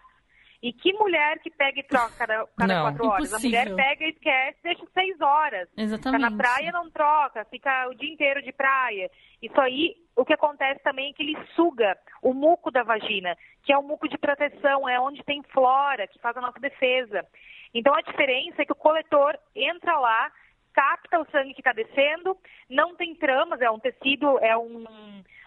E 0.62 0.72
que 0.72 0.92
mulher 0.92 1.40
que 1.40 1.50
pega 1.50 1.80
e 1.80 1.82
troca 1.82 2.14
cada, 2.16 2.46
cada 2.56 2.74
não, 2.74 2.82
quatro 2.82 3.06
horas? 3.08 3.28
Impossível. 3.30 3.60
A 3.60 3.64
mulher 3.64 3.76
pega 3.76 4.04
e 4.04 4.10
esquece, 4.10 4.58
deixa 4.62 4.86
seis 4.94 5.20
horas. 5.20 5.68
Exatamente. 5.76 6.22
Tá 6.22 6.30
na 6.30 6.36
praia, 6.36 6.70
não 6.70 6.88
troca, 6.88 7.44
fica 7.46 7.88
o 7.88 7.94
dia 7.94 8.12
inteiro 8.12 8.40
de 8.42 8.52
praia. 8.52 9.10
Isso 9.42 9.60
aí, 9.60 9.96
o 10.14 10.24
que 10.24 10.32
acontece 10.32 10.80
também 10.84 11.10
é 11.10 11.12
que 11.14 11.22
ele 11.24 11.36
suga 11.56 11.98
o 12.22 12.32
muco 12.32 12.70
da 12.70 12.84
vagina, 12.84 13.36
que 13.64 13.72
é 13.72 13.76
o 13.76 13.82
muco 13.82 14.08
de 14.08 14.16
proteção, 14.16 14.88
é 14.88 15.00
onde 15.00 15.24
tem 15.24 15.42
flora, 15.52 16.06
que 16.06 16.20
faz 16.20 16.36
a 16.36 16.40
nossa 16.40 16.60
defesa. 16.60 17.26
Então 17.74 17.92
a 17.92 18.00
diferença 18.00 18.62
é 18.62 18.64
que 18.64 18.72
o 18.72 18.76
coletor 18.76 19.36
entra 19.56 19.98
lá, 19.98 20.30
capta 20.72 21.18
o 21.18 21.26
sangue 21.32 21.54
que 21.54 21.60
está 21.60 21.72
descendo, 21.72 22.36
não 22.70 22.94
tem 22.94 23.16
tramas, 23.16 23.60
é 23.60 23.68
um 23.68 23.80
tecido, 23.80 24.38
é 24.38 24.56
um 24.56 24.84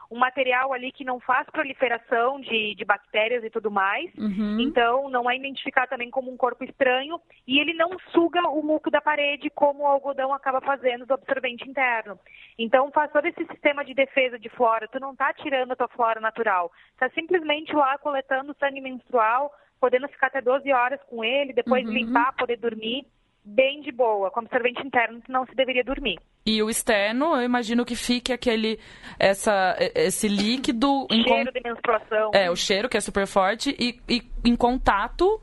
um 0.10 0.18
material 0.18 0.74
ali 0.74 0.92
que 0.92 1.04
não 1.04 1.20
faz 1.20 1.50
proliferação 1.50 2.40
de, 2.40 2.76
de 2.76 2.86
bactérias 2.86 3.44
e 3.44 3.50
tudo 3.50 3.72
mais. 3.72 4.12
Uhum. 4.18 4.60
Então, 4.60 5.10
não 5.10 5.30
é 5.30 5.36
identificado 5.36 5.90
também 5.90 6.10
como 6.10 6.32
um 6.32 6.38
corpo 6.38 6.64
estranho 6.64 7.20
e 7.48 7.60
ele 7.60 7.74
não 7.74 7.98
suga 8.12 8.42
o 8.50 8.62
muco 8.62 8.92
da 8.92 9.02
parede 9.02 9.50
como 9.50 9.84
o 9.84 9.88
algodão 9.88 10.34
acaba 10.34 10.62
fazendo 10.62 11.06
do 11.06 11.14
absorvente 11.14 11.68
interno. 11.70 12.20
Então, 12.58 12.92
faz 12.92 13.12
todo 13.12 13.26
esse 13.26 13.46
sistema 13.46 13.84
de 13.84 13.94
defesa 13.94 14.38
de 14.38 14.50
flora. 14.50 14.88
Tu 14.88 15.00
não 15.00 15.12
está 15.12 15.34
tirando 15.34 15.72
a 15.72 15.76
tua 15.76 15.88
flora 15.88 16.20
natural. 16.20 16.72
Está 16.94 17.10
simplesmente 17.10 17.74
lá 17.74 17.98
coletando 17.98 18.56
sangue 18.60 18.82
menstrual, 18.82 19.52
podendo 19.80 20.08
ficar 20.08 20.28
até 20.28 20.42
12 20.42 20.72
horas 20.72 21.02
com 21.04 21.24
ele, 21.24 21.54
depois 21.54 21.86
uhum. 21.86 21.94
limpar, 21.94 22.36
poder 22.36 22.58
dormir 22.58 23.06
bem 23.46 23.82
de 23.82 23.92
boa. 23.92 24.32
Com 24.32 24.40
absorvente 24.40 24.86
interno, 24.86 25.22
não 25.30 25.46
se 25.46 25.56
deveria 25.56 25.84
dormir. 25.84 26.20
E 26.46 26.62
o 26.62 26.70
externo, 26.70 27.36
eu 27.36 27.44
imagino 27.44 27.86
que 27.86 27.96
fique 27.96 28.34
aquele 28.34 28.80
essa, 29.20 29.76
esse 29.94 30.28
líquido. 30.28 31.08
cheiro 31.12 31.52
de 31.52 31.62
menstruação. 31.64 32.32
É, 32.34 32.50
o 32.50 32.56
cheiro 32.56 32.90
que 32.90 32.98
é 32.98 33.02
super 33.02 33.28
forte 33.28 33.76
e, 33.80 34.00
e 34.10 34.22
em 34.44 34.56
contato 34.56 35.42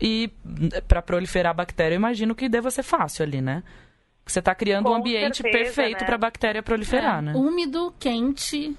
e 0.00 0.30
para 0.88 1.02
proliferar 1.02 1.50
a 1.50 1.54
bactéria, 1.54 1.94
eu 1.94 1.98
imagino 1.98 2.34
que 2.34 2.48
deva 2.48 2.70
ser 2.70 2.82
fácil 2.82 3.24
ali, 3.24 3.40
né? 3.40 3.62
Você 4.24 4.38
está 4.38 4.54
criando 4.54 4.86
Com 4.86 4.92
um 4.92 4.94
ambiente 4.94 5.42
certeza, 5.42 5.64
perfeito 5.64 6.00
né? 6.00 6.06
para 6.06 6.14
a 6.14 6.18
bactéria 6.18 6.62
proliferar, 6.62 7.18
é, 7.18 7.22
né? 7.22 7.32
Úmido, 7.34 7.92
quente. 7.98 8.76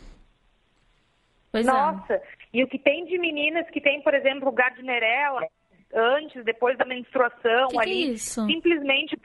Pois 1.52 1.68
é. 1.68 1.72
Nossa, 1.72 2.14
é. 2.14 2.22
e 2.54 2.64
o 2.64 2.68
que 2.68 2.80
tem 2.80 3.06
de 3.06 3.20
meninas 3.20 3.70
que 3.70 3.82
tem, 3.82 4.02
por 4.02 4.14
exemplo, 4.14 4.48
o 4.48 4.52
Gardnerella, 4.52 5.46
antes, 5.94 6.44
depois 6.44 6.78
da 6.78 6.86
menstruação 6.86 7.70
que 7.70 7.80
ali. 7.80 7.92
Que 7.92 8.10
é 8.10 8.14
isso? 8.14 8.46
Simplesmente 8.46 9.18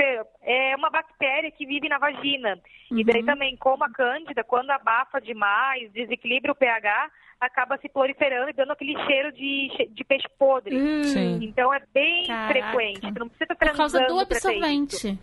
é 0.42 0.76
uma 0.76 0.90
bactéria 0.90 1.50
que 1.50 1.66
vive 1.66 1.88
na 1.88 1.98
vagina. 1.98 2.58
Uhum. 2.90 2.98
E 2.98 3.04
daí 3.04 3.20
uhum. 3.20 3.26
também, 3.26 3.56
como 3.56 3.84
a 3.84 3.90
cândida, 3.90 4.44
quando 4.44 4.70
abafa 4.70 5.20
demais, 5.20 5.92
desequilibra 5.92 6.52
o 6.52 6.56
pH, 6.56 7.10
acaba 7.40 7.78
se 7.78 7.88
proliferando 7.88 8.50
e 8.50 8.54
dando 8.54 8.72
aquele 8.72 8.96
cheiro 9.04 9.32
de, 9.32 9.90
de 9.90 10.04
peixe 10.04 10.26
podre. 10.38 10.76
Hum. 10.76 11.38
Então 11.42 11.72
é 11.72 11.82
bem 11.92 12.26
Caraca. 12.26 12.52
frequente. 12.52 13.18
Não 13.18 13.28
precisa 13.28 13.52
estar 13.52 13.66
Por 13.66 13.76
causa 13.76 14.06
do 14.06 14.18
absorvente 14.18 15.18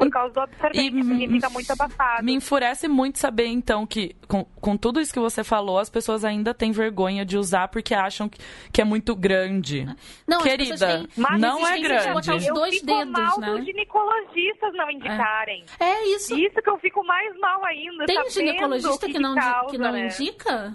por 0.00 0.10
causa 0.10 0.32
do 0.32 0.40
absorvente, 0.40 1.24
e, 1.24 1.28
fica 1.28 1.50
muito 1.50 1.70
abafado. 1.70 2.24
Me 2.24 2.32
enfurece 2.32 2.88
muito 2.88 3.18
saber, 3.18 3.46
então, 3.46 3.86
que 3.86 4.16
com, 4.26 4.44
com 4.44 4.76
tudo 4.76 4.98
isso 4.98 5.12
que 5.12 5.20
você 5.20 5.44
falou, 5.44 5.78
as 5.78 5.90
pessoas 5.90 6.24
ainda 6.24 6.54
têm 6.54 6.72
vergonha 6.72 7.24
de 7.24 7.36
usar 7.36 7.68
porque 7.68 7.94
acham 7.94 8.26
que, 8.26 8.38
que 8.72 8.80
é 8.80 8.84
muito 8.84 9.14
grande. 9.14 9.86
Não, 10.26 10.40
Querida, 10.40 11.06
têm... 11.06 11.08
não 11.38 11.66
é 11.66 11.78
grande. 11.78 12.30
Os 12.30 12.46
dois 12.46 12.46
eu 12.46 12.80
fico 12.80 12.86
dedos, 12.86 13.12
mal 13.12 13.40
né? 13.40 13.46
dos 13.52 13.64
ginecologistas 13.66 14.72
não 14.74 14.90
indicarem. 14.90 15.64
É. 15.78 15.84
é. 15.84 16.14
isso. 16.14 16.34
Isso 16.34 16.62
que 16.62 16.70
eu 16.70 16.78
fico 16.78 17.04
mais 17.04 17.38
mal 17.38 17.62
ainda. 17.64 18.06
Tem 18.06 18.30
ginecologista 18.30 19.06
que, 19.06 19.12
que, 19.12 19.18
não, 19.18 19.34
causa, 19.34 19.70
que 19.70 19.78
não 19.78 19.92
né? 19.92 20.06
indica? 20.06 20.74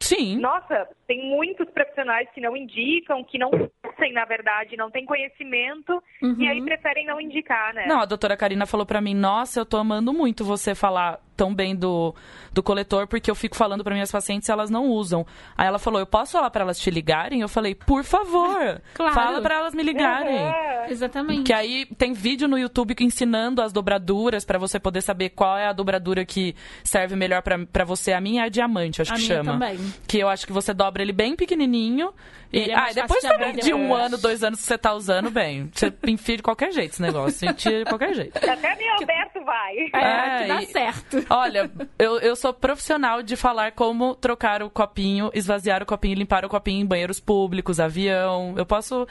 Sim. 0.00 0.40
Nossa, 0.40 0.88
tem 1.12 1.28
muitos 1.28 1.68
profissionais 1.68 2.26
que 2.34 2.40
não 2.40 2.56
indicam, 2.56 3.22
que 3.22 3.38
não 3.38 3.50
conhecem, 3.50 4.14
na 4.14 4.24
verdade, 4.24 4.76
não 4.78 4.90
têm 4.90 5.04
conhecimento 5.04 6.02
uhum. 6.22 6.36
e 6.38 6.48
aí 6.48 6.62
preferem 6.62 7.06
não 7.06 7.20
indicar, 7.20 7.74
né? 7.74 7.84
Não, 7.86 8.00
a 8.00 8.06
doutora 8.06 8.34
Karina 8.34 8.64
falou 8.64 8.86
para 8.86 9.00
mim, 9.00 9.14
nossa, 9.14 9.60
eu 9.60 9.66
tô 9.66 9.76
amando 9.76 10.12
muito 10.12 10.42
você 10.42 10.74
falar 10.74 11.20
tão 11.36 11.54
bem 11.54 11.74
do, 11.74 12.14
do 12.52 12.62
coletor, 12.62 13.06
porque 13.06 13.30
eu 13.30 13.34
fico 13.34 13.56
falando 13.56 13.82
para 13.82 13.94
minhas 13.94 14.12
pacientes 14.12 14.48
e 14.48 14.52
elas 14.52 14.70
não 14.70 14.86
usam. 14.86 15.26
Aí 15.56 15.66
ela 15.66 15.78
falou, 15.78 15.98
eu 15.98 16.06
posso 16.06 16.32
falar 16.32 16.50
para 16.50 16.62
elas 16.62 16.78
te 16.78 16.90
ligarem? 16.90 17.40
Eu 17.40 17.48
falei, 17.48 17.74
por 17.74 18.04
favor, 18.04 18.80
claro. 18.94 19.14
fala 19.14 19.40
para 19.40 19.56
elas 19.56 19.74
me 19.74 19.82
ligarem. 19.82 20.36
É. 20.36 20.86
Exatamente. 20.90 21.44
Que 21.44 21.52
aí 21.52 21.86
tem 21.96 22.12
vídeo 22.12 22.46
no 22.46 22.58
YouTube 22.58 22.94
ensinando 23.00 23.62
as 23.62 23.72
dobraduras 23.72 24.44
para 24.44 24.58
você 24.58 24.78
poder 24.78 25.00
saber 25.00 25.30
qual 25.30 25.56
é 25.56 25.66
a 25.66 25.72
dobradura 25.72 26.24
que 26.24 26.54
serve 26.84 27.16
melhor 27.16 27.42
para 27.42 27.84
você. 27.84 28.12
A 28.12 28.20
minha 28.20 28.46
é 28.46 28.50
diamante, 28.50 29.02
acho 29.02 29.12
a 29.12 29.16
que 29.16 29.22
minha 29.22 29.36
chama. 29.36 29.52
Também. 29.52 29.78
Que 30.06 30.18
eu 30.18 30.28
acho 30.28 30.46
que 30.46 30.52
você 30.52 30.74
dobra 30.74 31.01
ele 31.02 31.12
bem 31.12 31.36
pequenininho. 31.36 32.12
E, 32.52 32.70
é 32.70 32.74
ah, 32.74 32.90
depois 32.92 33.22
de, 33.22 33.62
de 33.62 33.72
um 33.72 33.94
ano, 33.94 34.18
dois 34.18 34.44
anos 34.44 34.60
que 34.60 34.66
você 34.66 34.76
tá 34.76 34.92
usando, 34.92 35.30
bem, 35.30 35.70
você 35.72 35.92
enfia 36.06 36.36
de 36.36 36.42
qualquer 36.42 36.70
jeito 36.70 36.92
esse 36.92 37.00
negócio. 37.00 37.38
Você 37.38 37.54
tira 37.54 37.78
de 37.78 37.84
qualquer 37.86 38.14
jeito. 38.14 38.36
Até 38.36 38.76
meu 38.76 38.94
Alberto 38.94 39.42
vai. 39.42 39.76
É, 39.94 40.42
é 40.42 40.46
dá 40.46 40.62
certo. 40.62 41.24
Olha, 41.30 41.70
eu, 41.98 42.18
eu 42.18 42.36
sou 42.36 42.52
profissional 42.52 43.22
de 43.22 43.36
falar 43.36 43.72
como 43.72 44.14
trocar 44.14 44.62
o 44.62 44.68
copinho, 44.68 45.30
esvaziar 45.32 45.82
o 45.82 45.86
copinho, 45.86 46.14
limpar 46.14 46.44
o 46.44 46.48
copinho 46.48 46.82
em 46.82 46.86
banheiros 46.86 47.18
públicos, 47.18 47.80
avião. 47.80 48.54
Eu 48.58 48.66
posso 48.66 49.06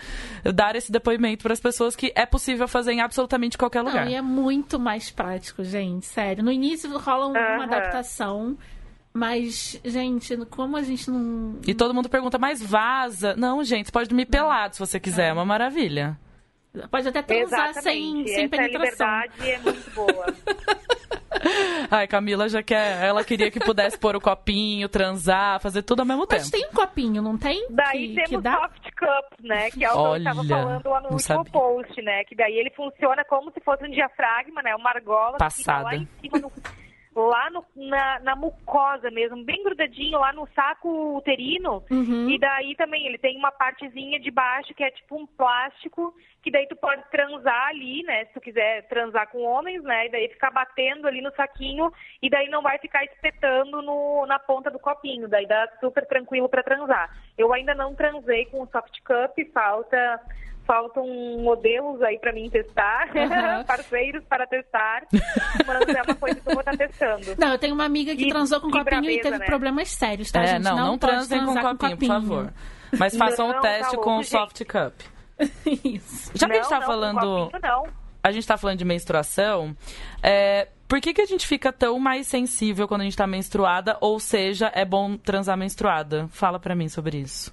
dar 0.53 0.75
esse 0.75 0.91
depoimento 0.91 1.41
para 1.41 1.53
as 1.53 1.59
pessoas 1.59 1.95
que 1.95 2.13
é 2.15 2.27
possível 2.27 2.67
fazer 2.67 2.91
em 2.91 3.01
absolutamente 3.01 3.57
qualquer 3.57 3.81
lugar. 3.81 4.05
Não, 4.05 4.11
e 4.11 4.15
é 4.15 4.21
muito 4.21 4.79
mais 4.79 5.09
prático, 5.09 5.63
gente, 5.63 6.05
sério. 6.05 6.43
No 6.43 6.51
início 6.51 6.95
rola 6.99 7.25
uma 7.25 7.39
uhum. 7.39 7.61
adaptação. 7.63 8.57
Mas, 9.13 9.79
gente, 9.83 10.37
como 10.45 10.77
a 10.77 10.81
gente 10.81 11.09
não. 11.09 11.59
E 11.67 11.73
todo 11.73 11.93
mundo 11.93 12.07
pergunta, 12.07 12.37
mas 12.37 12.61
vaza? 12.61 13.35
Não, 13.35 13.63
gente, 13.63 13.87
você 13.87 13.91
pode 13.91 14.07
dormir 14.07 14.25
pelado 14.25 14.75
se 14.75 14.79
você 14.79 14.99
quiser, 14.99 15.25
é, 15.25 15.29
é 15.29 15.33
uma 15.33 15.45
maravilha. 15.45 16.17
Pode 16.89 17.07
até 17.07 17.21
transar 17.21 17.73
sem, 17.73 18.25
sem 18.25 18.45
Essa 18.45 18.49
penetração. 18.49 19.07
liberdade 19.07 19.51
é 19.51 19.59
muito 19.59 19.91
boa. 19.91 20.25
Ai, 21.89 22.07
Camila 22.07 22.47
já 22.47 22.63
quer. 22.63 23.03
Ela 23.03 23.23
queria 23.23 23.51
que 23.51 23.59
pudesse 23.59 23.97
pôr 23.97 24.15
o 24.15 24.21
copinho, 24.21 24.87
transar, 24.87 25.59
fazer 25.59 25.81
tudo 25.81 26.01
ao 26.01 26.05
mesmo 26.05 26.25
tempo. 26.25 26.41
Mas 26.41 26.49
tem 26.49 26.65
um 26.65 26.71
copinho, 26.71 27.21
não 27.21 27.37
tem? 27.37 27.67
Daí 27.69 28.09
que, 28.09 28.15
temos 28.15 28.29
que 28.29 28.37
dá? 28.37 28.59
soft 28.61 28.89
cup, 28.95 29.39
né? 29.41 29.71
Que 29.71 29.83
é 29.83 29.91
o 29.91 29.97
Olha, 29.97 30.31
que 30.31 30.37
eu 30.37 30.43
estava 30.43 30.47
falando 30.47 30.89
lá 30.89 31.01
no 31.01 31.09
último 31.11 31.45
post, 31.45 32.01
né? 32.01 32.23
Que 32.23 32.35
daí 32.35 32.53
ele 32.53 32.69
funciona 32.69 33.25
como 33.25 33.51
se 33.51 33.59
fosse 33.59 33.83
um 33.83 33.89
diafragma, 33.89 34.61
né? 34.61 34.73
Uma 34.75 34.91
argola 34.91 35.37
Passada. 35.37 35.89
que 35.89 35.95
fica 35.95 35.95
lá 35.95 35.95
em 35.95 36.07
cima 36.21 36.39
no, 36.39 36.51
lá 37.15 37.49
no, 37.49 37.65
na, 37.75 38.19
na, 38.19 38.35
mucosa 38.35 39.11
mesmo, 39.11 39.43
bem 39.43 39.63
grudadinho 39.63 40.19
lá 40.19 40.31
no 40.31 40.47
saco 40.55 41.17
uterino. 41.17 41.83
Uhum. 41.91 42.29
E 42.29 42.39
daí 42.39 42.75
também 42.75 43.05
ele 43.05 43.17
tem 43.17 43.37
uma 43.37 43.51
partezinha 43.51 44.19
de 44.19 44.31
baixo 44.31 44.73
que 44.73 44.83
é 44.83 44.91
tipo 44.91 45.17
um 45.17 45.25
plástico, 45.25 46.13
que 46.41 46.49
daí 46.49 46.67
tu 46.67 46.75
pode 46.75 47.03
transar 47.11 47.67
ali, 47.67 48.03
né? 48.03 48.25
Se 48.25 48.33
tu 48.33 48.41
quiser 48.41 48.87
transar 48.87 49.27
com 49.29 49.43
homens, 49.43 49.83
né? 49.83 50.07
E 50.07 50.11
daí 50.11 50.27
ficar 50.29 50.51
batendo 50.51 51.07
ali 51.07 51.21
no 51.21 51.33
saquinho 51.35 51.91
e 52.21 52.29
daí 52.29 52.49
não 52.49 52.61
vai 52.61 52.79
ficar 52.79 53.03
espetando 53.05 53.81
no, 53.81 54.25
na 54.25 54.39
ponta 54.39 54.71
do 54.71 54.79
copinho. 54.79 55.27
Daí 55.27 55.45
dá 55.45 55.67
super 55.79 56.05
tranquilo 56.07 56.49
para 56.49 56.63
transar. 56.63 57.15
Eu 57.37 57.53
ainda 57.53 57.75
não 57.75 57.93
transei 57.93 58.45
com 58.45 58.61
o 58.61 58.67
soft 58.67 58.99
cup, 59.03 59.37
falta 59.53 60.19
faltam 60.65 61.05
modelos 61.39 62.01
aí 62.01 62.17
para 62.19 62.31
mim 62.31 62.49
testar, 62.49 63.07
uhum. 63.07 63.63
parceiros 63.65 64.23
para 64.25 64.47
testar, 64.47 65.03
mas 65.65 65.95
é 65.95 66.01
uma 66.03 66.15
coisa 66.15 66.39
que 66.39 66.47
eu 66.47 66.53
vou 66.53 66.61
estar 66.61 66.71
tá 66.71 66.77
testando. 66.77 67.35
Não, 67.37 67.51
eu 67.51 67.57
tenho 67.57 67.73
uma 67.73 67.83
amiga 67.83 68.15
que 68.15 68.25
e, 68.25 68.29
transou 68.29 68.61
com 68.61 68.67
copinho 68.67 68.85
braveza, 68.85 69.11
e 69.11 69.21
teve 69.21 69.37
né? 69.39 69.45
problemas 69.45 69.89
sérios, 69.89 70.31
tá, 70.31 70.43
é, 70.43 70.47
gente? 70.47 70.63
Não, 70.63 70.77
não, 70.77 70.87
não 70.87 70.97
transem 70.97 71.45
com, 71.45 71.55
com 71.55 71.61
copinho, 71.61 71.97
por 71.97 72.07
favor. 72.07 72.53
Mas 72.97 73.17
façam 73.17 73.47
o 73.47 73.57
um 73.57 73.59
teste 73.59 73.95
tá 73.95 74.01
com 74.01 74.17
o 74.17 74.23
soft 74.23 74.63
cup. 74.65 74.93
Isso. 75.83 76.31
Já 76.35 76.47
que 76.47 76.53
a 76.53 76.55
gente 76.61 76.69
tá 76.69 76.81
falando... 76.81 77.49
Copinho, 77.51 78.01
a 78.23 78.31
gente 78.31 78.47
tá 78.47 78.57
falando 78.57 78.77
de 78.77 78.85
menstruação, 78.85 79.75
é, 80.21 80.67
por 80.87 81.01
que, 81.01 81.13
que 81.13 81.21
a 81.21 81.25
gente 81.25 81.47
fica 81.47 81.73
tão 81.73 81.97
mais 81.99 82.27
sensível 82.27 82.87
quando 82.87 83.01
a 83.01 83.03
gente 83.03 83.17
tá 83.17 83.25
menstruada? 83.25 83.97
Ou 83.99 84.19
seja, 84.19 84.71
é 84.75 84.85
bom 84.85 85.17
transar 85.17 85.57
menstruada? 85.57 86.27
Fala 86.27 86.59
para 86.59 86.75
mim 86.75 86.87
sobre 86.87 87.17
isso. 87.17 87.51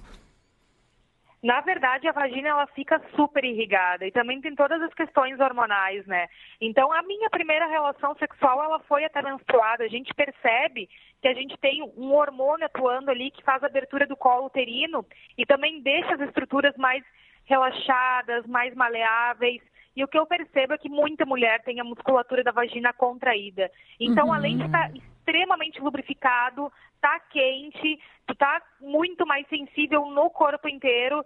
Na 1.41 1.61
verdade, 1.61 2.05
a 2.05 2.11
vagina 2.11 2.49
ela 2.49 2.67
fica 2.67 3.01
super 3.15 3.45
irrigada 3.45 4.05
e 4.05 4.11
também 4.11 4.41
tem 4.41 4.53
todas 4.55 4.81
as 4.81 4.93
questões 4.93 5.39
hormonais, 5.39 6.05
né? 6.05 6.27
Então, 6.59 6.91
a 6.91 7.01
minha 7.01 7.29
primeira 7.29 7.65
relação 7.65 8.13
sexual 8.15 8.61
ela 8.61 8.79
foi 8.81 9.05
até 9.05 9.21
menstruada. 9.21 9.85
A 9.85 9.87
gente 9.87 10.13
percebe 10.13 10.89
que 11.21 11.29
a 11.29 11.33
gente 11.33 11.57
tem 11.57 11.81
um 11.95 12.11
hormônio 12.11 12.65
atuando 12.65 13.09
ali 13.09 13.31
que 13.31 13.41
faz 13.41 13.63
a 13.63 13.67
abertura 13.67 14.05
do 14.05 14.17
colo 14.17 14.47
uterino 14.47 15.05
e 15.37 15.45
também 15.45 15.81
deixa 15.81 16.13
as 16.15 16.19
estruturas 16.19 16.75
mais 16.75 17.05
relaxadas, 17.49 18.45
mais 18.45 18.73
maleáveis. 18.75 19.61
E 19.95 20.03
o 20.03 20.07
que 20.07 20.17
eu 20.17 20.25
percebo 20.25 20.73
é 20.73 20.77
que 20.77 20.87
muita 20.87 21.25
mulher 21.25 21.61
tem 21.63 21.81
a 21.81 21.83
musculatura 21.83 22.43
da 22.43 22.51
vagina 22.51 22.93
contraída. 22.93 23.69
Então, 23.99 24.27
uhum. 24.27 24.33
além 24.33 24.57
de 24.57 24.65
estar 24.65 24.91
extremamente 24.95 25.81
lubrificado, 25.81 26.71
tá 27.01 27.19
quente, 27.31 27.99
tu 28.27 28.35
tá 28.35 28.61
muito 28.79 29.25
mais 29.25 29.47
sensível 29.47 30.05
no 30.05 30.29
corpo 30.29 30.69
inteiro, 30.69 31.23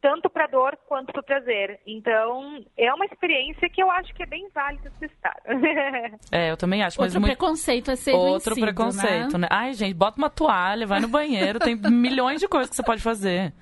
tanto 0.00 0.28
para 0.30 0.46
dor 0.46 0.76
quanto 0.88 1.12
para 1.12 1.22
prazer. 1.22 1.80
Então, 1.86 2.64
é 2.76 2.92
uma 2.92 3.04
experiência 3.04 3.68
que 3.68 3.82
eu 3.82 3.90
acho 3.90 4.12
que 4.14 4.22
é 4.22 4.26
bem 4.26 4.48
válida 4.54 4.90
testar. 4.98 5.36
é, 6.32 6.50
eu 6.50 6.56
também 6.56 6.82
acho. 6.82 7.00
Outro 7.00 7.20
muito... 7.20 7.36
preconceito 7.36 7.90
é 7.90 7.96
ser 7.96 8.14
Outro 8.14 8.54
vencido, 8.54 8.66
preconceito, 8.66 9.38
né? 9.38 9.40
né? 9.40 9.48
Ai, 9.50 9.74
gente, 9.74 9.94
bota 9.94 10.18
uma 10.18 10.30
toalha, 10.30 10.86
vai 10.86 11.00
no 11.00 11.08
banheiro, 11.08 11.58
tem 11.58 11.76
milhões 11.76 12.40
de 12.40 12.48
coisas 12.48 12.70
que 12.70 12.76
você 12.76 12.82
pode 12.82 13.02
fazer. 13.02 13.52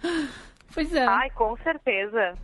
Pois 0.76 0.92
é. 0.94 1.06
Ai, 1.06 1.30
com 1.30 1.56
certeza. 1.56 2.34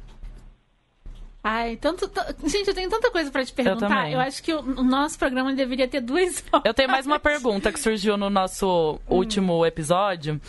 Ai, 1.44 1.76
tanto, 1.76 2.08
Gente, 2.44 2.68
eu 2.68 2.74
tenho 2.74 2.88
tanta 2.88 3.10
coisa 3.10 3.28
para 3.30 3.44
te 3.44 3.52
perguntar. 3.52 4.08
Eu, 4.08 4.14
eu, 4.14 4.20
acho 4.20 4.40
que 4.40 4.54
o, 4.54 4.60
o, 4.60 4.84
nosso 4.84 5.18
programa 5.18 5.52
deveria 5.52 5.88
ter 5.88 6.00
duas 6.00 6.42
horas. 6.52 6.62
Eu 6.64 6.72
tenho 6.72 6.88
mais 6.88 7.04
uma 7.04 7.18
pergunta 7.18 7.72
que 7.72 7.80
surgiu 7.80 8.16
no 8.16 8.30
nosso 8.30 9.00
hum. 9.08 9.16
último 9.16 9.66
episódio. 9.66 10.40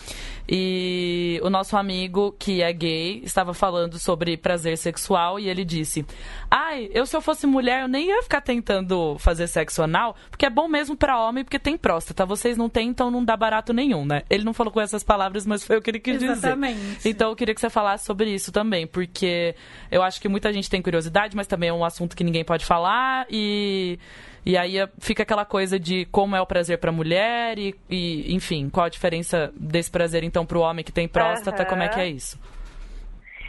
E 0.48 1.40
o 1.42 1.48
nosso 1.48 1.74
amigo, 1.74 2.34
que 2.38 2.60
é 2.60 2.70
gay, 2.70 3.22
estava 3.24 3.54
falando 3.54 3.98
sobre 3.98 4.36
prazer 4.36 4.76
sexual 4.76 5.40
e 5.40 5.48
ele 5.48 5.64
disse: 5.64 6.04
Ai, 6.50 6.90
eu 6.92 7.06
se 7.06 7.16
eu 7.16 7.22
fosse 7.22 7.46
mulher, 7.46 7.82
eu 7.82 7.88
nem 7.88 8.08
ia 8.08 8.22
ficar 8.22 8.42
tentando 8.42 9.16
fazer 9.18 9.46
sexo 9.46 9.82
anal, 9.82 10.14
porque 10.30 10.44
é 10.44 10.50
bom 10.50 10.68
mesmo 10.68 10.94
para 10.94 11.18
homem, 11.18 11.44
porque 11.44 11.58
tem 11.58 11.78
próstata. 11.78 12.26
Vocês 12.26 12.58
não 12.58 12.68
têm, 12.68 12.90
então 12.90 13.10
não 13.10 13.24
dá 13.24 13.36
barato 13.36 13.72
nenhum, 13.72 14.04
né? 14.04 14.22
Ele 14.28 14.44
não 14.44 14.52
falou 14.52 14.70
com 14.70 14.82
essas 14.82 15.02
palavras, 15.02 15.46
mas 15.46 15.64
foi 15.64 15.78
o 15.78 15.82
que 15.82 15.90
ele 15.90 16.00
quis 16.00 16.22
Exatamente. 16.22 16.78
dizer. 16.78 17.08
Então 17.08 17.30
eu 17.30 17.36
queria 17.36 17.54
que 17.54 17.60
você 17.60 17.70
falasse 17.70 18.04
sobre 18.04 18.30
isso 18.30 18.52
também, 18.52 18.86
porque 18.86 19.54
eu 19.90 20.02
acho 20.02 20.20
que 20.20 20.28
muita 20.28 20.52
gente 20.52 20.68
tem 20.68 20.82
curiosidade, 20.84 21.34
mas 21.34 21.46
também 21.46 21.70
é 21.70 21.72
um 21.72 21.84
assunto 21.84 22.16
que 22.16 22.22
ninguém 22.22 22.44
pode 22.44 22.64
falar 22.64 23.26
e. 23.30 23.98
E 24.46 24.58
aí 24.58 24.74
fica 24.98 25.22
aquela 25.22 25.46
coisa 25.46 25.80
de 25.80 26.04
como 26.12 26.36
é 26.36 26.40
o 26.40 26.44
prazer 26.44 26.76
para 26.76 26.90
a 26.90 26.92
mulher 26.92 27.58
e, 27.58 27.74
e, 27.88 28.34
enfim, 28.34 28.68
qual 28.68 28.84
a 28.84 28.90
diferença 28.90 29.50
desse 29.56 29.90
prazer 29.90 30.22
então 30.22 30.44
para 30.44 30.58
o 30.58 30.60
homem 30.60 30.84
que 30.84 30.92
tem 30.92 31.08
próstata, 31.08 31.62
uhum. 31.62 31.68
como 31.70 31.82
é 31.82 31.88
que 31.88 31.98
é 31.98 32.06
isso? 32.06 32.38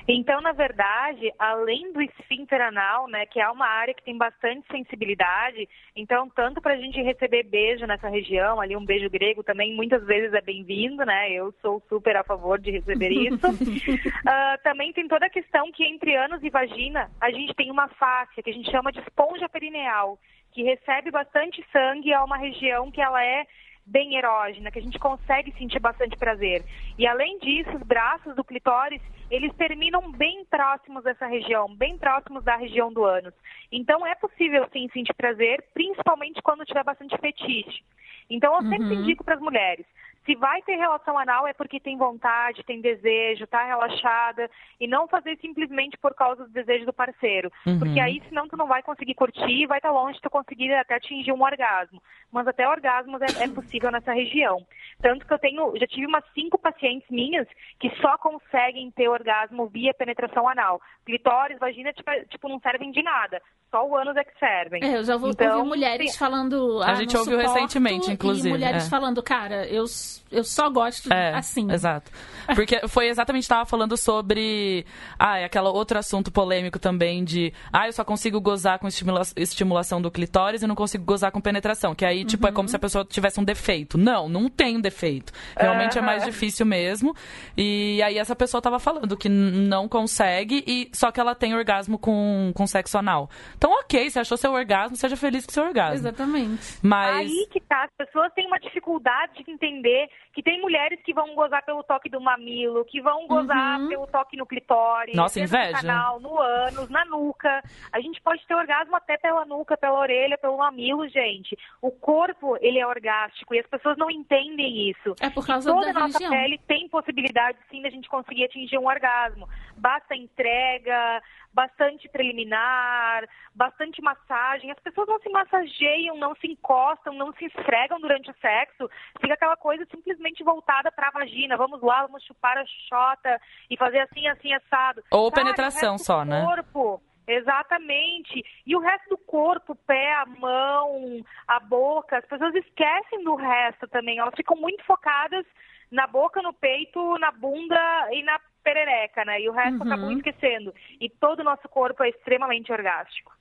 Então, 0.08 0.40
na 0.40 0.52
verdade, 0.52 1.34
além 1.40 1.92
do 1.92 2.02
esfíncter 2.02 2.62
anal, 2.62 3.08
né, 3.08 3.26
que 3.26 3.40
é 3.40 3.50
uma 3.50 3.66
área 3.66 3.94
que 3.94 4.04
tem 4.04 4.18
bastante 4.18 4.66
sensibilidade, 4.72 5.68
então, 5.96 6.30
tanto 6.30 6.62
para 6.62 6.74
a 6.74 6.78
gente 6.78 7.02
receber 7.02 7.44
beijo 7.44 7.88
nessa 7.88 8.08
região, 8.08 8.62
ali 8.62 8.76
um 8.76 8.86
beijo 8.86 9.10
grego 9.10 9.44
também 9.44 9.76
muitas 9.76 10.06
vezes 10.06 10.34
é 10.34 10.42
bem-vindo, 10.42 11.04
né? 11.06 11.32
Eu 11.32 11.54
sou 11.62 11.82
super 11.90 12.16
a 12.18 12.24
favor 12.24 12.60
de 12.60 12.72
receber 12.72 13.10
isso. 13.12 13.48
uh, 13.48 14.64
também 14.64 14.94
tem 14.94 15.08
toda 15.08 15.26
a 15.26 15.30
questão 15.30 15.72
que 15.72 15.84
entre 15.84 16.16
ânus 16.16 16.44
e 16.44 16.50
vagina, 16.50 17.10
a 17.20 17.32
gente 17.32 17.54
tem 17.56 17.72
uma 17.72 17.88
fáscia 17.88 18.44
que 18.44 18.50
a 18.50 18.54
gente 18.54 18.70
chama 18.70 18.92
de 18.92 19.00
esponja 19.00 19.50
perineal, 19.50 20.20
que 20.52 20.64
recebe 20.64 21.10
bastante 21.10 21.66
sangue, 21.72 22.14
é 22.14 22.20
uma 22.20 22.38
região 22.38 22.92
que 22.92 23.02
ela 23.02 23.24
é 23.24 23.46
bem 23.86 24.16
erógena, 24.18 24.72
que 24.72 24.80
a 24.80 24.82
gente 24.82 24.98
consegue 24.98 25.52
sentir 25.58 25.80
bastante 25.80 26.18
prazer. 26.18 26.64
E 26.98 27.06
além 27.06 27.38
disso, 27.40 27.70
os 27.76 27.84
braços 27.84 28.36
do 28.36 28.44
clitóris, 28.44 29.02
eles 29.30 29.54
terminam 29.56 30.12
bem 30.12 30.46
próximos 30.46 31.04
dessa 31.04 31.26
região, 31.26 31.74
bem 31.76 31.98
próximos 31.98 32.44
da 32.44 32.56
região 32.56 32.92
do 32.92 33.04
ânus. 33.04 33.34
Então 33.72 34.06
é 34.06 34.16
possível 34.16 34.68
sim 34.72 34.88
sentir 34.94 35.14
prazer, 35.16 35.64
principalmente 35.74 36.42
quando 36.42 36.66
tiver 36.66 36.84
bastante 36.84 37.18
fetiche. 37.18 37.84
Então 38.30 38.56
eu 38.56 38.70
sempre 38.70 38.96
uhum. 38.96 39.02
indico 39.02 39.24
para 39.24 39.36
as 39.36 39.42
mulheres, 39.42 39.86
se 40.26 40.36
vai 40.36 40.62
ter 40.64 40.76
relação 40.76 41.18
anal 41.18 41.48
é 41.48 41.54
porque 41.54 41.80
tem 41.80 41.98
vontade, 41.98 42.64
tem 42.64 42.82
desejo, 42.82 43.44
está 43.44 43.64
relaxada 43.64 44.50
e 44.80 44.88
não 44.88 45.08
fazer 45.08 45.38
simplesmente 45.40 45.98
por 45.98 46.16
causa 46.16 46.46
do 46.46 46.52
desejo 46.52 46.86
do 46.86 46.94
parceiro, 46.94 47.52
uhum. 47.66 47.78
porque 47.78 48.00
aí 48.00 48.22
senão 48.28 48.48
tu 48.48 48.58
não 48.58 48.68
vai 48.68 48.82
conseguir 48.82 49.14
curtir 49.14 49.64
e 49.64 49.68
vai 49.68 49.78
estar 49.78 49.90
tá 49.90 49.96
longe 49.96 50.16
de 50.16 50.22
tu 50.22 50.30
conseguir 50.30 50.74
até 50.74 50.96
atingir 50.96 51.32
um 51.32 51.44
orgasmo. 51.44 52.02
Mas 52.32 52.48
até 52.48 52.68
orgasmos 52.68 53.22
é, 53.22 53.44
é, 53.44 53.48
possível 53.48 53.92
nessa 53.92 54.14
região. 54.14 54.66
Tanto 55.02 55.26
que 55.26 55.34
eu 55.34 55.40
tenho, 55.40 55.78
já 55.78 55.86
tive 55.86 56.08
umas 56.08 56.24
cinco 56.34 56.58
pacientes 56.58 57.10
minhas 57.10 57.48
que 57.80 57.90
só 58.02 58.18
conseguem 58.18 58.90
ter 58.92 59.08
orgasmo 59.08 59.68
via 59.68 59.94
penetração 59.94 60.48
anal. 60.48 60.82
Clitóris, 61.06 61.60
vagina, 61.60 61.94
tipo, 61.94 62.12
tipo 62.30 62.50
não 62.50 62.60
servem 62.60 62.92
de 62.92 63.04
nada 63.04 63.42
só 63.76 63.86
o 63.86 63.98
ânus 63.98 64.16
é 64.16 64.24
que 64.24 64.40
servem. 64.40 64.82
É, 64.82 64.98
eu 64.98 65.04
já 65.04 65.18
vou 65.18 65.32
então, 65.32 65.58
ouvir 65.58 65.68
mulheres 65.68 66.14
sim. 66.14 66.18
falando. 66.18 66.82
Ah, 66.82 66.92
a 66.92 66.96
gente 66.96 67.16
ouviu 67.18 67.38
recentemente, 67.38 68.10
inclusive. 68.10 68.48
E 68.48 68.52
mulheres 68.52 68.86
é. 68.86 68.90
falando, 68.90 69.22
cara, 69.22 69.68
eu, 69.68 69.84
eu 70.32 70.44
só 70.44 70.70
gosto 70.70 71.12
é, 71.12 71.34
assim. 71.34 71.72
Exato. 71.72 72.12
Porque 72.54 72.88
foi 72.88 73.08
exatamente, 73.08 73.44
estava 73.44 73.66
falando 73.66 73.98
sobre. 73.98 74.86
Ah, 75.18 75.40
é 75.40 75.46
aquele 75.46 75.68
outro 75.68 75.98
assunto 75.98 76.32
polêmico 76.32 76.78
também 76.78 77.24
de. 77.24 77.54
Ah, 77.72 77.88
eu 77.88 77.94
só 77.94 78.04
consigo 78.04 78.40
gozar 78.40 78.80
com 78.80 78.88
estimula 78.88 79.22
estimulação 79.36 80.02
do 80.02 80.12
clitóris 80.12 80.62
e 80.62 80.68
não 80.68 80.76
consigo 80.76 81.04
gozar 81.04 81.32
com 81.32 81.42
penetração. 81.42 81.96
Que 81.96 82.06
aí, 82.06 82.24
tipo, 82.24 82.46
uhum. 82.46 82.52
é 82.52 82.54
como 82.54 82.70
se 82.70 82.76
a 82.76 82.80
pessoa 82.80 83.06
tivesse 83.06 83.40
um 83.40 83.44
defeito. 83.44 83.98
Não, 83.98 84.30
não 84.30 84.50
tem 84.50 84.78
um 84.78 84.82
defeito. 84.82 85.34
Realmente 85.58 85.98
uhum. 85.98 86.04
é 86.04 86.06
mais 86.06 86.24
difícil 86.24 86.66
mesmo. 86.66 87.16
E 87.58 88.02
aí 88.04 88.18
essa 88.18 88.36
pessoa 88.36 88.60
estava 88.60 88.80
falando 88.80 89.18
que 89.18 89.30
não 89.30 89.88
consegue, 89.88 90.64
e 90.68 90.90
só 90.94 91.12
que 91.12 91.20
ela 91.20 91.34
tem 91.34 91.56
orgasmo 91.56 91.98
com, 91.98 92.52
com 92.54 92.68
sexo 92.68 92.98
anal. 92.98 93.30
Então, 93.58 93.72
ok, 93.72 94.10
você 94.10 94.20
achou 94.20 94.38
seu 94.38 94.52
orgasmo, 94.52 94.96
seja 94.96 95.16
feliz 95.16 95.46
com 95.46 95.52
seu 95.52 95.64
orgasmo. 95.64 95.96
Exatamente. 95.96 96.78
Mas... 96.82 97.18
Aí 97.18 97.48
que 97.52 97.60
tá, 97.62 97.86
as 97.86 97.92
pessoas 98.06 98.32
têm 98.34 98.48
uma 98.48 98.60
dificuldade 98.60 99.44
de 99.44 99.52
entender 99.52 100.05
que 100.34 100.44
tem 100.44 100.62
mulheres 100.62 101.00
que 101.02 101.14
vão 101.14 101.34
gozar 101.36 101.64
pelo 101.64 101.84
toque 101.84 102.10
do 102.10 102.20
mamilo, 102.20 102.86
que 102.86 103.02
vão 103.02 103.28
gozar 103.28 103.80
uhum. 103.80 103.88
pelo 103.88 104.08
toque 104.08 104.38
no 104.38 104.46
clitóris, 104.46 105.16
Nossa, 105.16 105.40
inveja. 105.40 105.72
no 105.72 105.82
canal, 105.82 106.20
no 106.20 106.40
ânus, 106.40 106.90
na 106.90 107.06
nuca. 107.06 107.64
A 107.92 108.00
gente 108.02 108.22
pode 108.22 108.46
ter 108.46 108.56
orgasmo 108.56 108.96
até 108.96 109.18
pela 109.18 109.46
nuca, 109.46 109.78
pela 109.78 110.00
orelha, 110.00 110.38
pelo 110.38 110.58
mamilo, 110.58 111.08
gente. 111.08 111.58
O 111.82 111.92
corpo, 111.92 112.58
ele 112.62 112.80
é 112.80 112.86
orgástico 112.86 113.56
e 113.56 113.60
as 113.60 113.68
pessoas 113.68 113.98
não 113.98 114.12
entendem 114.12 114.90
isso. 114.90 115.16
É 115.20 115.30
por 115.30 115.46
causa 115.46 115.70
e 115.70 115.74
toda 115.74 115.94
da 115.94 116.00
a 116.00 116.08
nossa 116.08 116.20
religião. 116.20 116.32
pele 116.32 116.60
tem 116.68 116.90
possibilidade, 116.90 117.58
sim, 117.70 117.82
de 117.82 117.88
a 117.88 117.92
gente 117.92 118.10
conseguir 118.10 118.46
atingir 118.46 118.78
um 118.78 118.88
orgasmo. 118.88 119.48
Basta 119.78 120.16
entrega, 120.16 121.22
bastante 121.56 122.10
preliminar, 122.10 123.26
bastante 123.56 124.02
massagem. 124.02 124.70
As 124.70 124.80
pessoas 124.80 125.08
não 125.08 125.20
se 125.20 125.30
massageiam, 125.30 126.18
não 126.18 126.36
se 126.36 126.48
encostam, 126.48 127.14
não 127.14 127.32
se 127.34 127.46
esfregam 127.46 127.98
durante 128.02 128.30
o 128.30 128.36
sexo. 128.42 128.90
Fica 129.22 129.34
aquela 129.34 129.56
coisa 129.56 129.88
simplesmente 129.90 130.44
voltada 130.44 130.92
para 130.92 131.08
a 131.08 131.12
vagina. 131.12 131.56
Vamos 131.56 131.82
lá, 131.82 132.06
vamos 132.06 132.24
chupar 132.24 132.58
a 132.58 132.66
xota 132.66 133.40
e 133.70 133.78
fazer 133.78 134.00
assim, 134.00 134.28
assim, 134.28 134.54
assado. 134.54 135.02
Ou 135.10 135.32
Cara, 135.32 135.46
penetração 135.46 135.98
só, 135.98 136.26
né? 136.26 136.44
Corpo, 136.44 137.02
Exatamente. 137.28 138.44
E 138.68 138.76
o 138.76 138.80
resto 138.80 139.10
do 139.10 139.18
corpo, 139.18 139.72
o 139.72 139.76
pé, 139.76 140.14
a 140.14 140.26
mão, 140.28 141.24
a 141.48 141.60
boca, 141.60 142.20
as 142.20 142.26
pessoas 142.26 142.54
esquecem 142.54 143.24
do 143.24 143.34
resto 143.34 143.88
também. 143.88 144.20
Elas 144.20 144.36
ficam 144.36 144.56
muito 144.56 144.84
focadas 144.84 145.44
na 145.90 146.06
boca, 146.06 146.40
no 146.44 146.54
peito, 146.54 147.18
na 147.18 147.32
bunda 147.32 148.10
e 148.12 148.22
na 148.22 148.40
perereca, 148.66 149.24
né? 149.24 149.40
E 149.40 149.48
o 149.48 149.54
resto 149.54 149.78
uhum. 149.78 149.84
acabam 149.84 150.12
esquecendo. 150.12 150.74
E 151.00 151.08
todo 151.08 151.42
o 151.42 151.44
nosso 151.44 151.70
corpo 151.70 152.04
é 152.04 152.10
extremamente 152.10 152.72
orgástico. 152.72 153.32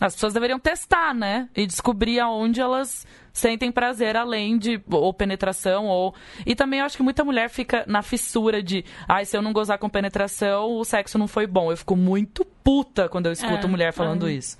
As 0.00 0.14
pessoas 0.14 0.32
deveriam 0.32 0.58
testar, 0.58 1.12
né? 1.12 1.50
E 1.54 1.66
descobrir 1.66 2.20
aonde 2.20 2.60
elas 2.60 3.06
sentem 3.34 3.70
prazer 3.70 4.16
além 4.16 4.56
de 4.56 4.82
ou 4.90 5.12
penetração 5.12 5.86
ou 5.86 6.14
e 6.46 6.54
também 6.54 6.80
eu 6.80 6.86
acho 6.86 6.96
que 6.96 7.02
muita 7.02 7.22
mulher 7.22 7.50
fica 7.50 7.84
na 7.86 8.02
fissura 8.02 8.62
de, 8.62 8.82
ai, 9.06 9.22
ah, 9.22 9.24
se 9.24 9.36
eu 9.36 9.42
não 9.42 9.52
gozar 9.52 9.78
com 9.78 9.90
penetração, 9.90 10.78
o 10.78 10.84
sexo 10.84 11.18
não 11.18 11.28
foi 11.28 11.46
bom. 11.46 11.70
Eu 11.70 11.76
fico 11.76 11.96
muito 11.96 12.46
puta 12.64 13.10
quando 13.10 13.26
eu 13.26 13.32
escuto 13.32 13.66
é, 13.66 13.70
mulher 13.70 13.92
falando 13.92 14.26
é. 14.26 14.32
isso. 14.32 14.56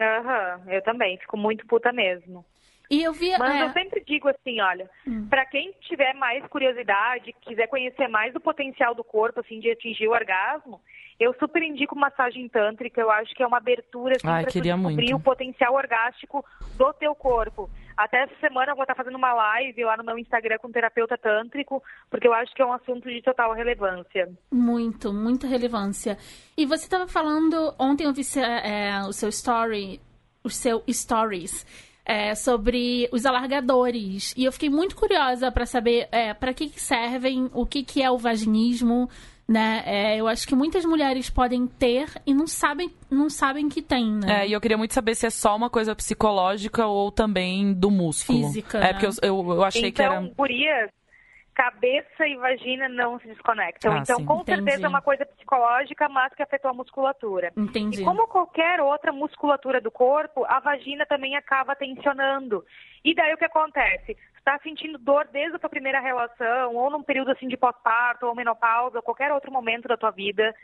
Aham, 0.00 0.60
uhum, 0.66 0.72
eu 0.72 0.82
também 0.82 1.16
fico 1.18 1.36
muito 1.36 1.64
puta 1.66 1.92
mesmo. 1.92 2.44
E 2.90 3.02
eu 3.02 3.12
vi, 3.12 3.36
Mas 3.38 3.54
é... 3.54 3.62
eu 3.64 3.72
sempre 3.72 4.02
digo 4.06 4.28
assim, 4.28 4.60
olha, 4.60 4.88
hum. 5.06 5.26
para 5.28 5.46
quem 5.46 5.72
tiver 5.82 6.14
mais 6.14 6.46
curiosidade, 6.46 7.34
quiser 7.40 7.66
conhecer 7.66 8.08
mais 8.08 8.34
o 8.34 8.40
potencial 8.40 8.94
do 8.94 9.02
corpo, 9.02 9.40
assim, 9.40 9.58
de 9.60 9.70
atingir 9.70 10.06
o 10.06 10.12
orgasmo, 10.12 10.80
eu 11.18 11.34
super 11.38 11.62
indico 11.62 11.96
massagem 11.96 12.48
tântrica. 12.48 13.00
Eu 13.00 13.10
acho 13.10 13.34
que 13.34 13.42
é 13.42 13.46
uma 13.46 13.58
abertura 13.58 14.16
assim, 14.16 14.26
para 14.26 14.42
descobrir 14.42 14.76
muito. 14.76 15.16
o 15.16 15.20
potencial 15.20 15.74
orgástico 15.74 16.44
do 16.76 16.92
teu 16.94 17.14
corpo. 17.14 17.70
Até 17.96 18.24
essa 18.24 18.34
semana 18.40 18.72
eu 18.72 18.76
vou 18.76 18.82
estar 18.82 18.96
fazendo 18.96 19.16
uma 19.16 19.32
live 19.32 19.84
lá 19.84 19.96
no 19.96 20.04
meu 20.04 20.18
Instagram 20.18 20.58
com 20.58 20.66
um 20.66 20.72
terapeuta 20.72 21.16
tântrico, 21.16 21.82
porque 22.10 22.26
eu 22.26 22.34
acho 22.34 22.52
que 22.52 22.60
é 22.60 22.66
um 22.66 22.72
assunto 22.72 23.08
de 23.08 23.22
total 23.22 23.52
relevância. 23.52 24.28
Muito, 24.50 25.12
muita 25.12 25.46
relevância. 25.46 26.18
E 26.56 26.66
você 26.66 26.84
estava 26.84 27.06
falando, 27.06 27.74
ontem 27.78 28.04
eu 28.04 28.12
vi 28.12 28.22
é, 28.40 29.00
o 29.02 29.12
seu 29.12 29.28
story, 29.28 30.00
o 30.42 30.50
seu 30.50 30.82
stories 30.90 31.64
é, 32.04 32.34
sobre 32.34 33.08
os 33.10 33.24
alargadores. 33.24 34.34
E 34.36 34.44
eu 34.44 34.52
fiquei 34.52 34.68
muito 34.68 34.94
curiosa 34.94 35.50
para 35.50 35.64
saber 35.64 36.08
é, 36.12 36.34
para 36.34 36.52
que, 36.52 36.68
que, 36.68 36.80
servem, 36.80 37.50
o 37.52 37.64
que, 37.64 37.82
que 37.82 38.02
é 38.02 38.10
o 38.10 38.18
vaginismo. 38.18 39.08
Né? 39.46 39.82
É, 39.84 40.16
eu 40.18 40.26
acho 40.26 40.48
que 40.48 40.54
muitas 40.54 40.86
mulheres 40.86 41.28
podem 41.28 41.66
ter 41.66 42.08
e 42.26 42.32
não 42.32 42.46
sabem, 42.46 42.90
não 43.10 43.28
sabem 43.28 43.68
que 43.68 43.82
tem, 43.82 44.10
né? 44.10 44.42
É, 44.42 44.48
e 44.48 44.52
eu 44.54 44.60
queria 44.60 44.78
muito 44.78 44.94
saber 44.94 45.14
se 45.14 45.26
é 45.26 45.30
só 45.30 45.54
uma 45.54 45.68
coisa 45.68 45.94
psicológica 45.94 46.86
ou 46.86 47.12
também 47.12 47.74
do 47.74 47.90
músculo. 47.90 48.46
Física. 48.46 48.78
É, 48.78 48.80
né? 48.80 48.92
porque 48.94 49.06
eu, 49.06 49.12
eu, 49.22 49.52
eu 49.52 49.62
achei 49.62 49.90
então, 49.90 49.92
que 49.92 50.02
era. 50.02 50.32
Gurias, 50.34 50.90
cabeça 51.54 52.26
e 52.26 52.36
vagina 52.36 52.88
não 52.88 53.18
se 53.20 53.28
desconectam. 53.28 53.92
Ah, 53.92 53.98
então, 53.98 54.16
sim. 54.16 54.24
com 54.24 54.40
Entendi. 54.40 54.62
certeza 54.62 54.86
é 54.86 54.88
uma 54.88 55.00
coisa 55.00 55.24
psicológica, 55.24 56.08
mas 56.08 56.34
que 56.34 56.42
afetou 56.42 56.70
a 56.70 56.74
musculatura. 56.74 57.52
Entendi. 57.56 58.02
E 58.02 58.04
como 58.04 58.26
qualquer 58.26 58.80
outra 58.80 59.12
musculatura 59.12 59.80
do 59.80 59.90
corpo, 59.90 60.44
a 60.46 60.58
vagina 60.58 61.06
também 61.06 61.36
acaba 61.36 61.76
tensionando. 61.76 62.64
E 63.04 63.14
daí 63.14 63.32
o 63.32 63.38
que 63.38 63.44
acontece? 63.44 64.16
Está 64.36 64.58
sentindo 64.62 64.98
dor 64.98 65.26
desde 65.32 65.56
a 65.56 65.58
tua 65.58 65.70
primeira 65.70 66.00
relação, 66.00 66.74
ou 66.74 66.90
num 66.90 67.02
período 67.02 67.30
assim 67.30 67.48
de 67.48 67.56
pós-parto, 67.56 68.26
ou 68.26 68.34
menopausa, 68.34 68.98
ou 68.98 69.02
qualquer 69.02 69.32
outro 69.32 69.50
momento 69.52 69.88
da 69.88 69.96
tua 69.96 70.10
vida. 70.10 70.54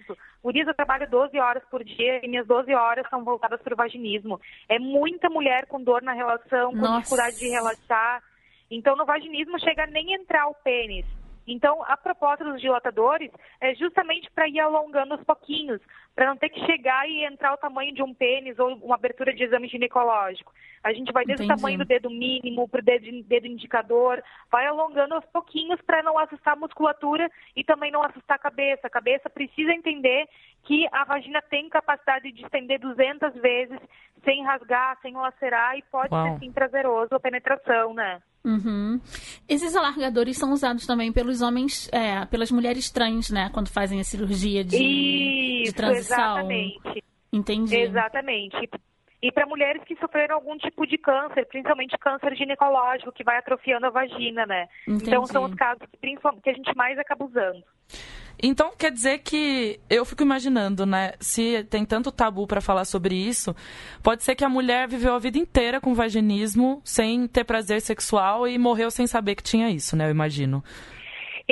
Por 0.43 0.55
isso 0.55 0.69
eu 0.69 0.75
trabalho 0.75 1.09
12 1.09 1.39
horas 1.39 1.63
por 1.71 1.83
dia 1.85 2.21
e 2.23 2.29
minhas 2.29 2.47
12 2.47 2.75
horas 2.75 3.09
são 3.09 3.25
voltadas 3.25 3.61
para 3.63 3.73
o 3.73 3.77
vaginismo. 3.77 4.41
É 4.69 4.79
muita 4.79 5.31
mulher 5.31 5.67
com 5.67 5.83
dor 5.83 6.03
na 6.03 6.13
relação, 6.13 6.73
com 6.73 6.79
Nossa. 6.79 6.99
dificuldade 6.99 7.39
de 7.39 7.49
relaxar 7.49 8.23
então, 8.71 8.95
no 8.97 9.05
vaginismo 9.05 9.59
chega 9.59 9.85
a 9.85 9.87
nem 9.87 10.15
entrar 10.15 10.47
o 10.47 10.55
pênis. 10.55 11.05
Então, 11.47 11.83
a 11.85 11.97
proposta 11.97 12.45
dos 12.45 12.61
dilatadores 12.61 13.31
é 13.61 13.75
justamente 13.75 14.31
para 14.31 14.49
ir 14.49 14.61
alongando 14.61 15.15
aos 15.15 15.25
pouquinhos, 15.25 15.81
para 16.15 16.27
não 16.27 16.37
ter 16.37 16.49
que 16.51 16.65
chegar 16.65 17.09
e 17.09 17.25
entrar 17.25 17.53
o 17.53 17.57
tamanho 17.57 17.93
de 17.93 18.03
um 18.03 18.15
pênis 18.15 18.57
ou 18.59 18.75
uma 18.77 18.95
abertura 18.95 19.33
de 19.33 19.43
exame 19.43 19.67
ginecológico. 19.67 20.53
A 20.83 20.93
gente 20.93 21.13
vai 21.13 21.25
desde 21.25 21.45
Entendi. 21.45 21.53
o 21.53 21.57
tamanho 21.57 21.79
do 21.79 21.85
dedo 21.85 22.09
mínimo 22.09 22.69
para 22.69 22.81
o 22.81 22.85
dedo, 22.85 23.23
dedo 23.25 23.47
indicador, 23.47 24.23
vai 24.51 24.67
alongando 24.67 25.15
aos 25.15 25.25
pouquinhos 25.27 25.81
para 25.83 26.03
não 26.03 26.19
assustar 26.19 26.55
a 26.55 26.61
musculatura 26.61 27.29
e 27.57 27.65
também 27.65 27.91
não 27.91 28.03
assustar 28.03 28.37
a 28.37 28.41
cabeça. 28.41 28.87
A 28.87 28.91
cabeça 28.91 29.29
precisa 29.29 29.73
entender 29.73 30.29
que 30.63 30.87
a 30.93 31.05
vagina 31.05 31.43
tem 31.43 31.69
capacidade 31.69 32.31
de 32.31 32.45
estender 32.45 32.79
200 32.79 33.35
vezes 33.41 33.81
sem 34.25 34.45
rasgar, 34.45 34.99
sem 35.03 35.15
lacerar 35.15 35.77
e 35.77 35.83
pode 35.91 36.15
Uau. 36.15 36.35
ser 36.35 36.39
sim 36.39 36.53
prazeroso 36.53 37.15
a 37.15 37.21
penetração, 37.21 37.93
né? 37.93 38.21
Uhum. 38.45 39.01
Esses 39.49 39.77
alargadores 39.77 40.39
são 40.39 40.53
usados 40.53 40.87
também 40.87 41.13
pelos 41.13 41.43
homens, 41.43 41.89
é, 41.93 42.25
pelas 42.27 42.51
mulheres 42.51 42.91
trans, 42.91 43.31
né? 43.31 43.51
Quando 43.53 43.69
fazem 43.69 44.01
a 44.01 44.05
cirurgia 44.05 44.65
de, 44.65 44.77
Isso, 44.77 45.73
de 45.73 45.77
transição. 45.77 46.17
Exatamente. 46.17 47.05
Entendi. 47.33 47.77
Exatamente. 47.77 48.71
E 49.23 49.31
para 49.31 49.45
mulheres 49.47 49.83
que 49.85 49.95
sofreram 49.97 50.37
algum 50.37 50.57
tipo 50.57 50.87
de 50.87 50.97
câncer, 50.97 51.47
principalmente 51.47 51.97
câncer 51.99 52.35
ginecológico, 52.35 53.13
que 53.13 53.23
vai 53.23 53.37
atrofiando 53.37 53.87
a 53.87 53.91
vagina, 53.91 54.47
né? 54.47 54.67
Entendi. 54.89 55.05
Então 55.09 55.27
são 55.27 55.45
os 55.45 55.55
casos 55.55 55.87
que, 56.01 56.17
que 56.43 56.51
a 56.51 56.55
gente 56.55 56.75
mais 56.75 56.99
acaba 56.99 57.27
usando. 57.27 57.63
Então, 58.43 58.73
quer 58.77 58.91
dizer 58.91 59.19
que 59.19 59.79
eu 59.89 60.05
fico 60.05 60.23
imaginando, 60.23 60.87
né? 60.87 61.13
Se 61.21 61.65
tem 61.69 61.85
tanto 61.85 62.11
tabu 62.11 62.47
para 62.47 62.61
falar 62.61 62.85
sobre 62.85 63.15
isso, 63.15 63.55
pode 64.03 64.23
ser 64.23 64.35
que 64.35 64.45
a 64.45 64.49
mulher 64.49 64.89
viveu 64.89 65.15
a 65.15 65.19
vida 65.19 65.39
inteira 65.39 65.81
com 65.81 65.95
vaginismo, 65.95 66.81
sem 66.85 67.27
ter 67.27 67.45
prazer 67.45 67.81
sexual 67.83 68.49
e 68.49 68.57
morreu 68.57 68.91
sem 68.91 69.07
saber 69.07 69.35
que 69.35 69.43
tinha 69.43 69.71
isso, 69.71 69.95
né? 69.95 70.07
Eu 70.07 70.11
imagino. 70.11 70.65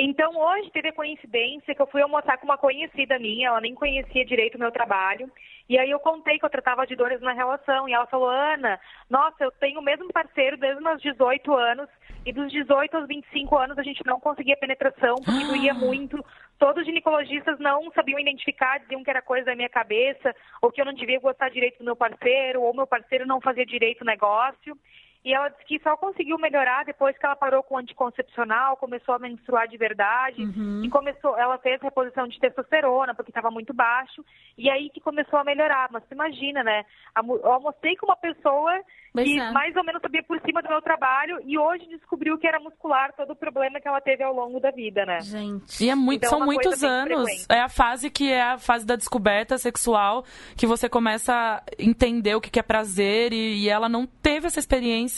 Então, 0.01 0.31
hoje 0.33 0.71
teve 0.71 0.87
a 0.87 0.93
coincidência 0.93 1.75
que 1.75 1.81
eu 1.81 1.87
fui 1.87 2.01
almoçar 2.01 2.37
com 2.37 2.45
uma 2.45 2.57
conhecida 2.57 3.19
minha, 3.19 3.49
ela 3.49 3.59
nem 3.59 3.75
conhecia 3.75 4.23
direito 4.23 4.55
o 4.55 4.59
meu 4.59 4.71
trabalho. 4.71 5.29
E 5.67 5.77
aí 5.77 5.91
eu 5.91 5.99
contei 5.99 6.39
que 6.39 6.45
eu 6.45 6.49
tratava 6.49 6.87
de 6.87 6.95
dores 6.95 7.19
na 7.19 7.33
relação. 7.33 7.87
E 7.87 7.91
ela 7.91 8.07
falou, 8.07 8.29
Ana, 8.29 8.79
nossa, 9.09 9.43
eu 9.43 9.51
tenho 9.51 9.77
o 9.81 9.83
mesmo 9.83 10.07
parceiro 10.13 10.55
desde 10.55 10.81
meus 10.81 11.01
18 11.01 11.53
anos. 11.53 11.89
E 12.25 12.31
dos 12.31 12.49
18 12.49 12.95
aos 12.95 13.07
25 13.07 13.57
anos 13.57 13.77
a 13.77 13.83
gente 13.83 14.01
não 14.05 14.21
conseguia 14.21 14.55
penetração, 14.55 15.15
porque 15.15 15.45
doía 15.45 15.73
muito. 15.75 16.23
Todos 16.57 16.81
os 16.81 16.85
ginecologistas 16.85 17.59
não 17.59 17.91
sabiam 17.91 18.19
identificar, 18.19 18.79
diziam 18.79 19.03
que 19.03 19.09
era 19.09 19.21
coisa 19.21 19.47
da 19.47 19.55
minha 19.55 19.69
cabeça, 19.69 20.33
ou 20.61 20.71
que 20.71 20.79
eu 20.79 20.85
não 20.85 20.93
devia 20.93 21.19
gostar 21.19 21.49
direito 21.49 21.79
do 21.79 21.85
meu 21.85 21.95
parceiro, 21.95 22.61
ou 22.61 22.73
meu 22.73 22.87
parceiro 22.87 23.27
não 23.27 23.41
fazia 23.41 23.65
direito 23.65 24.01
o 24.01 24.05
negócio. 24.05 24.77
E 25.23 25.33
ela 25.33 25.49
disse 25.49 25.65
que 25.65 25.79
só 25.79 25.97
conseguiu 25.97 26.37
melhorar 26.37 26.85
depois 26.85 27.17
que 27.17 27.25
ela 27.25 27.35
parou 27.35 27.61
com 27.61 27.75
o 27.75 27.77
anticoncepcional, 27.77 28.77
começou 28.77 29.13
a 29.13 29.19
menstruar 29.19 29.67
de 29.67 29.75
verdade 29.75 30.41
uhum. 30.41 30.81
e 30.81 30.89
começou, 30.89 31.37
ela 31.37 31.57
fez 31.57 31.81
reposição 31.81 32.25
de 32.25 32.39
testosterona 32.39 33.13
porque 33.13 33.29
estava 33.29 33.51
muito 33.51 33.73
baixo 33.73 34.23
e 34.57 34.69
aí 34.69 34.89
que 34.89 35.01
começou 35.01 35.37
a 35.37 35.43
melhorar. 35.43 35.89
Mas 35.91 36.03
você 36.03 36.13
imagina, 36.13 36.63
né? 36.63 36.85
Eu 37.17 37.51
almocei 37.51 37.97
com 37.97 38.05
uma 38.05 38.15
pessoa 38.15 38.71
que 39.11 39.39
é. 39.39 39.51
mais 39.51 39.75
ou 39.75 39.83
menos 39.83 40.01
sabia 40.01 40.23
por 40.23 40.39
cima 40.41 40.61
do 40.61 40.69
meu 40.69 40.81
trabalho 40.81 41.41
e 41.43 41.57
hoje 41.57 41.85
descobriu 41.87 42.37
que 42.37 42.47
era 42.47 42.59
muscular 42.59 43.11
todo 43.13 43.31
o 43.31 43.35
problema 43.35 43.81
que 43.81 43.87
ela 43.89 43.99
teve 43.99 44.23
ao 44.23 44.33
longo 44.33 44.59
da 44.61 44.71
vida, 44.71 45.05
né? 45.05 45.19
Gente. 45.19 45.83
E 45.83 45.89
é 45.89 45.95
muito, 45.95 46.25
então, 46.25 46.37
são 46.37 46.45
muitos 46.45 46.81
anos. 46.81 47.45
É 47.49 47.59
a 47.59 47.67
fase 47.67 48.09
que 48.09 48.31
é 48.31 48.41
a 48.41 48.57
fase 48.57 48.85
da 48.85 48.95
descoberta 48.95 49.57
sexual 49.57 50.23
que 50.55 50.65
você 50.65 50.87
começa 50.87 51.33
a 51.33 51.63
entender 51.77 52.35
o 52.35 52.41
que 52.41 52.57
é 52.57 52.63
prazer 52.63 53.33
e, 53.33 53.65
e 53.65 53.69
ela 53.69 53.89
não 53.89 54.05
teve 54.05 54.47
essa 54.47 54.59
experiência 54.59 55.08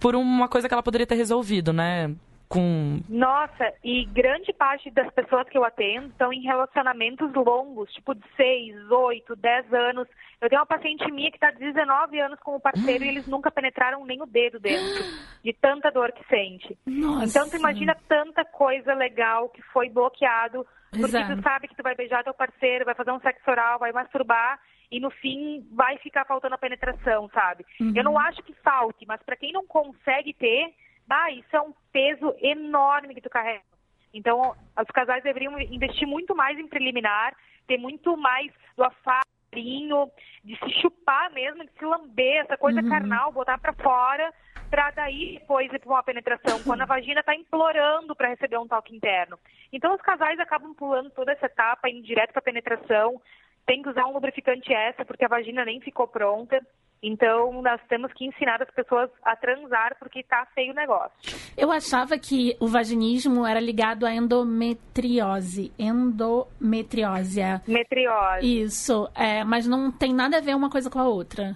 por 0.00 0.14
uma 0.14 0.48
coisa 0.48 0.68
que 0.68 0.74
ela 0.74 0.82
poderia 0.82 1.06
ter 1.06 1.14
resolvido, 1.14 1.72
né? 1.72 2.14
Com... 2.48 3.00
Nossa, 3.08 3.72
e 3.82 4.04
grande 4.04 4.52
parte 4.52 4.90
das 4.90 5.10
pessoas 5.12 5.48
que 5.48 5.56
eu 5.56 5.64
atendo 5.64 6.08
estão 6.08 6.32
em 6.32 6.42
relacionamentos 6.42 7.32
longos, 7.34 7.90
tipo 7.92 8.14
de 8.14 8.22
6, 8.36 8.90
8, 8.90 9.34
10 9.34 9.72
anos. 9.72 10.06
Eu 10.40 10.48
tenho 10.48 10.60
uma 10.60 10.66
paciente 10.66 11.10
minha 11.10 11.30
que 11.30 11.36
está 11.36 11.50
19 11.50 12.20
anos 12.20 12.38
com 12.40 12.54
o 12.54 12.60
parceiro 12.60 13.02
e 13.02 13.08
eles 13.08 13.26
nunca 13.26 13.50
penetraram 13.50 14.04
nem 14.04 14.22
o 14.22 14.26
dedo 14.26 14.60
dentro, 14.60 15.02
de 15.42 15.52
tanta 15.54 15.90
dor 15.90 16.12
que 16.12 16.24
sente. 16.28 16.78
Nossa. 16.86 17.24
Então, 17.24 17.48
tu 17.48 17.56
imagina 17.56 17.96
tanta 18.06 18.44
coisa 18.44 18.92
legal 18.94 19.48
que 19.48 19.62
foi 19.72 19.88
bloqueado, 19.88 20.66
porque 20.90 21.16
Exato. 21.16 21.36
tu 21.36 21.42
sabe 21.42 21.66
que 21.66 21.74
tu 21.74 21.82
vai 21.82 21.94
beijar 21.94 22.22
teu 22.22 22.34
parceiro, 22.34 22.84
vai 22.84 22.94
fazer 22.94 23.10
um 23.10 23.20
sexo 23.20 23.50
oral, 23.50 23.78
vai 23.78 23.90
masturbar, 23.90 24.60
e 24.94 25.00
no 25.00 25.10
fim 25.10 25.66
vai 25.72 25.98
ficar 25.98 26.24
faltando 26.24 26.54
a 26.54 26.58
penetração, 26.58 27.28
sabe? 27.34 27.66
Uhum. 27.80 27.92
Eu 27.96 28.04
não 28.04 28.16
acho 28.16 28.40
que 28.44 28.54
falte, 28.62 29.04
mas 29.04 29.20
para 29.24 29.34
quem 29.34 29.52
não 29.52 29.66
consegue 29.66 30.32
ter, 30.32 30.72
bah, 31.04 31.32
isso 31.32 31.48
é 31.56 31.60
um 31.60 31.74
peso 31.92 32.32
enorme 32.40 33.12
que 33.12 33.20
tu 33.20 33.28
carrega. 33.28 33.64
Então, 34.12 34.54
os 34.80 34.90
casais 34.92 35.24
deveriam 35.24 35.58
investir 35.58 36.06
muito 36.06 36.36
mais 36.36 36.56
em 36.56 36.68
preliminar, 36.68 37.34
ter 37.66 37.76
muito 37.76 38.16
mais 38.16 38.52
do 38.76 38.84
afarinho, 38.84 40.08
de 40.44 40.56
se 40.60 40.80
chupar 40.80 41.28
mesmo, 41.32 41.64
de 41.64 41.72
se 41.72 41.84
lamber, 41.84 42.44
essa 42.44 42.56
coisa 42.56 42.80
uhum. 42.80 42.88
carnal, 42.88 43.32
botar 43.32 43.58
para 43.58 43.72
fora, 43.72 44.32
para 44.70 44.92
daí 44.92 45.38
depois 45.40 45.72
ir 45.72 45.80
para 45.80 45.90
uma 45.90 46.04
penetração, 46.04 46.62
quando 46.62 46.82
a 46.82 46.86
vagina 46.86 47.18
está 47.18 47.34
implorando 47.34 48.14
para 48.14 48.28
receber 48.28 48.58
um 48.58 48.68
toque 48.68 48.94
interno. 48.94 49.36
Então, 49.72 49.92
os 49.92 50.00
casais 50.00 50.38
acabam 50.38 50.72
pulando 50.72 51.10
toda 51.10 51.32
essa 51.32 51.46
etapa, 51.46 51.90
indo 51.90 52.06
direto 52.06 52.32
para 52.32 52.42
penetração, 52.42 53.20
tem 53.66 53.82
que 53.82 53.88
usar 53.88 54.06
um 54.06 54.12
lubrificante 54.12 54.72
essa, 54.72 55.04
porque 55.04 55.24
a 55.24 55.28
vagina 55.28 55.64
nem 55.64 55.80
ficou 55.80 56.06
pronta. 56.06 56.60
Então, 57.02 57.60
nós 57.60 57.80
temos 57.86 58.10
que 58.14 58.24
ensinar 58.24 58.62
as 58.62 58.70
pessoas 58.70 59.10
a 59.22 59.36
transar 59.36 59.94
porque 59.98 60.22
tá 60.22 60.46
feio 60.54 60.72
o 60.72 60.74
negócio. 60.74 61.12
Eu 61.54 61.70
achava 61.70 62.18
que 62.18 62.56
o 62.58 62.66
vaginismo 62.66 63.44
era 63.44 63.60
ligado 63.60 64.06
à 64.06 64.14
endometriose. 64.14 65.70
Endometriose. 65.78 67.42
É. 67.42 67.60
Metriose. 67.68 68.62
Isso. 68.62 69.10
É, 69.14 69.44
mas 69.44 69.66
não 69.66 69.92
tem 69.92 70.14
nada 70.14 70.38
a 70.38 70.40
ver 70.40 70.56
uma 70.56 70.70
coisa 70.70 70.88
com 70.88 70.98
a 70.98 71.06
outra. 71.06 71.54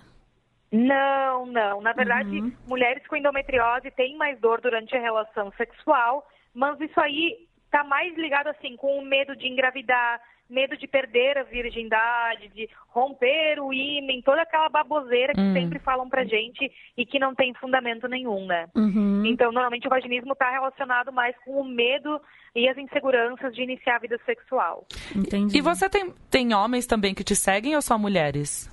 Não, 0.71 1.47
não. 1.47 1.81
Na 1.81 1.95
verdade, 1.95 2.41
uhum. 2.41 2.53
mulheres 2.67 3.07
com 3.07 3.17
endometriose 3.17 3.91
têm 3.93 4.19
mais 4.19 4.39
dor 4.39 4.61
durante 4.61 4.95
a 4.95 5.01
relação 5.01 5.51
sexual, 5.53 6.29
mas 6.55 6.79
isso 6.79 7.01
aí 7.01 7.49
está 7.65 7.83
mais 7.85 8.15
ligado 8.17 8.49
assim 8.49 8.77
com 8.77 8.99
o 8.99 9.05
medo 9.05 9.35
de 9.35 9.49
engravidar, 9.49 10.21
medo 10.49 10.77
de 10.77 10.87
perder 10.87 11.39
a 11.39 11.43
virgindade, 11.43 12.49
de 12.49 12.69
romper 12.89 13.61
o 13.61 13.73
ímen, 13.73 14.23
toda 14.23 14.43
aquela 14.43 14.69
baboseira 14.69 15.35
que 15.35 15.41
hum. 15.41 15.53
sempre 15.53 15.79
falam 15.79 16.09
pra 16.09 16.25
gente 16.25 16.71
e 16.97 17.05
que 17.05 17.19
não 17.19 17.35
tem 17.35 17.53
fundamento 17.55 18.09
nenhum, 18.09 18.47
né? 18.47 18.67
Uhum. 18.75 19.25
Então, 19.27 19.53
normalmente 19.53 19.87
o 19.87 19.91
vaginismo 19.91 20.33
está 20.33 20.51
relacionado 20.51 21.13
mais 21.13 21.37
com 21.45 21.61
o 21.61 21.65
medo 21.65 22.21
e 22.55 22.69
as 22.69 22.79
inseguranças 22.79 23.55
de 23.55 23.63
iniciar 23.63 23.97
a 23.97 24.01
vida 24.01 24.19
sexual. 24.25 24.87
Entendi. 25.15 25.59
E 25.59 25.61
você 25.61 25.89
tem, 25.89 26.13
tem 26.31 26.55
homens 26.55 26.87
também 26.87 27.15
que 27.15 27.25
te 27.25 27.37
seguem 27.37 27.77
ou 27.77 27.83
só 27.83 27.99
mulheres? 27.99 28.71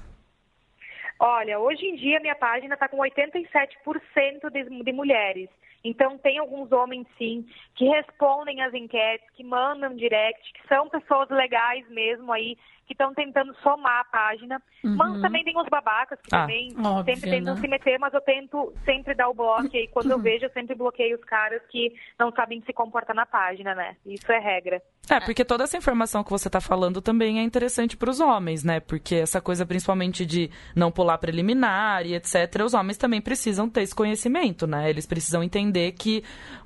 Olha, 1.19 1.59
hoje 1.59 1.85
em 1.85 1.95
dia 1.95 2.19
minha 2.19 2.35
página 2.35 2.73
está 2.73 2.87
com 2.87 2.97
87% 2.97 4.49
de, 4.51 4.83
de 4.83 4.91
mulheres. 4.91 5.49
Então, 5.85 6.17
tem 6.17 6.39
alguns 6.39 6.71
homens, 6.71 7.05
sim, 7.15 7.45
que 7.75 7.85
respondem 7.85 8.59
às 8.63 8.73
enquetes, 8.73 9.29
que 9.35 9.43
mandam 9.43 9.95
direct, 9.95 10.51
que 10.53 10.67
são 10.67 10.89
pessoas 10.89 11.29
legais 11.29 11.87
mesmo 11.89 12.33
aí, 12.33 12.57
que 12.85 12.93
estão 12.93 13.13
tentando 13.13 13.53
somar 13.61 14.01
a 14.01 14.05
página. 14.05 14.61
Uhum. 14.83 14.95
Mas 14.95 15.21
também 15.21 15.43
tem 15.43 15.57
os 15.57 15.67
babacas 15.67 16.19
que 16.21 16.33
ah, 16.33 16.41
também 16.41 16.73
óbvio, 16.77 17.15
sempre 17.15 17.31
tentam 17.31 17.55
né? 17.55 17.61
se 17.61 17.67
meter, 17.67 17.99
mas 17.99 18.13
eu 18.13 18.21
tento 18.21 18.73
sempre 18.85 19.15
dar 19.15 19.29
o 19.29 19.33
bloco. 19.33 19.69
E 19.75 19.87
quando 19.87 20.11
eu 20.11 20.19
vejo, 20.19 20.45
eu 20.45 20.51
sempre 20.51 20.75
bloqueio 20.75 21.17
os 21.17 21.23
caras 21.23 21.61
que 21.69 21.93
não 22.19 22.31
sabem 22.31 22.61
se 22.61 22.71
comportar 22.73 23.15
na 23.15 23.25
página, 23.25 23.73
né? 23.73 23.95
Isso 24.05 24.31
é 24.31 24.39
regra. 24.39 24.81
É, 25.09 25.19
porque 25.19 25.45
toda 25.45 25.63
essa 25.63 25.77
informação 25.77 26.23
que 26.23 26.31
você 26.31 26.47
está 26.47 26.61
falando 26.61 27.01
também 27.01 27.39
é 27.39 27.43
interessante 27.43 27.97
para 27.97 28.09
os 28.09 28.19
homens, 28.19 28.63
né? 28.63 28.79
Porque 28.79 29.15
essa 29.15 29.41
coisa 29.41 29.65
principalmente 29.65 30.25
de 30.25 30.49
não 30.75 30.91
pular 30.91 31.17
preliminar 31.17 32.05
e 32.05 32.15
etc., 32.15 32.63
os 32.63 32.73
homens 32.73 32.97
também 32.97 33.21
precisam 33.21 33.69
ter 33.69 33.81
esse 33.81 33.93
conhecimento, 33.93 34.65
né? 34.65 34.89
Eles 34.89 35.05
precisam 35.05 35.43
entender 35.43 35.91
que 35.93 36.23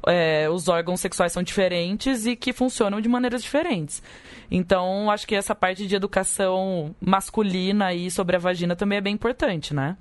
é, 0.08 0.50
os 0.50 0.68
órgãos 0.68 1.00
sexuais 1.00 1.32
são 1.32 1.44
diferentes 1.44 2.26
e 2.26 2.36
que 2.36 2.54
funcionam 2.54 3.02
de 3.02 3.10
maneiras 3.10 3.44
diferentes. 3.44 4.02
Então, 4.52 5.12
acho 5.12 5.28
que 5.28 5.36
essa 5.36 5.54
parte 5.54 5.86
de 5.86 5.96
educação 5.96 6.09
masculina 6.99 7.88
aí 7.88 8.10
sobre 8.12 8.36
a 8.36 8.39
vagina 8.39 8.76
também 8.76 8.97
é 8.97 9.01
bem 9.01 9.14
importante, 9.14 9.74
né? 9.74 9.97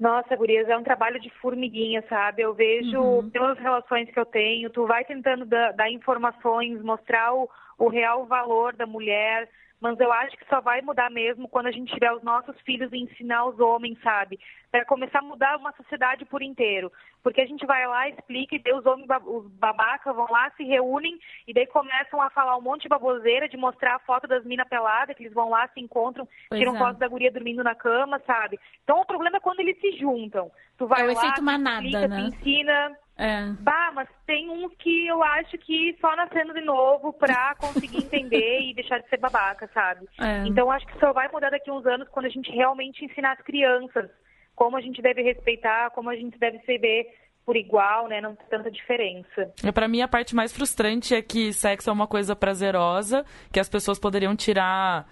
Nossa, 0.00 0.34
Gurias, 0.34 0.66
é 0.66 0.76
um 0.76 0.82
trabalho 0.82 1.20
de 1.20 1.28
formiguinha, 1.42 2.02
sabe? 2.08 2.40
Eu 2.40 2.54
vejo 2.54 2.98
uhum. 2.98 3.28
pelas 3.28 3.58
relações 3.58 4.10
que 4.10 4.18
eu 4.18 4.24
tenho, 4.24 4.70
tu 4.70 4.86
vai 4.86 5.04
tentando 5.04 5.44
dar, 5.44 5.72
dar 5.72 5.90
informações, 5.90 6.80
mostrar 6.82 7.34
o, 7.34 7.46
o 7.78 7.88
real 7.88 8.24
valor 8.24 8.74
da 8.74 8.86
mulher, 8.86 9.46
mas 9.80 9.98
eu 9.98 10.12
acho 10.12 10.36
que 10.36 10.46
só 10.46 10.60
vai 10.60 10.82
mudar 10.82 11.10
mesmo 11.10 11.48
quando 11.48 11.66
a 11.66 11.70
gente 11.70 11.92
tiver 11.92 12.12
os 12.12 12.22
nossos 12.22 12.54
filhos 12.60 12.92
e 12.92 12.98
ensinar 12.98 13.46
os 13.46 13.58
homens, 13.58 13.98
sabe? 14.02 14.38
Para 14.70 14.84
começar 14.84 15.20
a 15.20 15.22
mudar 15.22 15.56
uma 15.56 15.72
sociedade 15.72 16.24
por 16.26 16.42
inteiro. 16.42 16.92
Porque 17.22 17.40
a 17.40 17.46
gente 17.46 17.66
vai 17.66 17.86
lá, 17.86 18.08
explica 18.08 18.56
e 18.56 18.74
os 18.74 18.84
homens, 18.84 19.08
os 19.26 19.46
babacas 19.52 20.14
vão 20.14 20.26
lá, 20.30 20.50
se 20.56 20.64
reúnem 20.64 21.18
e 21.46 21.54
daí 21.54 21.66
começam 21.66 22.20
a 22.20 22.28
falar 22.30 22.56
um 22.56 22.62
monte 22.62 22.82
de 22.82 22.88
baboseira, 22.88 23.48
de 23.48 23.56
mostrar 23.56 23.96
a 23.96 24.00
foto 24.00 24.28
das 24.28 24.44
minas 24.44 24.68
peladas, 24.68 25.16
que 25.16 25.22
eles 25.22 25.34
vão 25.34 25.48
lá, 25.48 25.66
se 25.68 25.80
encontram, 25.80 26.28
pois 26.48 26.58
tiram 26.58 26.76
é. 26.76 26.78
foto 26.78 26.98
da 26.98 27.08
guria 27.08 27.32
dormindo 27.32 27.64
na 27.64 27.74
cama, 27.74 28.20
sabe? 28.26 28.60
Então 28.84 29.00
o 29.00 29.06
problema 29.06 29.38
é 29.38 29.40
quando 29.40 29.60
eles 29.60 29.80
se 29.80 29.92
juntam. 29.98 30.50
Tu 30.76 30.86
vai 30.86 31.00
é 31.00 31.04
o 31.04 31.06
lá, 31.06 31.12
efeito 31.12 31.42
manada, 31.42 31.86
explica, 31.86 32.08
né? 32.08 32.16
te 32.16 32.28
ensina 32.28 32.96
é. 33.20 33.52
Bah, 33.60 33.92
mas 33.94 34.08
tem 34.26 34.48
uns 34.48 34.72
que 34.76 35.06
eu 35.06 35.22
acho 35.22 35.58
que 35.58 35.96
só 36.00 36.16
nascendo 36.16 36.54
de 36.54 36.62
novo 36.62 37.12
pra 37.12 37.54
conseguir 37.56 37.98
entender 38.04 38.60
e 38.62 38.74
deixar 38.74 38.98
de 38.98 39.08
ser 39.08 39.18
babaca, 39.18 39.68
sabe? 39.74 40.06
É. 40.18 40.46
Então 40.46 40.70
acho 40.70 40.86
que 40.86 40.98
só 40.98 41.12
vai 41.12 41.28
mudar 41.28 41.50
daqui 41.50 41.68
a 41.68 41.74
uns 41.74 41.84
anos 41.84 42.08
quando 42.08 42.26
a 42.26 42.30
gente 42.30 42.50
realmente 42.50 43.04
ensinar 43.04 43.32
as 43.32 43.42
crianças 43.42 44.10
como 44.54 44.76
a 44.76 44.80
gente 44.80 45.00
deve 45.00 45.22
respeitar, 45.22 45.90
como 45.90 46.10
a 46.10 46.16
gente 46.16 46.38
deve 46.38 46.58
se 46.60 46.78
ver 46.78 47.06
por 47.44 47.56
igual, 47.56 48.08
né? 48.08 48.20
Não 48.20 48.34
tem 48.36 48.46
tanta 48.48 48.70
diferença. 48.70 49.52
É, 49.64 49.72
para 49.72 49.88
mim, 49.88 50.02
a 50.02 50.08
parte 50.08 50.34
mais 50.34 50.52
frustrante 50.52 51.14
é 51.14 51.20
que 51.20 51.52
sexo 51.52 51.90
é 51.90 51.92
uma 51.92 52.06
coisa 52.06 52.36
prazerosa, 52.36 53.24
que 53.52 53.58
as 53.58 53.68
pessoas 53.68 53.98
poderiam 53.98 54.36
tirar 54.36 55.06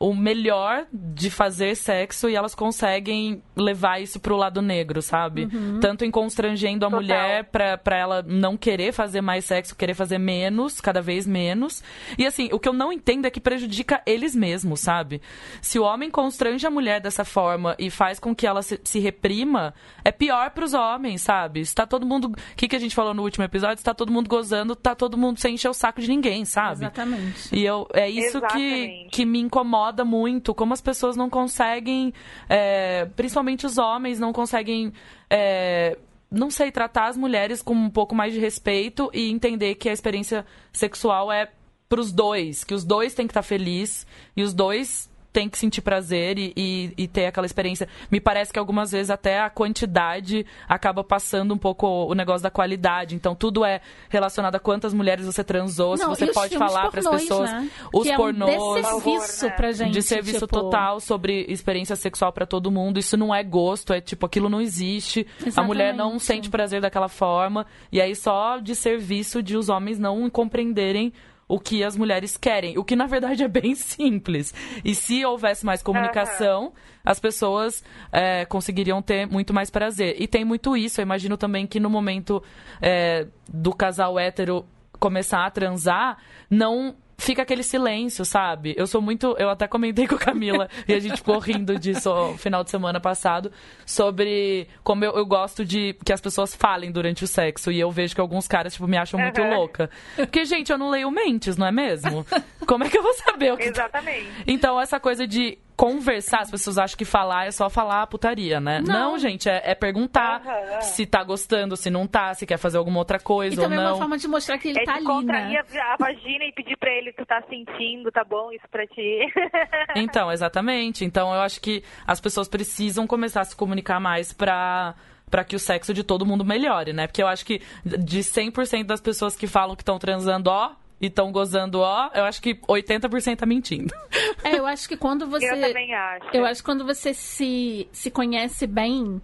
o 0.00 0.14
melhor 0.14 0.86
de 0.92 1.28
fazer 1.28 1.74
sexo 1.74 2.28
e 2.28 2.36
elas 2.36 2.54
conseguem 2.54 3.42
levar 3.56 4.00
isso 4.00 4.20
pro 4.20 4.36
lado 4.36 4.62
negro, 4.62 5.02
sabe? 5.02 5.48
Uhum. 5.52 5.80
Tanto 5.80 6.04
em 6.04 6.10
constrangendo 6.10 6.86
a 6.86 6.88
Total. 6.88 7.00
mulher 7.00 7.44
pra, 7.46 7.76
pra 7.76 7.96
ela 7.96 8.22
não 8.22 8.56
querer 8.56 8.92
fazer 8.92 9.20
mais 9.20 9.44
sexo, 9.44 9.74
querer 9.74 9.94
fazer 9.94 10.18
menos, 10.18 10.80
cada 10.80 11.02
vez 11.02 11.26
menos. 11.26 11.82
E 12.16 12.24
assim, 12.24 12.48
o 12.52 12.60
que 12.60 12.68
eu 12.68 12.72
não 12.72 12.92
entendo 12.92 13.26
é 13.26 13.30
que 13.30 13.40
prejudica 13.40 14.00
eles 14.06 14.36
mesmos, 14.36 14.78
sabe? 14.80 15.20
Se 15.60 15.80
o 15.80 15.82
homem 15.82 16.10
constrange 16.10 16.64
a 16.64 16.70
mulher 16.70 17.00
dessa 17.00 17.24
forma 17.24 17.74
e 17.76 17.90
faz 17.90 18.20
com 18.20 18.32
que 18.32 18.46
ela 18.46 18.62
se, 18.62 18.80
se 18.84 19.00
reprima, 19.00 19.74
é 20.04 20.12
pior 20.12 20.50
pros 20.50 20.74
homens, 20.74 21.22
sabe? 21.22 21.58
Está 21.58 21.84
todo 21.86 22.06
mundo. 22.06 22.28
O 22.28 22.56
que, 22.56 22.68
que 22.68 22.76
a 22.76 22.80
gente 22.80 22.94
falou 22.94 23.14
no 23.14 23.24
último 23.24 23.44
episódio? 23.44 23.80
Está 23.80 23.92
todo 23.92 24.12
mundo 24.12 24.28
gozando, 24.28 24.76
tá 24.76 24.94
todo 24.94 25.18
mundo 25.18 25.40
sem 25.40 25.54
encher 25.54 25.68
o 25.68 25.74
saco 25.74 26.00
de 26.00 26.08
ninguém, 26.08 26.44
sabe? 26.44 26.84
Exatamente. 26.84 27.48
E 27.52 27.64
eu, 27.64 27.88
é 27.92 28.08
isso 28.08 28.40
que, 28.42 29.08
que 29.10 29.24
me 29.26 29.40
incomoda 29.40 29.87
incomoda 29.88 30.04
muito 30.04 30.54
como 30.54 30.74
as 30.74 30.80
pessoas 30.80 31.16
não 31.16 31.30
conseguem, 31.30 32.12
é, 32.48 33.06
principalmente 33.16 33.66
os 33.66 33.78
homens, 33.78 34.20
não 34.20 34.32
conseguem. 34.32 34.92
É, 35.30 35.96
não 36.30 36.50
sei, 36.50 36.70
tratar 36.70 37.06
as 37.06 37.16
mulheres 37.16 37.62
com 37.62 37.72
um 37.72 37.88
pouco 37.88 38.14
mais 38.14 38.34
de 38.34 38.38
respeito 38.38 39.10
e 39.14 39.30
entender 39.30 39.76
que 39.76 39.88
a 39.88 39.92
experiência 39.92 40.44
sexual 40.70 41.32
é 41.32 41.50
pros 41.88 42.12
dois, 42.12 42.64
que 42.64 42.74
os 42.74 42.84
dois 42.84 43.14
têm 43.14 43.26
que 43.26 43.30
estar 43.30 43.42
felizes 43.42 44.06
e 44.36 44.42
os 44.42 44.52
dois 44.52 45.08
tem 45.38 45.48
que 45.48 45.56
sentir 45.56 45.82
prazer 45.82 46.36
e, 46.36 46.52
e, 46.56 46.92
e, 46.98 47.06
ter 47.06 47.26
aquela 47.26 47.46
experiência. 47.46 47.86
Me 48.10 48.20
parece 48.20 48.52
que 48.52 48.58
algumas 48.58 48.90
vezes 48.90 49.08
até 49.08 49.38
a 49.38 49.48
quantidade 49.48 50.44
acaba 50.68 51.04
passando 51.04 51.54
um 51.54 51.56
pouco 51.56 51.86
o 51.86 52.12
negócio 52.12 52.42
da 52.42 52.50
qualidade. 52.50 53.14
Então 53.14 53.36
tudo 53.36 53.64
é 53.64 53.80
relacionado 54.08 54.56
a 54.56 54.58
quantas 54.58 54.92
mulheres 54.92 55.24
você 55.24 55.44
transou, 55.44 55.90
Não, 55.96 56.12
se 56.12 56.26
você 56.26 56.32
pode 56.32 56.58
falar 56.58 56.90
para 56.90 56.98
as 56.98 57.08
pessoas. 57.08 57.52
Né? 57.52 57.70
Os 57.94 58.02
que 58.02 58.16
pornôs. 58.16 58.52
É 58.52 58.58
um 58.58 58.82
serviço 58.82 59.50
pra 59.52 59.70
gente. 59.70 59.92
De 59.92 60.02
serviço 60.02 60.40
tipo... 60.40 60.60
total 60.60 60.98
sobre 60.98 61.46
experiência 61.48 61.94
sexual 61.94 62.32
para 62.32 62.44
todo 62.44 62.68
mundo. 62.68 62.98
Isso 62.98 63.16
não 63.16 63.32
é 63.32 63.44
gosto, 63.44 63.92
é 63.92 64.00
tipo, 64.00 64.26
aquilo 64.26 64.48
não 64.48 64.60
existe. 64.60 65.24
Exatamente. 65.36 65.60
A 65.60 65.62
mulher 65.62 65.94
não 65.94 66.18
sente 66.18 66.50
prazer 66.50 66.80
daquela 66.80 67.08
forma. 67.08 67.64
E 67.92 68.00
aí 68.00 68.16
só 68.16 68.58
de 68.58 68.74
serviço 68.74 69.40
de 69.40 69.56
os 69.56 69.68
homens 69.68 70.00
não 70.00 70.28
compreenderem 70.28 71.12
o 71.48 71.58
que 71.58 71.82
as 71.82 71.96
mulheres 71.96 72.36
querem, 72.36 72.78
o 72.78 72.84
que 72.84 72.94
na 72.94 73.06
verdade 73.06 73.42
é 73.42 73.48
bem 73.48 73.74
simples. 73.76 74.54
E 74.84 74.94
se 74.94 75.24
houvesse 75.24 75.64
mais 75.64 75.82
comunicação, 75.82 76.64
uhum. 76.64 76.72
as 77.04 77.18
pessoas 77.18 77.82
é, 78.12 78.44
conseguiriam 78.44 79.00
ter 79.00 79.26
muito 79.26 79.54
mais 79.54 79.70
prazer. 79.70 80.16
E 80.20 80.28
tem 80.28 80.44
muito 80.44 80.76
isso. 80.76 81.00
Eu 81.00 81.04
imagino 81.04 81.36
também 81.36 81.66
que 81.66 81.80
no 81.80 81.88
momento 81.88 82.42
é, 82.82 83.26
do 83.48 83.72
casal 83.72 84.18
hétero 84.18 84.66
começar 85.00 85.46
a 85.46 85.50
transar, 85.50 86.18
não 86.50 86.94
fica 87.18 87.42
aquele 87.42 87.64
silêncio, 87.64 88.24
sabe? 88.24 88.74
Eu 88.78 88.86
sou 88.86 89.02
muito. 89.02 89.34
Eu 89.38 89.50
até 89.50 89.66
comentei 89.66 90.06
com 90.06 90.14
a 90.14 90.18
Camila 90.18 90.68
e 90.86 90.94
a 90.94 91.00
gente 91.00 91.16
ficou 91.16 91.38
rindo 91.38 91.78
disso 91.78 92.08
no 92.14 92.38
final 92.38 92.62
de 92.62 92.70
semana 92.70 93.00
passado, 93.00 93.52
sobre 93.84 94.68
como 94.82 95.04
eu, 95.04 95.12
eu, 95.12 95.26
gosto 95.26 95.64
de 95.64 95.94
que 96.04 96.12
as 96.12 96.20
pessoas 96.20 96.54
falem 96.54 96.92
durante 96.92 97.24
o 97.24 97.26
sexo. 97.26 97.72
E 97.72 97.80
eu 97.80 97.90
vejo 97.90 98.14
que 98.14 98.20
alguns 98.20 98.46
caras, 98.46 98.72
tipo, 98.72 98.86
me 98.86 98.96
acham 98.96 99.20
muito 99.20 99.42
uhum. 99.42 99.56
louca. 99.56 99.90
Porque, 100.16 100.44
gente, 100.44 100.70
eu 100.70 100.78
não 100.78 100.88
leio 100.88 101.10
mentes, 101.10 101.56
não 101.56 101.66
é 101.66 101.72
mesmo? 101.72 102.24
Como 102.66 102.84
é 102.84 102.88
que 102.88 102.96
eu 102.96 103.02
vou 103.02 103.14
saber 103.14 103.52
o 103.52 103.56
que. 103.56 103.64
Tá- 103.64 103.82
Exatamente. 103.88 104.28
Então, 104.46 104.80
essa 104.80 105.00
coisa 105.00 105.26
de 105.26 105.58
conversar, 105.78 106.40
as 106.40 106.50
pessoas 106.50 106.76
acham 106.76 106.98
que 106.98 107.04
falar 107.04 107.46
é 107.46 107.52
só 107.52 107.70
falar 107.70 108.04
putaria, 108.08 108.60
né? 108.60 108.82
Não, 108.84 109.12
não 109.12 109.18
gente, 109.18 109.48
é, 109.48 109.62
é 109.64 109.74
perguntar 109.76 110.42
uhum. 110.44 110.80
se 110.80 111.06
tá 111.06 111.22
gostando, 111.22 111.76
se 111.76 111.88
não 111.88 112.04
tá, 112.04 112.34
se 112.34 112.44
quer 112.44 112.56
fazer 112.58 112.78
alguma 112.78 112.98
outra 112.98 113.20
coisa 113.20 113.54
e 113.54 113.64
ou 113.64 113.70
não. 113.70 113.76
é 113.76 113.86
uma 113.92 113.96
forma 113.96 114.18
de 114.18 114.26
mostrar 114.26 114.58
que 114.58 114.70
ele 114.70 114.80
é 114.80 114.84
tá 114.84 114.96
ali, 114.96 115.24
né? 115.24 115.62
a 115.80 115.96
vagina 115.96 116.44
e 116.46 116.52
pedir 116.52 116.76
pra 116.76 116.90
ele, 116.90 117.12
tu 117.12 117.24
tá 117.24 117.40
sentindo, 117.48 118.10
tá 118.10 118.24
bom 118.24 118.50
isso 118.50 118.64
pra 118.68 118.84
ti. 118.88 119.32
então, 119.94 120.32
exatamente. 120.32 121.04
Então, 121.04 121.32
eu 121.32 121.42
acho 121.42 121.60
que 121.60 121.84
as 122.04 122.20
pessoas 122.20 122.48
precisam 122.48 123.06
começar 123.06 123.42
a 123.42 123.44
se 123.44 123.54
comunicar 123.54 124.00
mais 124.00 124.32
pra 124.32 124.96
para 125.30 125.44
que 125.44 125.54
o 125.54 125.58
sexo 125.58 125.92
de 125.92 126.02
todo 126.02 126.24
mundo 126.24 126.42
melhore, 126.42 126.94
né? 126.94 127.06
Porque 127.06 127.22
eu 127.22 127.28
acho 127.28 127.44
que 127.44 127.60
de 127.84 128.20
100% 128.20 128.84
das 128.84 128.98
pessoas 128.98 129.36
que 129.36 129.46
falam 129.46 129.76
que 129.76 129.82
estão 129.82 129.98
transando, 129.98 130.48
ó, 130.48 130.72
e 131.00 131.06
estão 131.06 131.30
gozando 131.30 131.80
ó, 131.80 132.10
eu 132.14 132.24
acho 132.24 132.42
que 132.42 132.54
80% 132.54 133.36
tá 133.36 133.46
mentindo. 133.46 133.94
É, 134.44 134.56
eu 134.56 134.66
acho 134.66 134.88
que 134.88 134.96
quando 134.96 135.26
você. 135.26 135.50
Eu 135.50 135.60
também 135.60 135.92
acho. 135.92 136.26
Eu 136.32 136.44
acho 136.44 136.60
que 136.60 136.64
quando 136.64 136.84
você 136.84 137.12
se, 137.12 137.88
se 137.90 138.10
conhece 138.10 138.66
bem. 138.68 139.20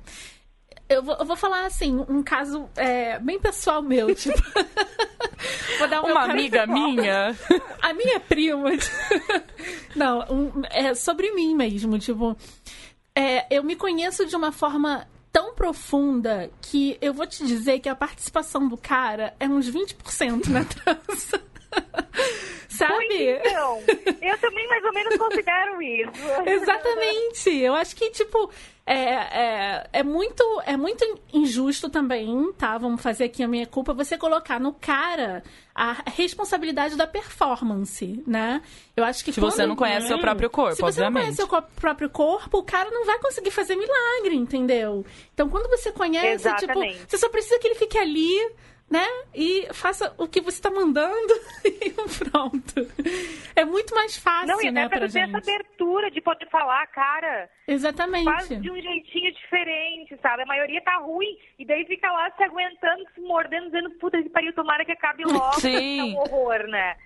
Eu 0.88 1.02
vou, 1.02 1.16
eu 1.18 1.24
vou 1.24 1.36
falar 1.36 1.66
assim, 1.66 2.04
um 2.08 2.22
caso 2.22 2.68
é, 2.76 3.18
bem 3.20 3.38
pessoal 3.38 3.80
meu, 3.80 4.12
tipo. 4.14 4.36
vou 5.78 5.88
dar 5.88 6.02
uma 6.02 6.24
amiga 6.24 6.66
minha. 6.66 7.34
A 7.80 7.92
minha 7.94 8.18
prima. 8.18 8.70
Não, 9.94 10.20
um, 10.28 10.62
é 10.70 10.94
sobre 10.94 11.32
mim 11.32 11.54
mesmo, 11.54 11.96
tipo. 11.98 12.36
É, 13.14 13.46
eu 13.54 13.62
me 13.62 13.76
conheço 13.76 14.26
de 14.26 14.34
uma 14.34 14.50
forma 14.50 15.06
tão 15.32 15.54
profunda 15.54 16.50
que 16.60 16.98
eu 17.00 17.14
vou 17.14 17.26
te 17.26 17.46
dizer 17.46 17.78
que 17.80 17.88
a 17.88 17.94
participação 17.94 18.68
do 18.68 18.76
cara 18.76 19.34
é 19.38 19.48
uns 19.48 19.70
20% 19.70 20.48
na 20.48 20.64
trança. 20.64 21.42
Sabe? 22.68 23.38
Então, 23.38 23.82
eu 24.20 24.38
também 24.38 24.66
mais 24.68 24.84
ou 24.84 24.92
menos 24.92 25.16
considero 25.16 25.80
isso. 25.80 26.10
Exatamente. 26.44 27.56
Eu 27.56 27.74
acho 27.74 27.94
que, 27.94 28.10
tipo, 28.10 28.50
é, 28.84 28.94
é, 28.94 29.86
é, 29.92 30.02
muito, 30.02 30.42
é 30.66 30.76
muito 30.76 31.04
injusto 31.32 31.88
também, 31.88 32.52
tá? 32.58 32.76
Vamos 32.76 33.00
fazer 33.00 33.24
aqui 33.24 33.42
a 33.42 33.48
minha 33.48 33.66
culpa, 33.66 33.94
você 33.94 34.18
colocar 34.18 34.58
no 34.58 34.72
cara 34.72 35.42
a 35.74 36.02
responsabilidade 36.10 36.96
da 36.96 37.06
performance, 37.06 38.22
né? 38.26 38.60
Eu 38.96 39.04
acho 39.04 39.24
que 39.24 39.32
Se 39.32 39.40
você 39.40 39.64
não 39.64 39.76
conhece 39.76 40.08
seu 40.08 40.18
próprio 40.18 40.50
corpo, 40.50 40.74
se 40.74 40.82
você 40.82 41.00
obviamente. 41.00 41.38
não 41.38 41.46
conhece 41.48 41.68
seu 41.70 41.80
próprio 41.80 42.10
corpo, 42.10 42.58
o 42.58 42.62
cara 42.62 42.90
não 42.90 43.06
vai 43.06 43.18
conseguir 43.20 43.50
fazer 43.52 43.76
milagre, 43.76 44.34
entendeu? 44.34 45.04
Então, 45.32 45.48
quando 45.48 45.68
você 45.68 45.90
conhece, 45.90 46.48
tipo, 46.48 46.64
Exatamente. 46.64 46.98
tipo, 46.98 47.10
você 47.10 47.18
só 47.18 47.28
precisa 47.28 47.58
que 47.58 47.68
ele 47.68 47.76
fique 47.76 47.96
ali 47.96 48.38
né? 48.90 49.06
E 49.34 49.66
faça 49.72 50.14
o 50.18 50.28
que 50.28 50.40
você 50.40 50.58
está 50.58 50.70
mandando 50.70 51.34
e 51.64 51.90
pronto. 51.90 52.86
É 53.56 53.64
muito 53.64 53.94
mais 53.94 54.16
fácil, 54.16 54.48
Não, 54.48 54.62
e 54.62 54.70
né, 54.70 54.88
pra 54.88 55.00
ter 55.00 55.04
essa 55.06 55.18
gente. 55.20 55.36
abertura 55.36 56.10
de 56.10 56.20
poder 56.20 56.48
falar, 56.50 56.86
cara. 56.88 57.48
Exatamente. 57.66 58.24
Faz 58.24 58.48
de 58.48 58.70
um 58.70 58.80
jeitinho 58.80 59.32
diferente, 59.32 60.16
sabe? 60.22 60.42
A 60.42 60.46
maioria 60.46 60.80
tá 60.82 60.96
ruim 60.98 61.36
e 61.58 61.66
daí 61.66 61.84
fica 61.86 62.10
lá 62.12 62.30
se 62.36 62.42
aguentando, 62.44 63.04
se 63.14 63.20
mordendo, 63.20 63.66
dizendo, 63.66 63.90
puta 63.98 64.22
que 64.22 64.28
pariu, 64.28 64.52
tomara 64.54 64.84
que 64.84 64.92
acabe 64.92 65.24
logo. 65.26 65.60
Sim. 65.60 66.00
É 66.00 66.04
um 66.04 66.18
horror, 66.18 66.66
né? 66.68 66.96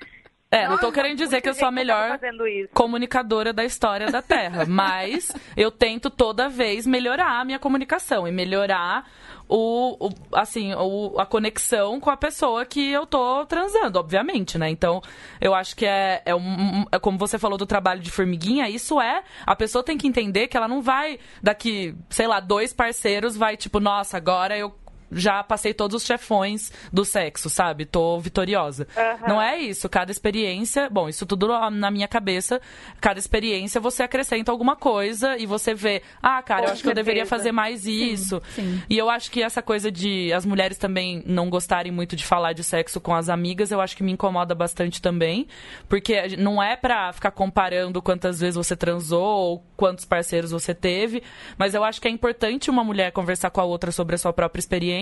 É, 0.51 0.63
não 0.67 0.77
tô 0.79 0.87
Nossa, 0.87 0.95
querendo 0.95 1.19
dizer 1.19 1.43
que 1.43 1.49
eu 1.49 1.53
sou 1.53 1.69
a 1.69 1.71
gente 1.71 1.75
melhor 1.77 2.19
tá 2.19 2.29
isso. 2.49 2.71
comunicadora 2.73 3.53
da 3.53 3.67
história 3.67 4.11
da 4.11 4.23
Terra, 4.23 4.65
mas 4.67 5.31
eu 5.55 5.71
tento 5.71 6.09
toda 6.09 6.49
vez 6.49 6.87
melhorar 6.87 7.39
a 7.39 7.45
minha 7.45 7.59
comunicação 7.59 8.27
e 8.27 8.33
melhorar 8.33 9.07
o, 9.49 10.09
o- 10.09 10.13
assim, 10.33 10.75
o- 10.75 11.15
a 11.19 11.25
conexão 11.25 11.99
com 12.01 12.11
a 12.11 12.17
pessoa 12.17 12.65
que 12.67 12.91
eu 12.93 13.07
tô 13.07 13.47
transando, 13.47 13.99
obviamente, 13.99 14.59
né? 14.59 14.69
Então, 14.69 15.01
eu 15.41 15.55
acho 15.55 15.75
que 15.75 15.87
é, 15.87 16.23
é, 16.27 16.35
um, 16.35 16.85
é 16.93 16.99
como 16.99 17.17
você 17.19 17.39
falou 17.39 17.57
do 17.57 17.67
trabalho 17.67 18.01
de 18.01 18.11
formiguinha, 18.11 18.69
isso 18.69 19.01
é, 19.01 19.23
a 19.47 19.57
pessoa 19.57 19.83
tem 19.83 19.97
que 19.97 20.07
entender 20.07 20.49
que 20.49 20.57
ela 20.57 20.69
não 20.69 20.83
vai 20.83 21.19
daqui, 21.43 21.95
sei 22.11 22.27
lá, 22.27 22.41
dois 22.41 22.73
parceiros 22.73 23.37
vai 23.37 23.57
tipo, 23.57 23.81
nossa, 23.81 24.17
agora 24.17 24.57
eu 24.57 24.73
já 25.11 25.43
passei 25.43 25.73
todos 25.73 25.95
os 26.03 26.07
chefões 26.07 26.71
do 26.93 27.05
sexo, 27.05 27.49
sabe? 27.49 27.85
Tô 27.85 28.19
vitoriosa. 28.19 28.87
Aham. 28.97 29.29
Não 29.29 29.43
é 29.43 29.59
isso. 29.59 29.89
Cada 29.89 30.11
experiência, 30.11 30.89
bom, 30.91 31.09
isso 31.09 31.25
tudo 31.27 31.49
na 31.71 31.91
minha 31.91 32.09
cabeça. 32.09 32.61
Cada 33.01 33.19
experiência 33.19 33.81
você 33.81 34.03
acrescenta 34.03 34.51
alguma 34.51 34.77
coisa 34.77 35.37
e 35.39 35.47
você 35.47 35.75
vê, 35.75 36.03
ah, 36.23 36.43
cara, 36.43 36.63
eu 36.63 36.67
Com 36.67 36.73
acho 36.73 36.83
que 36.83 36.89
eu 36.89 36.95
deveria 36.95 37.25
certeza. 37.25 37.37
fazer 37.43 37.53
mais 37.53 37.87
isso. 37.87 38.43
sim. 38.55 38.83
E 38.89 38.97
eu 38.99 39.09
acho 39.09 39.31
que 39.31 39.43
essa 39.43 39.63
coisa 39.63 39.91
de 39.91 40.33
as 40.33 40.45
mulheres 40.45 40.77
também 40.79 41.23
não 41.27 41.49
gostarem 41.49 41.93
muito 41.93 42.15
de 42.17 42.25
falar 42.25 42.53
de 42.53 42.63
sexo 42.65 43.01
com 43.01 43.15
as 43.15 43.29
amigas, 43.29 43.71
eu 43.71 43.81
acho 43.81 43.97
que 43.97 44.03
me 44.03 44.13
incomoda 44.13 44.55
bastante 44.55 45.01
também, 45.01 45.47
porque 45.89 46.37
não 46.37 46.63
é 46.63 46.77
pra 46.77 47.13
ficar 47.13 47.31
comparando 47.31 48.03
quantas 48.03 48.41
vezes 48.41 48.57
você 48.57 48.77
transou 48.77 49.23
ou 49.23 49.65
quantos 49.77 50.05
parceiros 50.05 50.51
você 50.51 50.75
teve, 50.75 51.23
mas 51.57 51.75
eu 51.75 51.85
acho 51.85 52.01
que 52.01 52.09
é 52.09 52.11
importante 52.11 52.71
uma 52.71 52.83
mulher 52.85 53.13
conversar 53.13 53.51
com 53.51 53.61
a 53.61 53.65
outra 53.65 53.93
sobre 53.93 54.15
a 54.15 54.19
sua 54.19 54.33
própria 54.33 54.61
experiência 54.61 54.98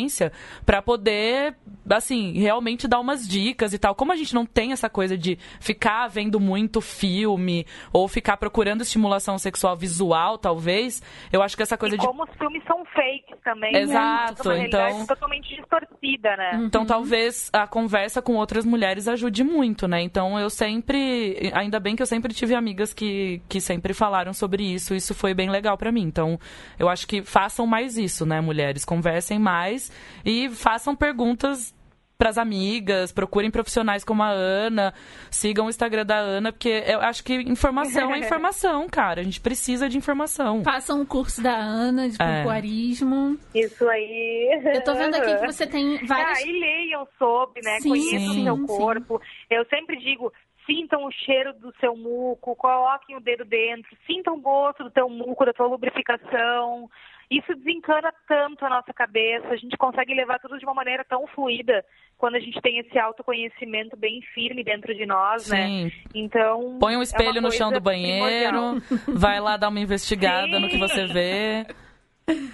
pra 0.64 0.82
poder, 0.82 1.54
assim, 1.88 2.32
realmente 2.38 2.86
dar 2.88 3.00
umas 3.00 3.26
dicas 3.26 3.72
e 3.72 3.78
tal. 3.78 3.94
Como 3.94 4.12
a 4.12 4.16
gente 4.16 4.34
não 4.34 4.44
tem 4.44 4.72
essa 4.72 4.88
coisa 4.88 5.16
de 5.16 5.38
ficar 5.60 6.06
vendo 6.08 6.38
muito 6.38 6.80
filme 6.80 7.66
ou 7.92 8.06
ficar 8.08 8.36
procurando 8.36 8.82
estimulação 8.82 9.38
sexual 9.38 9.76
visual, 9.76 10.38
talvez, 10.38 11.02
eu 11.32 11.42
acho 11.42 11.56
que 11.56 11.62
essa 11.62 11.76
coisa 11.78 11.94
E 11.94 11.98
de 11.98 12.06
como 12.06 12.24
os 12.24 12.30
filmes 12.36 12.62
são 12.66 12.84
fakes 12.86 13.36
também. 13.44 13.74
Exato, 13.76 14.48
Né? 14.48 14.54
Uma 14.54 14.54
realidade 14.54 14.94
então- 14.94 15.06
totalmente 15.06 15.56
distorcida, 15.56 16.36
né? 16.36 16.60
Então 16.64 16.84
talvez 16.84 17.50
a 17.52 17.66
conversa 17.66 18.20
com 18.20 18.34
outras 18.36 18.64
mulheres 18.64 19.08
ajude 19.08 19.42
muito, 19.44 19.86
né? 19.88 20.00
Então 20.02 20.38
eu 20.38 20.50
sempre, 20.50 21.50
ainda 21.54 21.78
bem 21.80 21.94
que 21.96 22.02
eu 22.02 22.06
sempre 22.06 22.32
tive 22.34 22.54
amigas 22.54 22.92
que, 22.92 23.40
que 23.48 23.60
sempre 23.60 23.94
falaram 23.94 24.32
sobre 24.32 24.62
isso, 24.64 24.94
isso 24.94 25.14
foi 25.14 25.34
bem 25.34 25.50
legal 25.50 25.76
pra 25.76 25.92
mim. 25.92 26.02
Então 26.02 26.38
eu 26.78 26.88
acho 26.88 27.06
que 27.06 27.22
façam 27.22 27.66
mais 27.66 27.96
isso, 27.96 28.26
né, 28.26 28.40
mulheres? 28.40 28.84
Conversem 28.84 29.38
mais 29.38 29.85
e 30.24 30.48
façam 30.50 30.94
perguntas 30.94 31.74
pras 32.18 32.38
amigas, 32.38 33.12
procurem 33.12 33.50
profissionais 33.50 34.02
como 34.02 34.22
a 34.22 34.30
Ana, 34.30 34.94
sigam 35.30 35.66
o 35.66 35.68
Instagram 35.68 36.06
da 36.06 36.16
Ana, 36.16 36.50
porque 36.50 36.82
eu 36.86 37.00
acho 37.00 37.22
que 37.22 37.34
informação 37.34 38.14
é 38.14 38.18
informação, 38.20 38.88
cara. 38.88 39.20
A 39.20 39.22
gente 39.24 39.38
precisa 39.38 39.86
de 39.86 39.98
informação. 39.98 40.64
Façam 40.64 41.02
o 41.02 41.06
curso 41.06 41.42
da 41.42 41.54
Ana 41.54 42.08
de 42.08 42.16
É. 42.18 42.38
pompoarismo. 42.38 43.38
Isso 43.54 43.86
aí. 43.86 44.60
Eu 44.74 44.82
tô 44.82 44.94
vendo 44.94 45.14
aqui 45.14 45.34
que 45.38 45.46
você 45.46 45.66
tem 45.66 45.98
várias. 46.08 46.38
Ah, 46.38 46.42
e 46.42 46.52
leiam 46.58 47.06
sobre, 47.18 47.60
né? 47.62 47.80
Sim, 47.80 47.90
Conheçam 47.90 48.18
sim, 48.32 48.40
o 48.40 48.44
seu 48.44 48.56
sim. 48.56 48.66
corpo. 48.66 49.20
Eu 49.50 49.66
sempre 49.66 49.96
digo, 49.98 50.32
sintam 50.64 51.04
o 51.04 51.12
cheiro 51.12 51.52
do 51.52 51.70
seu 51.78 51.94
muco, 51.94 52.56
coloquem 52.56 53.14
o 53.16 53.20
dedo 53.20 53.44
dentro, 53.44 53.94
sintam 54.06 54.36
o 54.36 54.40
gosto 54.40 54.82
do 54.84 54.90
teu 54.90 55.08
muco, 55.10 55.44
da 55.44 55.52
tua 55.52 55.66
lubrificação. 55.66 56.88
Isso 57.30 57.54
desencana 57.56 58.12
tanto 58.28 58.64
a 58.64 58.70
nossa 58.70 58.92
cabeça, 58.92 59.48
a 59.48 59.56
gente 59.56 59.76
consegue 59.76 60.14
levar 60.14 60.38
tudo 60.38 60.58
de 60.58 60.64
uma 60.64 60.74
maneira 60.74 61.04
tão 61.04 61.26
fluida 61.28 61.84
quando 62.16 62.36
a 62.36 62.40
gente 62.40 62.60
tem 62.60 62.78
esse 62.78 62.98
autoconhecimento 62.98 63.96
bem 63.96 64.20
firme 64.32 64.62
dentro 64.62 64.94
de 64.94 65.04
nós, 65.04 65.48
né? 65.50 65.66
Sim. 65.66 65.92
Então. 66.14 66.78
Põe 66.78 66.96
um 66.96 67.00
é 67.00 67.02
espelho 67.02 67.40
uma 67.40 67.48
no 67.48 67.50
chão 67.52 67.72
do 67.72 67.80
banheiro, 67.80 68.80
vai 69.08 69.40
lá 69.40 69.56
dar 69.56 69.68
uma 69.68 69.80
investigada 69.80 70.58
no 70.60 70.68
que 70.68 70.78
você 70.78 71.06
vê. 71.06 71.66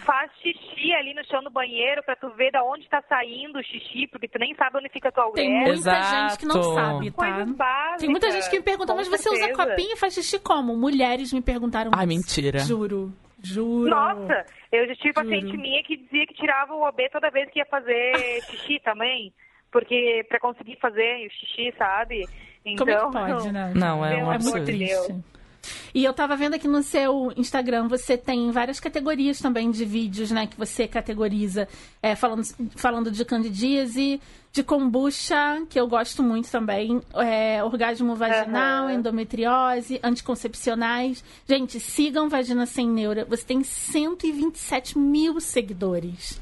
Faz 0.05 0.31
xixi 0.43 0.93
ali 0.93 1.15
no 1.15 1.25
chão 1.27 1.43
do 1.43 1.51
banheiro 1.51 2.03
pra 2.03 2.15
tu 2.15 2.29
ver 2.31 2.51
da 2.51 2.63
onde 2.63 2.87
tá 2.91 3.03
saindo 3.09 3.59
o 3.59 3.63
xixi, 3.63 4.07
porque 4.11 4.29
tu 4.29 4.39
nem 4.39 4.55
sabe 4.55 4.77
onde 4.79 4.89
fica 4.91 5.09
a 5.09 5.13
tua 5.13 5.33
Tem 5.33 5.49
uretra. 5.49 5.73
muita 5.73 5.91
Exato. 5.91 6.29
gente 6.31 6.39
que 6.39 6.45
não 6.47 6.63
sabe, 6.63 7.11
tá? 7.11 7.97
Tem 7.99 8.09
muita 8.11 8.31
gente 8.31 8.51
que 8.51 8.59
me 8.59 8.63
pergunta, 8.65 8.95
mas 8.95 9.09
você 9.09 9.31
usa 9.31 9.39
certeza. 9.39 9.67
copinho 9.71 9.93
e 9.93 9.97
faz 9.97 10.13
xixi 10.13 10.39
como? 10.41 10.77
Mulheres 10.77 11.33
me 11.33 11.41
perguntaram 11.41 11.91
Ai, 11.95 12.05
isso. 12.05 12.09
mentira. 12.09 12.59
Juro. 12.59 13.15
Juro. 13.43 13.91
Nossa, 13.91 14.45
eu 14.71 14.87
já 14.87 14.95
tive 14.97 15.13
Juro. 15.15 15.15
paciente 15.15 15.57
minha 15.57 15.83
que 15.83 15.97
dizia 15.97 16.27
que 16.27 16.35
tirava 16.35 16.75
o 16.75 16.83
OB 16.87 17.09
toda 17.11 17.31
vez 17.31 17.51
que 17.51 17.59
ia 17.59 17.67
fazer 17.67 18.15
xixi 18.51 18.81
também. 18.85 19.33
Porque 19.71 20.25
pra 20.29 20.39
conseguir 20.39 20.77
fazer 20.81 21.27
o 21.27 21.31
xixi, 21.31 21.75
sabe? 21.79 22.29
Então, 22.65 22.87
Como 22.87 23.19
é 23.19 23.27
que 23.27 23.33
pode, 23.33 23.51
né? 23.53 23.73
Não, 23.75 24.05
é 24.05 24.09
um 24.09 24.11
Pelo 24.11 24.21
É 24.21 24.21
amor 24.21 24.25
muito 24.27 24.35
absurdo. 24.35 24.65
de 24.67 24.73
triste. 24.73 25.25
E 25.95 26.05
eu 26.05 26.13
tava 26.13 26.37
vendo 26.37 26.55
aqui 26.55 26.67
no 26.67 26.83
seu 26.83 27.33
Instagram, 27.37 27.89
você 27.89 28.17
tem 28.17 28.51
várias 28.51 28.81
categorias 28.81 29.39
também 29.39 29.71
de 29.71 29.85
vídeos, 29.85 30.31
né? 30.31 30.47
Que 30.47 30.57
você 30.57 30.89
categoriza, 30.89 31.69
é, 32.03 32.15
falando, 32.15 32.43
falando 32.77 33.11
de 33.11 33.25
candidíase, 33.25 34.21
de 34.53 34.63
kombucha, 34.63 35.63
que 35.69 35.81
eu 35.81 35.87
gosto 35.87 36.23
muito 36.23 36.51
também, 36.51 37.01
é, 37.15 37.65
orgasmo 37.65 38.15
vaginal, 38.15 38.85
Aham. 38.85 38.95
endometriose, 38.95 39.99
anticoncepcionais. 40.03 41.25
Gente, 41.49 41.81
sigam 41.81 42.29
Vagina 42.29 42.67
Sem 42.67 42.89
Neura. 42.89 43.25
Você 43.25 43.45
tem 43.45 43.65
127 43.65 44.99
mil 44.99 45.41
seguidores. 45.41 46.41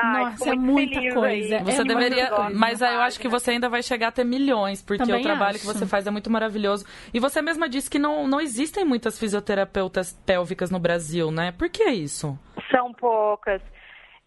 Ai, 0.00 0.24
Nossa, 0.24 0.50
é 0.50 0.54
muita 0.54 1.00
coisa. 1.14 1.56
aí. 1.56 1.64
Você 1.64 1.80
É 1.82 1.84
deveria. 1.84 2.30
Mas 2.54 2.82
aí 2.82 2.94
eu 2.94 3.00
acho 3.00 3.18
que 3.18 3.28
você 3.28 3.52
ainda 3.52 3.68
vai 3.68 3.82
chegar 3.82 4.08
a 4.08 4.12
ter 4.12 4.24
milhões, 4.24 4.80
porque 4.82 5.02
Também 5.04 5.20
o 5.20 5.22
trabalho 5.22 5.56
acho. 5.56 5.60
que 5.60 5.66
você 5.66 5.86
faz 5.86 6.06
é 6.06 6.10
muito 6.10 6.30
maravilhoso. 6.30 6.84
E 7.12 7.18
você 7.18 7.42
mesma 7.42 7.68
disse 7.68 7.90
que 7.90 7.98
não, 7.98 8.26
não 8.26 8.40
existem 8.40 8.84
muitas 8.84 9.18
fisioterapeutas 9.18 10.12
pélvicas 10.24 10.70
no 10.70 10.78
Brasil, 10.78 11.30
né? 11.30 11.52
Por 11.52 11.68
que 11.68 11.84
isso? 11.84 12.38
São 12.70 12.92
poucas. 12.92 13.60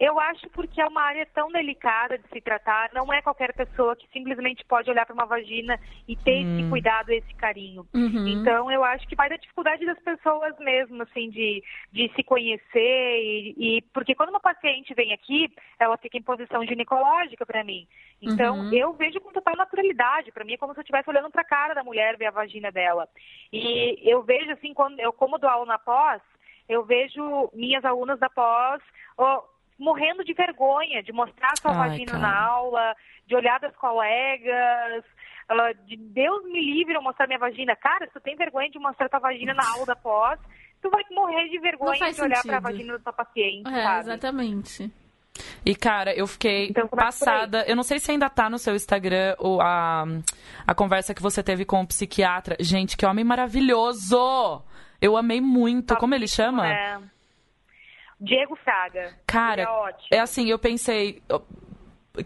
Eu 0.02 0.20
acho 0.20 0.50
porque 0.50 0.82
é 0.82 0.88
uma 0.88 1.04
área 1.04 1.28
tão 1.28 1.52
delicada 1.52 2.18
de 2.18 2.28
se 2.30 2.42
tratar, 2.42 2.90
não 2.92 3.14
é 3.14 3.22
qualquer 3.22 3.54
pessoa 3.54 3.96
que 3.96 4.08
simplesmente 4.12 4.66
pode 4.66 4.90
olhar 4.90 5.06
para 5.06 5.14
uma 5.14 5.28
vagina 5.28 5.80
e 6.08 6.16
ter 6.16 6.42
esse 6.42 6.64
cuidado, 6.68 7.12
esse 7.12 7.32
carinho. 7.36 7.86
Uhum. 7.94 8.24
Então 8.28 8.72
eu 8.72 8.84
acho 8.84 9.08
que 9.08 9.16
vai 9.16 9.30
da 9.30 9.38
dificuldade 9.38 9.86
das 9.86 10.00
pessoas 10.00 10.58
mesmo, 10.58 11.04
assim, 11.04 11.30
de, 11.30 11.64
de 11.92 12.12
se 12.16 12.24
conhecer 12.24 13.20
e, 13.22 13.78
e- 13.78 13.82
porque 13.94 14.16
quando 14.16 14.32
uma 14.32 14.40
paciente 14.40 14.92
vem 14.96 15.14
aqui, 15.14 15.48
ela 15.80 15.96
fica 15.98 16.18
em 16.18 16.24
posição 16.24 16.66
ginecológica 16.66 17.46
para 17.46 17.64
mim. 17.64 17.88
Então 18.20 18.62
Uhum. 18.62 18.68
eu 18.72 18.94
vejo 18.94 19.22
com 19.22 19.32
total 19.32 19.56
naturalidade. 19.56 20.32
Para 20.32 20.44
mim 20.44 20.54
é 20.54 20.58
como 20.58 20.74
se 20.74 20.80
eu 20.80 20.82
estivesse 20.82 21.12
olhando 21.12 21.30
para 21.30 21.44
a 21.44 21.46
cara 21.46 21.76
da 21.76 21.84
mulher, 21.84 22.18
ver 22.18 22.26
a 22.26 22.32
vagina 22.32 22.72
dela. 22.72 23.08
E 23.54 24.00
eu 24.02 24.24
vejo 24.24 24.50
assim, 24.52 24.74
quando 24.74 25.00
eu 25.00 25.14
como 25.14 25.38
dou 25.38 25.48
aula 25.48 25.68
na 25.68 25.78
pós, 25.78 26.24
eu 26.68 26.84
vejo 26.86 27.52
minhas 27.54 27.86
alunas 27.86 28.18
da 28.20 28.32
pós 28.32 28.82
ó, 29.18 29.44
morrendo 29.82 30.24
de 30.24 30.34
vergonha 30.34 31.02
de 31.04 31.12
mostrar 31.12 31.52
sua 31.60 31.72
Ai, 31.72 31.90
vagina 31.90 32.12
cara. 32.14 32.20
na 32.24 32.40
aula, 32.46 32.96
de 33.28 33.36
olhar 33.36 33.60
das 33.60 33.76
colegas, 33.76 35.04
de 35.88 35.98
Deus 35.98 36.44
me 36.46 36.62
livre 36.62 36.94
eu 36.94 37.02
mostrar 37.02 37.28
minha 37.28 37.40
vagina. 37.40 37.76
Cara, 37.76 38.06
se 38.08 38.14
tu 38.14 38.20
tem 38.22 38.36
vergonha 38.36 38.70
de 38.70 38.80
mostrar 38.80 39.10
tua 39.10 39.20
vagina 39.20 39.54
na 39.54 39.68
aula 39.74 39.86
da 39.86 39.96
pós, 39.96 40.40
tu 40.82 40.90
vai 40.90 41.04
morrer 41.12 41.50
de 41.50 41.60
vergonha 41.60 42.12
de 42.12 42.22
olhar 42.22 42.36
sentido. 42.38 42.52
pra 42.52 42.60
vagina 42.60 42.94
da 42.94 43.00
tua 43.00 43.14
paciente, 43.14 43.68
É, 43.68 43.84
sabe? 43.84 44.00
exatamente. 44.00 44.92
E, 45.66 45.76
cara, 45.76 46.14
eu 46.14 46.28
fiquei 46.28 46.68
Então, 46.70 46.84
aí. 46.84 46.90
passada. 46.90 47.64
Eu 47.68 47.76
não 47.76 47.84
sei 47.84 48.00
se 48.00 48.12
ainda 48.12 48.30
tá 48.30 48.50
no 48.50 48.58
seu 48.60 48.76
Instagram 48.76 49.36
o, 49.40 49.62
a, 49.62 50.04
a 50.68 50.76
conversa 50.76 51.14
que 51.14 51.22
você 51.22 51.42
teve 51.42 51.66
com 51.66 51.82
o 51.82 51.88
psiquiatra. 51.88 52.56
Gente, 52.60 52.96
que 52.98 53.06
homem 53.06 53.24
maravilhoso! 53.26 54.62
Eu 55.02 55.18
amei 55.18 55.42
muito. 55.42 55.96
Como 55.98 56.14
ele 56.14 56.28
chama? 56.28 56.68
É. 56.68 56.98
Diego 58.22 58.56
Fraga. 58.56 59.16
Cara, 59.26 59.64
é 59.64 59.68
ótimo. 59.68 60.08
é 60.12 60.20
assim, 60.20 60.48
eu 60.48 60.60
pensei. 60.60 61.22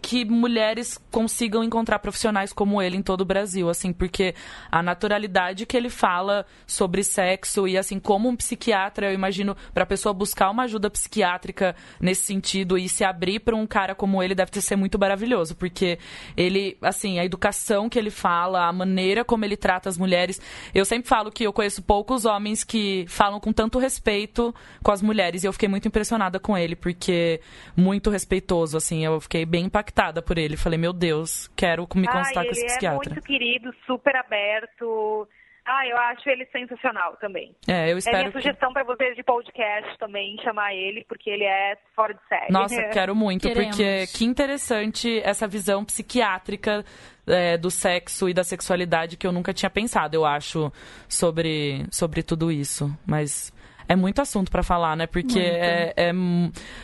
Que 0.02 0.26
mulheres 0.26 1.00
consigam 1.12 1.64
encontrar 1.64 2.00
profissionais 2.00 2.52
como 2.52 2.82
ele 2.82 2.98
em 2.98 3.04
todo 3.04 3.22
o 3.22 3.26
Brasil, 3.26 3.70
assim, 3.70 3.94
porque 3.94 4.34
a 4.72 4.82
naturalidade 4.82 5.66
que 5.66 5.78
ele 5.78 5.90
fala 5.90 6.46
sobre 6.66 7.04
sexo 7.04 7.68
e 7.68 7.78
assim 7.78 8.00
como 8.00 8.28
um 8.28 8.36
psiquiatra, 8.36 9.08
eu 9.08 9.14
imagino 9.14 9.56
para 9.74 9.84
a 9.84 9.86
pessoa 9.86 10.12
buscar 10.12 10.50
uma 10.50 10.64
ajuda 10.64 10.90
psiquiátrica 10.90 11.76
nesse 12.00 12.24
sentido 12.24 12.78
e 12.80 12.90
se 12.90 13.04
abrir 13.04 13.40
para 13.42 13.56
um 13.56 13.68
cara 13.68 13.94
como 13.94 14.24
ele 14.24 14.34
deve 14.34 14.60
ser 14.60 14.76
muito 14.76 14.98
maravilhoso, 14.98 15.56
porque 15.56 16.00
ele, 16.36 16.78
assim, 16.82 17.20
a 17.20 17.26
educação 17.26 17.88
que 17.88 18.00
ele 18.00 18.10
fala, 18.10 18.68
a 18.68 18.74
maneira 18.74 19.24
como 19.24 19.46
ele 19.46 19.56
trata 19.56 19.88
as 19.88 19.98
mulheres, 19.98 20.42
eu 20.74 20.84
sempre 20.84 21.08
falo 21.08 21.32
que 21.32 21.44
eu 21.44 21.54
conheço 21.54 21.84
poucos 21.84 22.26
homens 22.26 22.64
que 22.64 23.06
falam 23.08 23.40
com 23.40 23.54
tanto 23.54 23.78
respeito 23.78 24.54
com 24.82 24.92
as 24.92 25.02
mulheres 25.02 25.44
e 25.44 25.48
eu 25.48 25.54
fiquei 25.54 25.70
muito 25.70 25.88
impressionada 25.88 26.40
com 26.40 26.58
ele, 26.58 26.76
porque 26.76 27.40
muito 27.78 28.10
respeitoso, 28.10 28.78
assim, 28.78 29.06
eu 29.06 29.22
fiquei 29.22 29.46
bem 29.46 29.70
impactada 29.76 30.22
por 30.22 30.38
ele. 30.38 30.56
Falei, 30.56 30.80
meu 30.80 30.94
Deus, 30.94 31.48
quero 31.56 31.88
me 31.96 32.08
consultar 32.08 32.42
ah, 32.42 32.46
com 32.46 32.52
esse 32.52 32.66
psiquiatra. 32.66 33.10
Ele 33.10 33.12
é 33.12 33.16
muito 33.16 33.26
querido, 33.26 33.76
super 33.86 34.16
aberto. 34.16 35.28
Ah, 35.68 35.86
eu 35.88 35.98
acho 35.98 36.30
ele 36.30 36.46
sensacional 36.46 37.18
também. 37.18 37.56
É, 37.68 37.92
eu 37.92 37.98
espero. 37.98 38.18
É 38.18 38.20
minha 38.22 38.32
sugestão 38.32 38.72
para 38.72 38.84
vocês 38.84 39.16
de 39.16 39.24
podcast 39.24 39.98
também, 39.98 40.38
chamar 40.44 40.76
ele, 40.76 41.04
porque 41.10 41.30
ele 41.30 41.44
é 41.44 41.76
fora 41.96 42.14
de 42.14 42.20
série. 42.30 42.52
Nossa, 42.52 42.82
quero 42.94 43.16
muito, 43.16 43.48
Queremos. 43.48 43.76
porque 43.76 44.06
que 44.16 44.26
interessante 44.26 45.20
essa 45.24 45.48
visão 45.48 45.84
psiquiátrica 45.84 46.86
é, 47.26 47.58
do 47.58 47.72
sexo 47.72 48.30
e 48.30 48.34
da 48.34 48.44
sexualidade 48.44 49.18
que 49.18 49.26
eu 49.26 49.32
nunca 49.32 49.54
tinha 49.54 49.70
pensado, 49.70 50.16
eu 50.16 50.24
acho, 50.24 50.72
sobre, 51.10 51.88
sobre 51.90 52.22
tudo 52.22 52.52
isso. 52.52 52.96
Mas 53.06 53.52
é 53.88 53.96
muito 53.96 54.22
assunto 54.22 54.52
para 54.52 54.64
falar, 54.64 54.96
né? 54.96 55.08
Porque 55.08 55.40
é, 55.40 55.94
é, 55.96 56.12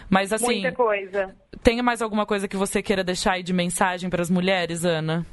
Mas 0.09 0.31
assim. 0.31 0.61
Muita 0.61 0.71
coisa. 0.71 1.35
Tem 1.63 1.81
mais 1.81 2.01
alguma 2.01 2.25
coisa 2.25 2.47
que 2.47 2.57
você 2.57 2.81
queira 2.81 3.03
deixar 3.03 3.33
aí 3.33 3.43
de 3.43 3.53
mensagem 3.53 4.09
para 4.09 4.21
as 4.21 4.29
mulheres, 4.29 4.83
Ana? 4.85 5.25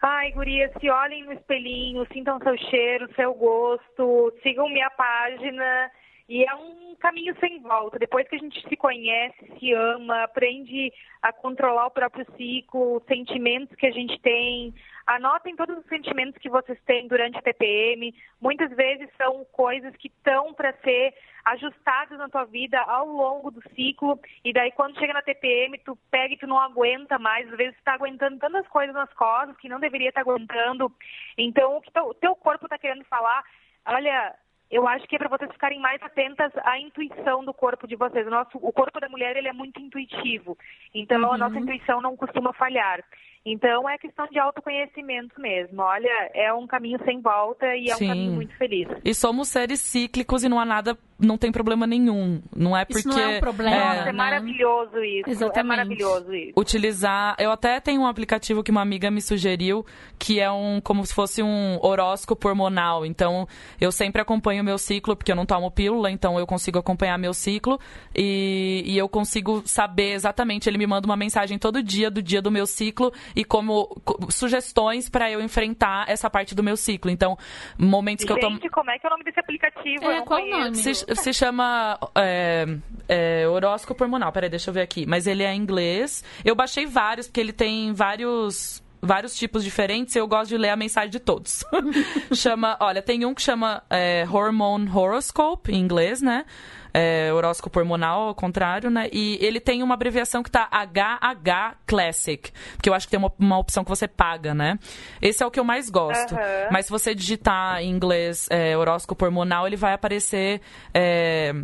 Ai, 0.00 0.30
gurias, 0.30 0.70
se 0.80 0.88
olhem 0.88 1.24
no 1.24 1.32
espelhinho, 1.32 2.06
sintam 2.12 2.38
seu 2.38 2.56
cheiro, 2.56 3.08
seu 3.16 3.34
gosto, 3.34 4.32
sigam 4.42 4.68
minha 4.68 4.90
página. 4.90 5.90
E 6.28 6.44
é 6.44 6.54
um 6.54 6.94
caminho 6.96 7.34
sem 7.40 7.60
volta. 7.60 7.98
Depois 7.98 8.28
que 8.28 8.36
a 8.36 8.38
gente 8.38 8.60
se 8.68 8.76
conhece, 8.76 9.50
se 9.58 9.72
ama, 9.72 10.24
aprende 10.24 10.92
a 11.22 11.32
controlar 11.32 11.86
o 11.86 11.90
próprio 11.90 12.26
ciclo, 12.36 12.96
os 12.96 13.04
sentimentos 13.04 13.74
que 13.76 13.86
a 13.86 13.90
gente 13.90 14.20
tem, 14.20 14.74
Anotem 15.08 15.56
todos 15.56 15.78
os 15.78 15.86
sentimentos 15.86 16.36
que 16.36 16.50
vocês 16.50 16.78
têm 16.84 17.08
durante 17.08 17.38
a 17.38 17.40
TPM. 17.40 18.14
Muitas 18.38 18.70
vezes 18.76 19.08
são 19.16 19.42
coisas 19.52 19.96
que 19.96 20.08
estão 20.08 20.52
para 20.52 20.74
ser 20.84 21.14
ajustadas 21.46 22.18
na 22.18 22.28
tua 22.28 22.44
vida 22.44 22.78
ao 22.78 23.06
longo 23.06 23.50
do 23.50 23.62
ciclo. 23.74 24.20
E 24.44 24.52
daí 24.52 24.70
quando 24.70 24.98
chega 24.98 25.14
na 25.14 25.22
TPM, 25.22 25.78
tu 25.78 25.96
pega 26.10 26.34
e 26.34 26.36
tu 26.36 26.46
não 26.46 26.60
aguenta 26.60 27.18
mais. 27.18 27.50
Às 27.50 27.56
vezes 27.56 27.74
tu 27.76 27.78
está 27.78 27.94
aguentando 27.94 28.38
tantas 28.38 28.68
coisas 28.68 28.94
nas 28.94 29.10
costas 29.14 29.56
que 29.56 29.68
não 29.68 29.80
deveria 29.80 30.10
estar 30.10 30.22
tá 30.22 30.30
aguentando. 30.30 30.92
Então 31.38 31.78
o 31.78 31.80
que 31.80 31.90
o 31.98 32.12
teu 32.12 32.36
corpo 32.36 32.66
está 32.66 32.76
querendo 32.76 33.04
falar, 33.06 33.42
olha, 33.86 34.36
eu 34.70 34.86
acho 34.86 35.06
que 35.06 35.16
é 35.16 35.18
para 35.18 35.28
vocês 35.28 35.50
ficarem 35.52 35.80
mais 35.80 36.02
atentas 36.02 36.52
à 36.64 36.78
intuição 36.78 37.44
do 37.44 37.54
corpo 37.54 37.86
de 37.86 37.96
vocês. 37.96 38.26
O, 38.26 38.30
nosso, 38.30 38.58
o 38.58 38.72
corpo 38.72 39.00
da 39.00 39.08
mulher 39.08 39.36
ele 39.36 39.48
é 39.48 39.52
muito 39.52 39.80
intuitivo, 39.80 40.56
então 40.94 41.20
uhum. 41.20 41.32
a 41.32 41.38
nossa 41.38 41.58
intuição 41.58 42.00
não 42.00 42.16
costuma 42.16 42.52
falhar. 42.52 43.02
Então 43.44 43.88
é 43.88 43.96
questão 43.98 44.26
de 44.26 44.38
autoconhecimento 44.38 45.40
mesmo. 45.40 45.82
Olha, 45.82 46.30
é 46.34 46.52
um 46.52 46.66
caminho 46.66 46.98
sem 47.04 47.20
volta 47.20 47.66
e 47.76 47.90
é 47.90 47.94
Sim. 47.94 48.04
um 48.04 48.08
caminho 48.08 48.32
muito 48.32 48.56
feliz. 48.56 48.88
E 49.04 49.14
somos 49.14 49.48
seres 49.48 49.80
cíclicos 49.80 50.44
e 50.44 50.48
não 50.48 50.60
há 50.60 50.64
nada, 50.64 50.98
não 51.18 51.38
tem 51.38 51.50
problema 51.50 51.86
nenhum. 51.86 52.42
Não 52.54 52.76
é 52.76 52.84
porque. 52.84 53.00
Isso 53.00 53.08
não 53.08 53.18
é 53.18 53.36
um 53.36 53.40
problema. 53.40 53.74
É, 53.74 53.96
Nossa, 53.96 54.08
é 54.08 54.12
maravilhoso 54.12 54.98
isso. 54.98 55.30
Exatamente. 55.30 55.58
É 55.58 55.62
maravilhoso 55.62 56.34
isso. 56.34 56.52
Utilizar. 56.56 57.36
Eu 57.38 57.50
até 57.50 57.80
tenho 57.80 58.02
um 58.02 58.06
aplicativo 58.06 58.62
que 58.62 58.70
uma 58.70 58.82
amiga 58.82 59.10
me 59.10 59.20
sugeriu, 59.20 59.84
que 60.18 60.40
é 60.40 60.50
um 60.50 60.80
como 60.80 61.04
se 61.06 61.14
fosse 61.14 61.42
um 61.42 61.78
horóscopo 61.82 62.48
hormonal. 62.48 63.06
Então, 63.06 63.46
eu 63.80 63.90
sempre 63.90 64.20
acompanho 64.20 64.62
o 64.62 64.64
meu 64.64 64.78
ciclo, 64.78 65.16
porque 65.16 65.32
eu 65.32 65.36
não 65.36 65.46
tomo 65.46 65.70
pílula, 65.70 66.10
então 66.10 66.38
eu 66.38 66.46
consigo 66.46 66.78
acompanhar 66.78 67.18
meu 67.18 67.32
ciclo 67.32 67.78
e, 68.14 68.82
e 68.84 68.98
eu 68.98 69.08
consigo 69.08 69.62
saber 69.64 70.12
exatamente. 70.12 70.68
Ele 70.68 70.78
me 70.78 70.86
manda 70.86 71.06
uma 71.06 71.16
mensagem 71.16 71.58
todo 71.58 71.82
dia 71.82 72.10
do 72.10 72.22
dia 72.22 72.42
do 72.42 72.50
meu 72.50 72.66
ciclo 72.66 73.12
e 73.34 73.44
como 73.44 74.00
sugestões 74.30 75.08
para 75.08 75.30
eu 75.30 75.40
enfrentar 75.40 76.08
essa 76.08 76.28
parte 76.28 76.54
do 76.54 76.62
meu 76.62 76.76
ciclo. 76.76 77.10
Então, 77.10 77.36
momentos 77.76 78.24
que 78.24 78.32
Gente, 78.32 78.42
eu 78.44 78.60
tô. 78.60 78.70
como 78.70 78.90
é 78.90 78.98
que 78.98 79.06
é 79.06 79.08
o 79.08 79.10
nome 79.10 79.24
desse 79.24 79.40
aplicativo? 79.40 80.04
É, 80.04 80.22
qual 80.22 80.42
o 80.42 80.48
nome? 80.48 80.74
Se, 80.76 80.94
se 80.94 81.32
chama 81.32 81.98
é, 82.16 82.66
é, 83.08 83.48
horóscopo 83.48 84.04
hormonal. 84.04 84.32
Peraí, 84.32 84.50
deixa 84.50 84.70
eu 84.70 84.74
ver 84.74 84.82
aqui. 84.82 85.06
Mas 85.06 85.26
ele 85.26 85.42
é 85.42 85.52
em 85.52 85.60
inglês. 85.60 86.24
Eu 86.44 86.54
baixei 86.54 86.86
vários, 86.86 87.26
porque 87.26 87.40
ele 87.40 87.52
tem 87.52 87.92
vários 87.92 88.82
vários 89.00 89.36
tipos 89.36 89.64
diferentes 89.64 90.14
eu 90.16 90.26
gosto 90.26 90.48
de 90.48 90.58
ler 90.58 90.70
a 90.70 90.76
mensagem 90.76 91.10
de 91.10 91.20
todos. 91.20 91.64
chama, 92.34 92.76
olha, 92.80 93.02
tem 93.02 93.24
um 93.24 93.34
que 93.34 93.42
chama 93.42 93.82
é, 93.90 94.26
Hormone 94.30 94.88
Horoscope, 94.90 95.72
em 95.72 95.78
inglês, 95.78 96.20
né? 96.20 96.44
é, 96.92 97.32
horóscopo 97.32 97.78
hormonal, 97.78 98.28
ao 98.28 98.34
contrário, 98.34 98.90
né? 98.90 99.08
E 99.12 99.38
ele 99.40 99.60
tem 99.60 99.82
uma 99.82 99.94
abreviação 99.94 100.42
que 100.42 100.50
tá 100.50 100.68
HH 100.70 101.76
Classic, 101.86 102.50
porque 102.74 102.88
eu 102.88 102.94
acho 102.94 103.06
que 103.06 103.10
tem 103.10 103.18
uma, 103.18 103.32
uma 103.38 103.58
opção 103.58 103.84
que 103.84 103.90
você 103.90 104.08
paga, 104.08 104.54
né? 104.54 104.78
Esse 105.20 105.42
é 105.42 105.46
o 105.46 105.50
que 105.50 105.60
eu 105.60 105.64
mais 105.64 105.90
gosto. 105.90 106.34
Uhum. 106.34 106.40
Mas 106.70 106.86
se 106.86 106.90
você 106.90 107.14
digitar 107.14 107.80
em 107.82 107.90
inglês 107.90 108.46
é, 108.50 108.76
horóscopo 108.76 109.24
hormonal, 109.24 109.66
ele 109.66 109.76
vai 109.76 109.92
aparecer. 109.92 110.60
É, 110.92 111.54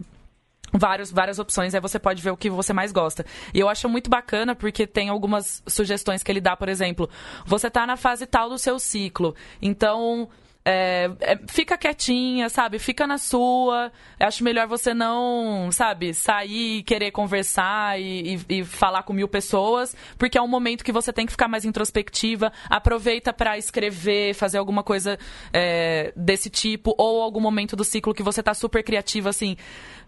vários, 0.77 1.11
várias 1.11 1.39
opções, 1.39 1.75
aí 1.75 1.81
você 1.81 1.99
pode 1.99 2.23
ver 2.23 2.31
o 2.31 2.37
que 2.37 2.51
você 2.51 2.73
mais 2.73 2.93
gosta. 2.93 3.25
E 3.53 3.61
eu 3.61 3.69
acho 3.69 3.89
muito 3.89 4.11
bacana 4.11 4.55
porque 4.55 4.87
tem 4.87 5.09
algumas 5.09 5.63
sugestões 5.67 6.23
que 6.23 6.31
ele 6.31 6.41
dá, 6.41 6.57
por 6.57 6.69
exemplo, 6.69 7.09
você 7.47 7.71
tá 7.71 7.87
na 7.87 7.97
fase 7.97 8.27
tal 8.27 8.49
do 8.49 8.59
seu 8.59 8.79
ciclo, 8.79 9.35
então 9.63 10.29
é, 10.67 11.11
é, 11.21 11.39
fica 11.47 11.77
quietinha, 11.77 12.49
sabe? 12.49 12.79
Fica 12.79 13.07
na 13.07 13.19
sua. 13.19 13.93
Acho 14.19 14.43
melhor 14.43 14.67
você 14.67 14.95
não, 14.95 15.71
sabe, 15.71 16.15
sair 16.15 16.83
querer 16.85 17.11
conversar 17.11 18.01
e, 18.01 18.37
e, 18.49 18.61
e, 18.61 18.65
falar 18.65 19.03
com 19.03 19.13
mil 19.13 19.29
pessoas, 19.29 19.95
porque 20.17 20.39
é 20.39 20.43
um 20.43 20.49
momento 20.49 20.83
que 20.83 20.91
você 20.91 21.13
tem 21.13 21.27
que 21.27 21.33
ficar 21.33 21.49
mais 21.49 21.67
introspectiva. 21.67 22.51
Aproveita 22.71 23.31
para 23.31 23.59
escrever, 23.59 24.33
fazer 24.33 24.57
alguma 24.57 24.83
coisa 24.83 25.19
é, 25.53 26.15
desse 26.17 26.49
tipo, 26.49 26.95
ou 26.97 27.21
algum 27.21 27.41
momento 27.41 27.77
do 27.77 27.85
ciclo 27.85 28.15
que 28.15 28.23
você 28.23 28.43
tá 28.43 28.55
super 28.55 28.83
criativa, 28.83 29.29
assim 29.29 29.57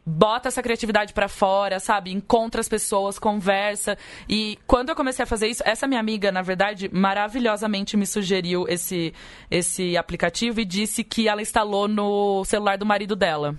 bota 0.06 0.48
essa 0.48 0.62
criatividade 0.62 1.12
para 1.12 1.28
fora, 1.28 1.80
sabe? 1.80 2.12
Encontra 2.12 2.60
as 2.60 2.68
pessoas, 2.68 3.18
conversa. 3.18 3.98
E 4.28 4.56
quando 4.64 4.90
eu 4.90 4.94
comecei 4.94 5.24
a 5.24 5.26
fazer 5.26 5.48
isso, 5.48 5.62
essa 5.66 5.86
minha 5.88 5.98
amiga, 5.98 6.30
na 6.30 6.42
verdade, 6.42 6.88
maravilhosamente 6.92 7.96
me 7.96 8.06
sugeriu 8.06 8.66
esse, 8.68 9.12
esse 9.50 9.96
aplicativo 9.96 10.60
e 10.60 10.64
disse 10.64 11.02
que 11.02 11.28
ela 11.28 11.42
instalou 11.42 11.88
no 11.88 12.44
celular 12.44 12.78
do 12.78 12.86
marido 12.86 13.16
dela. 13.16 13.56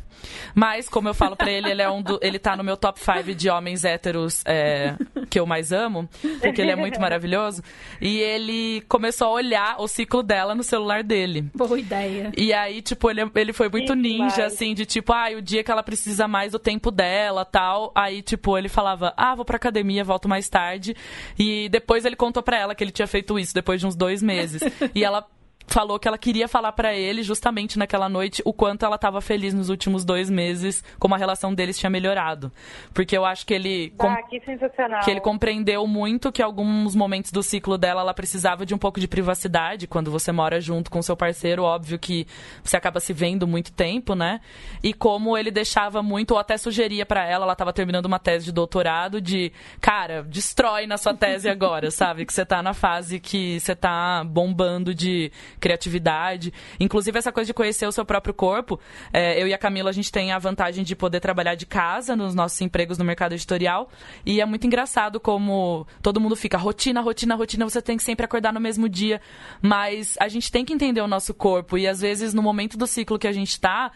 Mas, 0.55 0.87
como 0.87 1.09
eu 1.09 1.13
falo 1.13 1.35
para 1.35 1.51
ele, 1.51 1.69
ele, 1.69 1.81
é 1.81 1.89
um 1.89 2.01
do, 2.01 2.17
ele 2.21 2.39
tá 2.39 2.55
no 2.55 2.63
meu 2.63 2.77
top 2.77 2.99
5 2.99 3.35
de 3.35 3.49
homens 3.49 3.83
héteros 3.83 4.41
é, 4.45 4.95
que 5.27 5.39
eu 5.39 5.45
mais 5.45 5.71
amo, 5.71 6.09
porque 6.41 6.61
ele 6.61 6.71
é 6.71 6.75
muito 6.75 6.99
maravilhoso. 7.01 7.61
E 8.01 8.17
ele 8.17 8.81
começou 8.89 9.27
a 9.27 9.31
olhar 9.31 9.75
o 9.79 9.87
ciclo 9.87 10.23
dela 10.23 10.55
no 10.55 10.63
celular 10.63 11.03
dele. 11.03 11.45
Boa 11.53 11.79
ideia. 11.79 12.31
E 12.35 12.51
aí, 12.51 12.81
tipo, 12.81 13.09
ele, 13.11 13.29
ele 13.35 13.53
foi 13.53 13.69
muito 13.69 13.93
ninja, 13.93 14.45
assim, 14.45 14.73
de 14.73 14.85
tipo, 14.85 15.13
ah, 15.13 15.27
o 15.37 15.41
dia 15.41 15.63
que 15.63 15.69
ela 15.71 15.83
precisa 15.83 16.27
mais 16.27 16.47
mais 16.47 16.51
do 16.51 16.59
tempo 16.59 16.89
dela 16.89 17.43
tal. 17.43 17.91
Aí, 17.93 18.21
tipo, 18.21 18.57
ele 18.57 18.69
falava, 18.69 19.13
ah, 19.17 19.35
vou 19.35 19.43
pra 19.43 19.57
academia, 19.57 20.03
volto 20.03 20.29
mais 20.29 20.47
tarde. 20.47 20.95
E 21.37 21.67
depois 21.69 22.05
ele 22.05 22.15
contou 22.15 22.41
pra 22.41 22.57
ela 22.57 22.73
que 22.73 22.83
ele 22.83 22.91
tinha 22.91 23.07
feito 23.07 23.37
isso 23.37 23.53
depois 23.53 23.79
de 23.81 23.87
uns 23.87 23.95
dois 23.95 24.23
meses. 24.23 24.61
e 24.95 25.03
ela 25.03 25.25
falou 25.67 25.99
que 25.99 26.07
ela 26.07 26.17
queria 26.17 26.47
falar 26.47 26.71
para 26.71 26.95
ele, 26.95 27.21
justamente 27.21 27.77
naquela 27.77 28.07
noite, 28.07 28.41
o 28.45 28.53
quanto 28.53 28.85
ela 28.85 28.95
estava 28.95 29.21
feliz 29.21 29.53
nos 29.53 29.69
últimos 29.69 30.05
dois 30.05 30.29
meses, 30.29 30.83
como 30.97 31.13
a 31.13 31.17
relação 31.17 31.53
deles 31.53 31.77
tinha 31.77 31.89
melhorado. 31.89 32.51
Porque 32.93 33.15
eu 33.15 33.25
acho 33.25 33.45
que 33.45 33.53
ele. 33.53 33.93
Ah, 33.99 34.23
que 34.23 34.39
sensacional. 34.39 35.01
Que 35.03 35.11
ele 35.11 35.19
compreendeu 35.19 35.85
muito 35.85 36.31
que 36.31 36.41
alguns 36.41 36.95
momentos 36.95 37.31
do 37.31 37.43
ciclo 37.43 37.77
dela 37.77 38.01
ela 38.01 38.13
precisava 38.13 38.65
de 38.65 38.73
um 38.73 38.77
pouco 38.77 38.99
de 38.99 39.07
privacidade. 39.07 39.87
Quando 39.87 40.09
você 40.09 40.31
mora 40.31 40.61
junto 40.61 40.89
com 40.89 41.01
seu 41.01 41.17
parceiro, 41.17 41.63
óbvio 41.63 41.99
que 41.99 42.25
você 42.63 42.77
acaba 42.77 42.99
se 42.99 43.11
vendo 43.11 43.45
muito 43.45 43.71
tempo, 43.73 44.15
né? 44.15 44.39
E 44.81 44.93
como 44.93 45.37
ele 45.37 45.51
deixava 45.51 46.01
muito, 46.01 46.31
ou 46.31 46.39
até 46.39 46.57
sugeria 46.57 47.05
para 47.05 47.25
ela, 47.25 47.43
ela 47.43 47.53
estava 47.53 47.73
terminando 47.73 48.05
uma 48.05 48.19
tese 48.19 48.45
de 48.45 48.51
doutorado, 48.51 49.19
de, 49.19 49.51
cara, 49.81 50.23
destrói 50.23 50.87
na 50.87 50.97
sua 50.97 51.13
tese 51.13 51.49
agora, 51.49 51.91
sabe? 51.91 52.25
Que 52.25 52.33
você 52.33 52.45
tá 52.45 52.63
na 52.63 52.73
fase 52.73 53.19
que 53.19 53.59
você 53.59 53.75
tá 53.75 54.23
bombando 54.23 54.95
de 54.95 55.31
criatividade. 55.59 56.53
Inclusive, 56.79 57.17
essa 57.17 57.31
coisa 57.31 57.47
de 57.47 57.53
conhecer 57.53 57.87
o 57.87 57.91
seu 57.91 58.05
próprio 58.05 58.33
corpo. 58.33 58.79
É, 59.11 59.41
eu 59.41 59.47
e 59.47 59.53
a 59.53 59.57
Camila, 59.57 59.89
a 59.89 59.93
gente 59.93 60.11
tem 60.11 60.31
a 60.31 60.39
vantagem 60.39 60.83
de 60.83 60.95
poder 60.95 61.19
trabalhar 61.19 61.55
de 61.55 61.65
casa 61.65 62.15
nos 62.15 62.33
nossos 62.33 62.59
empregos 62.61 62.97
no 62.97 63.05
mercado 63.05 63.33
editorial. 63.33 63.89
E 64.25 64.41
é 64.41 64.45
muito 64.45 64.65
engraçado 64.65 65.19
como 65.19 65.85
todo 66.01 66.19
mundo 66.19 66.35
fica 66.35 66.57
rotina, 66.57 67.01
rotina, 67.01 67.35
rotina, 67.35 67.65
você 67.65 67.81
tem 67.81 67.97
que 67.97 68.03
sempre 68.03 68.25
acordar 68.25 68.53
no 68.53 68.59
mesmo 68.59 68.87
dia. 68.87 69.21
Mas 69.61 70.15
a 70.19 70.27
gente 70.27 70.51
tem 70.51 70.63
que 70.63 70.73
entender 70.73 71.01
o 71.01 71.07
nosso 71.07 71.33
corpo. 71.33 71.77
E 71.77 71.87
às 71.87 72.01
vezes, 72.01 72.33
no 72.33 72.41
momento 72.41 72.77
do 72.77 72.87
ciclo 72.87 73.19
que 73.19 73.27
a 73.27 73.31
gente 73.31 73.49
está, 73.49 73.91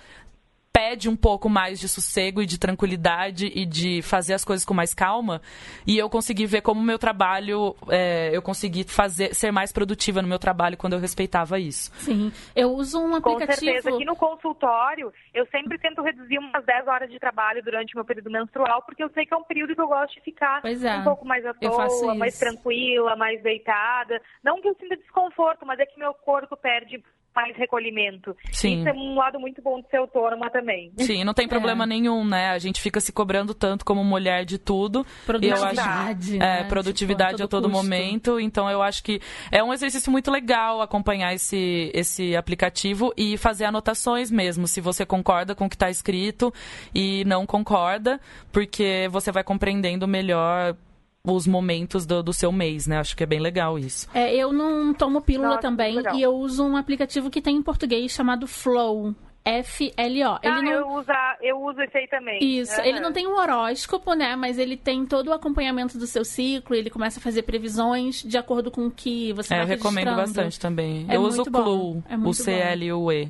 pede 0.82 1.08
um 1.08 1.16
pouco 1.16 1.48
mais 1.48 1.80
de 1.80 1.88
sossego 1.88 2.42
e 2.42 2.46
de 2.46 2.58
tranquilidade 2.58 3.46
e 3.54 3.68
de 3.68 4.02
fazer 4.02 4.34
as 4.34 4.44
coisas 4.44 4.66
com 4.66 4.74
mais 4.74 4.96
calma. 4.96 5.40
E 5.86 5.96
eu 5.96 6.10
consegui 6.10 6.48
ver 6.48 6.62
como 6.62 6.82
o 6.82 6.84
meu 6.84 6.98
trabalho, 6.98 7.76
é, 7.88 8.36
eu 8.36 8.42
consegui 8.42 8.84
fazer, 8.84 9.36
ser 9.36 9.52
mais 9.52 9.72
produtiva 9.72 10.24
no 10.24 10.28
meu 10.28 10.40
trabalho 10.40 10.76
quando 10.76 10.94
eu 10.94 11.00
respeitava 11.00 11.60
isso. 11.60 11.92
Sim, 11.98 12.32
eu 12.56 12.72
uso 12.72 13.00
um 13.00 13.16
aplicativo... 13.16 13.48
Com 13.48 13.54
certeza, 13.54 13.90
aqui 13.92 14.06
no 14.06 14.16
consultório, 14.16 15.14
eu 15.36 15.46
sempre 15.48 15.78
tento 15.78 16.02
reduzir 16.02 16.40
umas 16.40 16.66
10 16.66 16.88
horas 16.88 17.12
de 17.12 17.20
trabalho 17.20 17.62
durante 17.64 17.94
o 17.94 17.98
meu 17.98 18.06
período 18.06 18.32
menstrual, 18.32 18.82
porque 18.82 19.04
eu 19.04 19.10
sei 19.12 19.24
que 19.24 19.34
é 19.36 19.38
um 19.38 19.44
período 19.44 19.76
que 19.76 19.82
eu 19.82 19.88
gosto 19.88 20.16
de 20.16 20.22
ficar 20.22 20.64
é, 20.66 20.98
um 20.98 21.04
pouco 21.04 21.28
mais 21.28 21.46
à 21.46 21.54
toa, 21.54 22.16
mais 22.16 22.40
tranquila, 22.40 23.16
mais 23.16 23.40
deitada. 23.44 24.20
Não 24.44 24.60
que 24.60 24.68
eu 24.68 24.76
sinta 24.80 24.98
desconforto, 24.98 25.64
mas 25.64 25.80
é 25.80 25.86
que 25.86 26.00
meu 26.00 26.14
corpo 26.16 26.58
perde 26.58 27.04
mais 27.36 27.56
recolhimento. 27.56 28.36
Sim. 28.52 28.80
Isso 28.80 28.90
é 28.90 28.94
um 28.94 29.16
lado 29.16 29.40
muito 29.40 29.62
bom 29.62 29.82
de 29.82 29.90
ser 29.90 29.98
autônoma 29.98 30.50
também. 30.50 30.92
Sim, 30.98 31.24
não 31.24 31.34
tem 31.34 31.48
problema 31.50 31.84
é. 31.84 31.88
nenhum, 31.88 32.26
né? 32.26 32.50
A 32.50 32.60
gente 32.60 32.82
fica 32.82 33.00
se 33.00 33.12
cobrando 33.12 33.54
tanto 33.54 33.86
como 33.86 34.04
mulher 34.04 34.46
de 34.46 34.58
tudo. 34.58 35.06
Produtividade. 35.26 35.78
Eu 35.78 35.84
acho, 36.14 36.38
né? 36.38 36.62
É, 36.62 36.64
produtividade 36.66 37.38
tipo, 37.38 37.44
a 37.44 37.48
todo, 37.48 37.68
a 37.68 37.70
todo 37.70 37.72
momento. 37.72 38.40
Então 38.40 38.70
eu 38.70 38.82
acho 38.82 39.04
que 39.04 39.22
é 39.52 39.64
um 39.64 39.74
exercício 39.74 40.12
muito 40.12 40.30
legal 40.30 40.82
acompanhar 40.82 41.34
esse, 41.34 41.92
esse 41.94 42.36
aplicativo 42.36 43.14
e 43.18 43.38
fazer 43.38 43.66
anotações 43.66 44.30
mesmo, 44.30 44.68
se 44.68 44.82
você 44.82 45.06
concorda 45.06 45.56
com 45.56 45.66
o 45.66 45.70
que 45.70 45.76
está 45.76 45.90
escrito 45.90 46.54
e 46.94 47.24
não 47.26 47.46
concorda, 47.46 48.20
porque 48.52 49.08
você 49.12 49.32
vai 49.32 49.44
compreendendo 49.44 50.08
melhor 50.08 50.76
os 51.24 51.46
momentos 51.46 52.06
do, 52.06 52.24
do, 52.24 52.34
seu 52.34 52.52
mês, 52.52 52.88
né? 52.88 52.98
Acho 52.98 53.16
que 53.16 53.24
é 53.24 53.28
bem 53.28 53.40
legal 53.40 53.78
isso. 53.78 54.08
É, 54.14 54.34
eu 54.36 54.52
não 54.52 54.94
tomo 54.94 55.22
pílula 55.22 55.50
Nossa, 55.50 55.62
também 55.62 56.02
e 56.16 56.22
eu 56.22 56.34
uso 56.34 56.64
um 56.64 56.76
aplicativo 56.76 57.30
que 57.30 57.42
tem 57.42 57.58
em 57.58 57.62
português 57.62 58.12
chamado 58.12 58.48
Flow. 58.48 59.14
F-L-O. 59.44 60.40
Ah, 60.44 60.62
não... 60.62 60.72
eu, 60.72 60.88
uso, 60.88 61.08
eu 61.42 61.60
uso 61.60 61.82
esse 61.82 61.98
aí 61.98 62.08
também. 62.08 62.38
Isso. 62.44 62.80
Uhum. 62.80 62.86
Ele 62.86 63.00
não 63.00 63.12
tem 63.12 63.26
um 63.26 63.36
horóscopo, 63.36 64.14
né? 64.14 64.36
Mas 64.36 64.60
ele 64.60 64.78
tem 64.78 65.04
todo 65.04 65.30
o 65.30 65.34
acompanhamento 65.34 65.98
do 65.98 66.06
seu 66.06 66.24
ciclo. 66.24 66.76
Ele 66.76 66.92
começa 66.92 67.20
a 67.20 67.24
fazer 67.24 67.42
previsões 67.42 68.22
de 68.22 68.38
acordo 68.38 68.70
com 68.70 68.86
o 68.86 68.92
que 68.92 69.34
você 69.34 69.56
é, 69.56 69.58
vai 69.58 69.66
Eu 69.66 69.70
recomendo 69.70 70.16
bastante 70.16 70.60
também. 70.60 71.08
É 71.10 71.16
eu 71.16 71.22
uso 71.22 71.42
o 71.42 71.46
Clue, 71.46 72.04
é 72.08 72.18
o 72.18 72.34
C-L-U-E. 72.34 73.30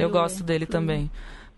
Eu 0.00 0.10
gosto 0.10 0.42
dele 0.42 0.66
Clue. 0.66 0.72
também. 0.72 1.10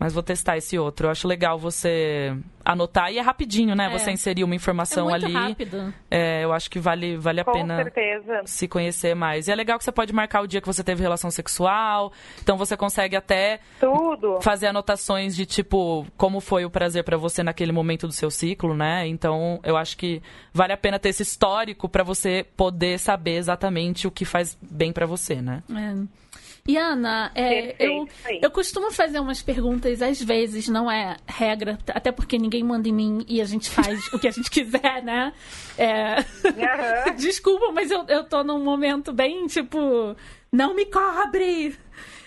Mas 0.02 0.12
vou 0.12 0.22
testar 0.22 0.56
esse 0.56 0.76
outro. 0.76 1.06
Eu 1.06 1.12
acho 1.12 1.28
legal 1.28 1.56
você 1.56 2.36
anotar 2.64 3.12
e 3.12 3.18
é 3.18 3.20
rapidinho, 3.20 3.72
né? 3.76 3.86
É. 3.86 3.90
Você 3.96 4.10
inserir 4.10 4.42
uma 4.42 4.54
informação 4.54 5.08
é 5.08 5.12
muito 5.12 5.26
ali. 5.26 5.32
Rápido. 5.32 5.94
É, 6.10 6.42
eu 6.42 6.52
acho 6.52 6.68
que 6.68 6.80
vale, 6.80 7.16
vale 7.16 7.40
a 7.40 7.44
Com 7.44 7.52
pena 7.52 7.76
certeza. 7.76 8.42
se 8.44 8.66
conhecer 8.66 9.14
mais. 9.14 9.46
E 9.46 9.52
é 9.52 9.54
legal 9.54 9.78
que 9.78 9.84
você 9.84 9.92
pode 9.92 10.12
marcar 10.12 10.40
o 10.40 10.48
dia 10.48 10.60
que 10.60 10.66
você 10.66 10.82
teve 10.82 11.00
relação 11.00 11.30
sexual. 11.30 12.12
Então 12.42 12.56
você 12.56 12.76
consegue 12.76 13.14
até 13.14 13.60
Tudo. 13.78 14.40
fazer 14.40 14.66
anotações 14.66 15.36
de 15.36 15.46
tipo 15.46 16.04
como 16.16 16.40
foi 16.40 16.64
o 16.64 16.70
prazer 16.70 17.04
para 17.04 17.16
você 17.16 17.44
naquele 17.44 17.70
momento 17.70 18.08
do 18.08 18.12
seu 18.12 18.28
ciclo, 18.28 18.74
né? 18.74 19.06
Então 19.06 19.60
eu 19.62 19.76
acho 19.76 19.96
que 19.96 20.20
vale 20.52 20.72
a 20.72 20.76
pena 20.76 20.98
ter 20.98 21.10
esse 21.10 21.22
histórico 21.22 21.88
para 21.88 22.02
você 22.02 22.44
poder 22.56 22.98
saber 22.98 23.36
exatamente 23.36 24.08
o 24.08 24.10
que 24.10 24.24
faz 24.24 24.58
bem 24.60 24.92
para 24.92 25.06
você, 25.06 25.40
né? 25.40 25.62
É. 25.70 26.21
E 26.66 26.76
Ana, 26.76 27.32
é, 27.34 27.74
eu, 27.84 28.08
eu 28.40 28.50
costumo 28.50 28.92
fazer 28.92 29.18
umas 29.18 29.42
perguntas, 29.42 30.00
às 30.00 30.22
vezes, 30.22 30.68
não 30.68 30.88
é 30.88 31.16
regra, 31.26 31.76
até 31.88 32.12
porque 32.12 32.38
ninguém 32.38 32.62
manda 32.62 32.88
em 32.88 32.92
mim 32.92 33.24
e 33.28 33.40
a 33.40 33.44
gente 33.44 33.68
faz 33.68 34.06
o 34.12 34.18
que 34.18 34.28
a 34.28 34.30
gente 34.30 34.48
quiser, 34.50 35.02
né? 35.02 35.32
É... 35.76 36.18
Uhum. 36.20 37.14
Desculpa, 37.18 37.72
mas 37.72 37.90
eu, 37.90 38.04
eu 38.06 38.22
tô 38.22 38.44
num 38.44 38.62
momento 38.62 39.12
bem 39.12 39.46
tipo, 39.48 40.14
não 40.52 40.74
me 40.74 40.86
cobre! 40.86 41.76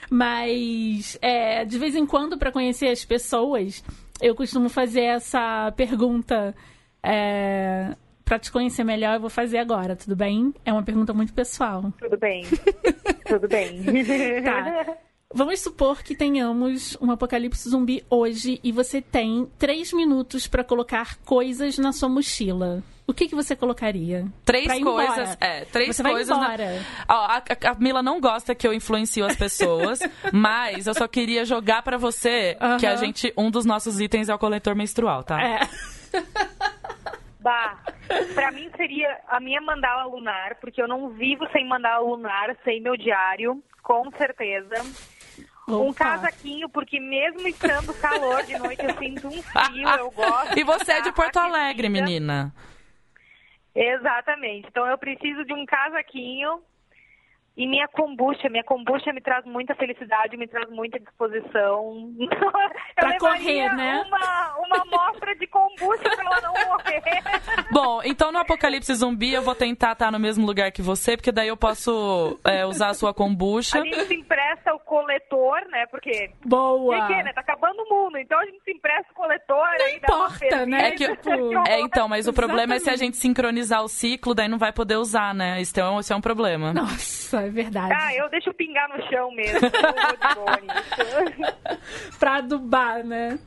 Mas 0.10 1.18
é, 1.22 1.64
de 1.64 1.80
vez 1.80 1.96
em 1.96 2.06
quando, 2.06 2.38
para 2.38 2.52
conhecer 2.52 2.90
as 2.90 3.06
pessoas, 3.06 3.84
eu 4.22 4.36
costumo 4.36 4.68
fazer 4.68 5.04
essa 5.04 5.72
pergunta. 5.78 6.54
É, 7.02 7.96
para 8.26 8.40
te 8.40 8.52
conhecer 8.52 8.84
melhor, 8.84 9.14
eu 9.14 9.22
vou 9.22 9.30
fazer 9.30 9.60
agora, 9.60 9.96
tudo 9.96 10.16
bem? 10.16 10.54
É 10.66 10.74
uma 10.74 10.84
pergunta 10.84 11.14
muito 11.14 11.32
pessoal. 11.34 11.94
Tudo 12.00 12.18
bem. 12.18 12.44
tudo 13.30 13.48
bem. 13.48 13.84
tá. 14.44 14.98
Vamos 15.34 15.60
supor 15.60 16.02
que 16.02 16.16
tenhamos 16.16 16.98
um 17.02 17.12
apocalipse 17.12 17.70
zumbi 17.70 18.04
hoje 18.10 18.60
e 18.64 18.72
você 18.72 19.02
tem 19.02 19.48
três 19.60 19.94
minutos 19.94 20.48
para 20.48 20.64
colocar 20.64 21.18
coisas 21.18 21.78
na 21.78 21.92
sua 21.92 22.10
mochila. 22.10 22.84
O 23.08 23.14
que, 23.14 23.28
que 23.28 23.36
você 23.36 23.56
colocaria? 23.56 24.26
Três 24.44 24.66
coisas. 24.66 25.18
Embora. 25.18 25.38
É, 25.40 25.66
três 25.66 25.96
você 25.96 26.02
coisas. 26.02 26.28
Vai 26.28 26.38
embora. 26.38 26.80
Na... 27.08 27.16
Ó, 27.16 27.26
a, 27.26 27.44
a, 27.72 27.76
Mila 27.76 28.02
não 28.02 28.20
gosta 28.20 28.56
que 28.56 28.68
eu 28.68 28.74
influencio 28.74 29.26
as 29.26 29.36
pessoas, 29.36 30.00
mas 30.34 30.88
eu 30.88 30.94
só 30.94 31.08
queria 31.08 31.46
jogar 31.46 31.84
para 31.84 31.98
você 31.98 32.58
uh 32.60 32.64
-huh. 32.64 32.80
que 32.80 32.88
a 32.88 32.96
gente. 32.96 33.32
Um 33.38 33.52
dos 33.52 33.66
nossos 33.66 34.00
itens 34.00 34.28
é 34.30 34.34
o 34.34 34.40
coletor 34.40 34.76
menstrual, 34.76 35.24
tá? 35.24 35.40
É. 35.40 35.70
Bah, 37.46 37.78
pra 38.34 38.50
mim 38.50 38.72
seria 38.76 39.20
a 39.28 39.40
minha 39.40 39.62
mandala 39.62 40.06
lunar, 40.06 40.56
porque 40.56 40.82
eu 40.82 40.88
não 40.88 41.10
vivo 41.10 41.48
sem 41.52 41.64
mandala 41.64 42.04
lunar, 42.04 42.58
sem 42.64 42.82
meu 42.82 42.98
diário, 42.98 43.64
com 43.84 44.10
certeza. 44.18 44.74
Opa. 45.68 45.78
Um 45.78 45.94
casaquinho, 45.94 46.68
porque 46.68 47.00
mesmo 47.00 47.48
estando 47.48 47.94
calor 48.02 48.42
de 48.42 48.58
noite, 48.58 48.84
eu 48.84 48.98
sinto 48.98 49.28
um 49.28 49.44
frio, 49.44 49.88
eu 49.90 50.10
gosto. 50.18 50.58
E 50.58 50.64
você 50.64 50.94
é 50.94 51.02
de 51.02 51.12
Porto 51.12 51.38
Alegre, 51.38 51.88
menina. 51.88 52.52
Exatamente. 53.76 54.68
Então 54.68 54.88
eu 54.88 54.98
preciso 54.98 55.46
de 55.46 55.54
um 55.54 55.68
casaquinho 55.68 56.64
e 57.58 57.66
minha 57.66 57.88
kombucha, 57.88 58.50
minha 58.50 58.64
kombucha 58.66 59.14
me 59.14 59.22
traz 59.22 59.46
muita 59.46 59.74
felicidade, 59.76 60.36
me 60.36 60.46
traz 60.46 60.70
muita 60.70 61.00
disposição. 61.00 62.14
pra 62.96 63.18
correr, 63.18 63.74
né? 63.74 64.04
Uma, 64.06 64.58
uma 64.58 64.82
amostra 64.82 65.34
de 65.36 65.48
kombucha 65.48 66.04
pra 66.04 66.26
ela 66.26 66.42
não 66.42 66.54
morrer. 66.68 67.02
Bom, 67.72 68.02
então 68.04 68.30
no 68.30 68.40
Apocalipse 68.40 68.94
Zumbi 68.94 69.34
eu 69.34 69.42
vou 69.42 69.56
tentar 69.56 69.94
estar 69.94 70.12
no 70.12 70.20
mesmo 70.20 70.46
lugar 70.46 70.70
que 70.74 70.82
você, 70.82 71.16
porque 71.16 71.32
daí 71.32 71.48
eu 71.48 71.56
posso 71.56 72.38
é, 72.44 72.66
usar 72.66 72.90
a 72.90 72.94
sua 72.94 73.14
kombucha. 73.14 73.80
A 73.80 73.84
gente 73.86 74.04
se 74.06 74.16
empresta 74.16 74.74
o 74.74 74.80
coletor, 74.80 75.62
né? 75.70 75.86
Porque. 75.90 76.32
Boa! 76.44 77.08
Que, 77.08 77.24
né? 77.24 77.32
Tá 77.32 77.40
acabando 77.40 77.82
o 77.84 77.90
mundo, 77.90 78.18
então 78.18 78.38
a 78.38 78.46
gente 78.46 78.62
se 78.66 78.72
empresta 78.72 79.10
o 79.14 79.16
coletor. 79.16 79.68
Não 79.80 79.90
importa, 79.90 80.66
né? 80.66 80.90
É, 80.90 80.92
que, 80.92 81.06
é, 81.70 81.80
então, 81.80 82.10
mas 82.10 82.28
o 82.28 82.34
problema 82.34 82.76
é 82.76 82.80
se 82.80 82.90
a 82.90 82.98
gente 82.98 83.16
sincronizar 83.16 83.82
o 83.82 83.88
ciclo, 83.88 84.36
daí 84.36 84.50
não 84.50 84.58
vai 84.58 84.74
poder 84.74 84.98
usar, 84.98 85.34
né? 85.34 85.62
Isso 85.62 85.80
é 85.80 85.90
um, 85.90 86.00
isso 86.02 86.12
é 86.12 86.16
um 86.18 86.22
problema. 86.22 86.74
Nossa 86.74 87.45
é 87.46 87.50
verdade. 87.50 87.94
Ah, 87.96 88.14
eu 88.16 88.30
deixo 88.30 88.54
pingar 88.54 88.88
no 88.90 89.04
chão 89.10 89.32
mesmo. 89.32 89.62
pra 92.20 92.38
adubar, 92.38 93.04
né? 93.04 93.40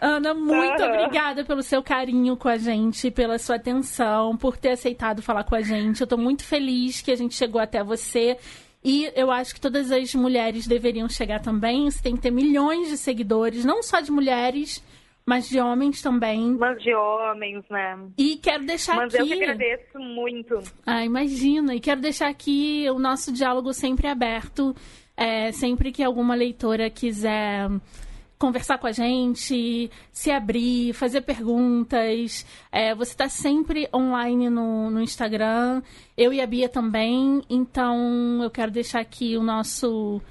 Ana, 0.00 0.34
muito 0.34 0.82
uhum. 0.82 0.92
obrigada 0.92 1.44
pelo 1.44 1.62
seu 1.62 1.82
carinho 1.82 2.36
com 2.36 2.48
a 2.48 2.58
gente, 2.58 3.10
pela 3.10 3.38
sua 3.38 3.56
atenção, 3.56 4.36
por 4.36 4.56
ter 4.56 4.70
aceitado 4.70 5.22
falar 5.22 5.44
com 5.44 5.54
a 5.54 5.62
gente. 5.62 6.00
Eu 6.00 6.06
tô 6.06 6.18
muito 6.18 6.44
feliz 6.44 7.00
que 7.00 7.10
a 7.10 7.16
gente 7.16 7.34
chegou 7.34 7.60
até 7.60 7.82
você. 7.82 8.36
E 8.84 9.10
eu 9.16 9.30
acho 9.30 9.54
que 9.54 9.60
todas 9.60 9.90
as 9.90 10.14
mulheres 10.14 10.66
deveriam 10.66 11.08
chegar 11.08 11.40
também. 11.40 11.90
Você 11.90 12.02
tem 12.02 12.14
que 12.14 12.22
ter 12.22 12.30
milhões 12.30 12.88
de 12.88 12.96
seguidores, 12.96 13.64
não 13.64 13.82
só 13.82 14.00
de 14.00 14.12
mulheres, 14.12 14.84
mas 15.26 15.48
de 15.48 15.58
homens 15.58 16.00
também. 16.00 16.56
Mas 16.56 16.80
de 16.80 16.94
homens, 16.94 17.64
né? 17.68 17.98
E 18.16 18.36
quero 18.36 18.64
deixar 18.64 18.94
mas 18.94 19.12
aqui. 19.12 19.22
Mas 19.22 19.30
eu 19.32 19.36
que 19.36 19.44
agradeço 19.44 19.98
muito. 19.98 20.60
Ah, 20.86 21.04
imagina. 21.04 21.74
E 21.74 21.80
quero 21.80 22.00
deixar 22.00 22.28
aqui 22.28 22.86
o 22.88 22.98
nosso 22.98 23.32
diálogo 23.32 23.72
sempre 23.72 24.06
aberto. 24.06 24.74
É, 25.16 25.50
sempre 25.50 25.90
que 25.90 26.02
alguma 26.04 26.34
leitora 26.34 26.88
quiser 26.88 27.68
conversar 28.38 28.78
com 28.78 28.86
a 28.86 28.92
gente, 28.92 29.90
se 30.12 30.30
abrir, 30.30 30.92
fazer 30.92 31.22
perguntas. 31.22 32.46
É, 32.70 32.94
você 32.94 33.10
está 33.10 33.28
sempre 33.28 33.88
online 33.92 34.48
no, 34.48 34.90
no 34.90 35.00
Instagram. 35.00 35.82
Eu 36.16 36.32
e 36.32 36.40
a 36.40 36.46
Bia 36.46 36.68
também. 36.68 37.42
Então, 37.50 38.40
eu 38.42 38.50
quero 38.50 38.70
deixar 38.70 39.00
aqui 39.00 39.36
o 39.36 39.42
nosso 39.42 40.22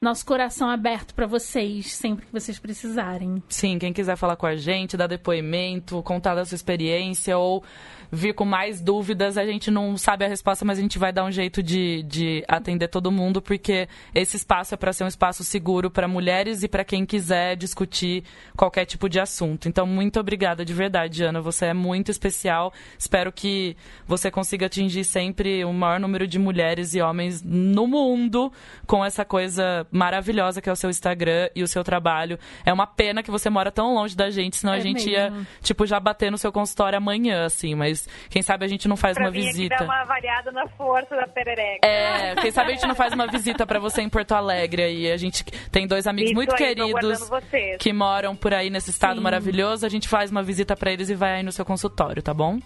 nosso 0.00 0.26
coração 0.26 0.68
aberto 0.68 1.14
para 1.14 1.26
vocês 1.26 1.92
sempre 1.92 2.26
que 2.26 2.32
vocês 2.32 2.58
precisarem. 2.58 3.42
Sim, 3.48 3.78
quem 3.78 3.92
quiser 3.92 4.16
falar 4.16 4.36
com 4.36 4.46
a 4.46 4.54
gente, 4.54 4.96
dar 4.96 5.06
depoimento, 5.06 6.02
contar 6.02 6.34
da 6.34 6.44
sua 6.44 6.54
experiência 6.54 7.36
ou 7.38 7.64
vir 8.10 8.34
com 8.34 8.44
mais 8.44 8.80
dúvidas, 8.80 9.36
a 9.36 9.44
gente 9.44 9.70
não 9.70 9.96
sabe 9.96 10.24
a 10.24 10.28
resposta, 10.28 10.64
mas 10.64 10.78
a 10.78 10.82
gente 10.82 10.98
vai 10.98 11.12
dar 11.12 11.24
um 11.24 11.30
jeito 11.30 11.62
de, 11.62 12.02
de 12.04 12.44
atender 12.46 12.88
todo 12.88 13.10
mundo, 13.10 13.40
porque 13.42 13.88
esse 14.14 14.36
espaço 14.36 14.74
é 14.74 14.76
para 14.76 14.92
ser 14.92 15.04
um 15.04 15.08
espaço 15.08 15.42
seguro 15.42 15.90
para 15.90 16.06
mulheres 16.06 16.62
e 16.62 16.68
para 16.68 16.84
quem 16.84 17.04
quiser 17.04 17.56
discutir 17.56 18.22
qualquer 18.56 18.84
tipo 18.84 19.08
de 19.08 19.18
assunto. 19.18 19.68
Então, 19.68 19.86
muito 19.86 20.20
obrigada 20.20 20.64
de 20.64 20.72
verdade, 20.72 21.24
Ana. 21.24 21.40
Você 21.40 21.66
é 21.66 21.74
muito 21.74 22.10
especial. 22.10 22.72
Espero 22.98 23.32
que 23.32 23.76
você 24.06 24.30
consiga 24.30 24.66
atingir 24.66 25.04
sempre 25.04 25.64
o 25.64 25.72
maior 25.72 25.98
número 25.98 26.26
de 26.26 26.38
mulheres 26.38 26.94
e 26.94 27.00
homens 27.00 27.42
no 27.42 27.86
mundo 27.86 28.52
com 28.86 29.04
essa 29.04 29.24
coisa 29.24 29.85
maravilhosa 29.90 30.60
que 30.60 30.68
é 30.68 30.72
o 30.72 30.76
seu 30.76 30.90
Instagram 30.90 31.48
e 31.54 31.62
o 31.62 31.68
seu 31.68 31.82
trabalho. 31.82 32.38
É 32.64 32.72
uma 32.72 32.86
pena 32.86 33.22
que 33.22 33.30
você 33.30 33.48
mora 33.50 33.70
tão 33.70 33.94
longe 33.94 34.16
da 34.16 34.30
gente, 34.30 34.56
senão 34.56 34.74
é 34.74 34.76
a 34.76 34.80
gente 34.80 35.06
mesmo. 35.06 35.38
ia, 35.40 35.46
tipo, 35.62 35.86
já 35.86 35.98
bater 36.00 36.30
no 36.30 36.38
seu 36.38 36.52
consultório 36.52 36.96
amanhã, 36.96 37.44
assim. 37.44 37.74
Mas 37.74 38.08
quem 38.28 38.42
sabe 38.42 38.64
a 38.64 38.68
gente 38.68 38.88
não 38.88 38.96
faz 38.96 39.14
pra 39.14 39.24
uma 39.24 39.30
visita. 39.30 39.74
Aqui 39.74 39.86
dar 39.86 39.92
uma 39.92 40.04
variada 40.04 40.52
na 40.52 40.66
força 40.68 41.14
da 41.16 41.26
perereca. 41.26 41.86
É, 41.86 42.34
quem 42.36 42.50
sabe 42.50 42.72
a 42.72 42.74
gente 42.74 42.86
não 42.86 42.94
faz 42.94 43.12
uma 43.12 43.26
visita 43.26 43.66
para 43.66 43.78
você 43.78 44.02
em 44.02 44.08
Porto 44.08 44.32
Alegre 44.32 44.82
aí. 44.82 45.12
A 45.12 45.16
gente 45.16 45.44
tem 45.70 45.86
dois 45.86 46.06
amigos 46.06 46.30
Isso 46.30 46.36
muito 46.36 46.52
aí, 46.52 46.58
queridos 46.58 47.30
que 47.78 47.92
moram 47.92 48.36
por 48.36 48.54
aí 48.54 48.70
nesse 48.70 48.90
estado 48.90 49.16
Sim. 49.16 49.22
maravilhoso. 49.22 49.86
A 49.86 49.88
gente 49.88 50.08
faz 50.08 50.30
uma 50.30 50.42
visita 50.42 50.76
para 50.76 50.92
eles 50.92 51.10
e 51.10 51.14
vai 51.14 51.36
aí 51.36 51.42
no 51.42 51.52
seu 51.52 51.64
consultório, 51.64 52.22
tá 52.22 52.34
bom? 52.34 52.58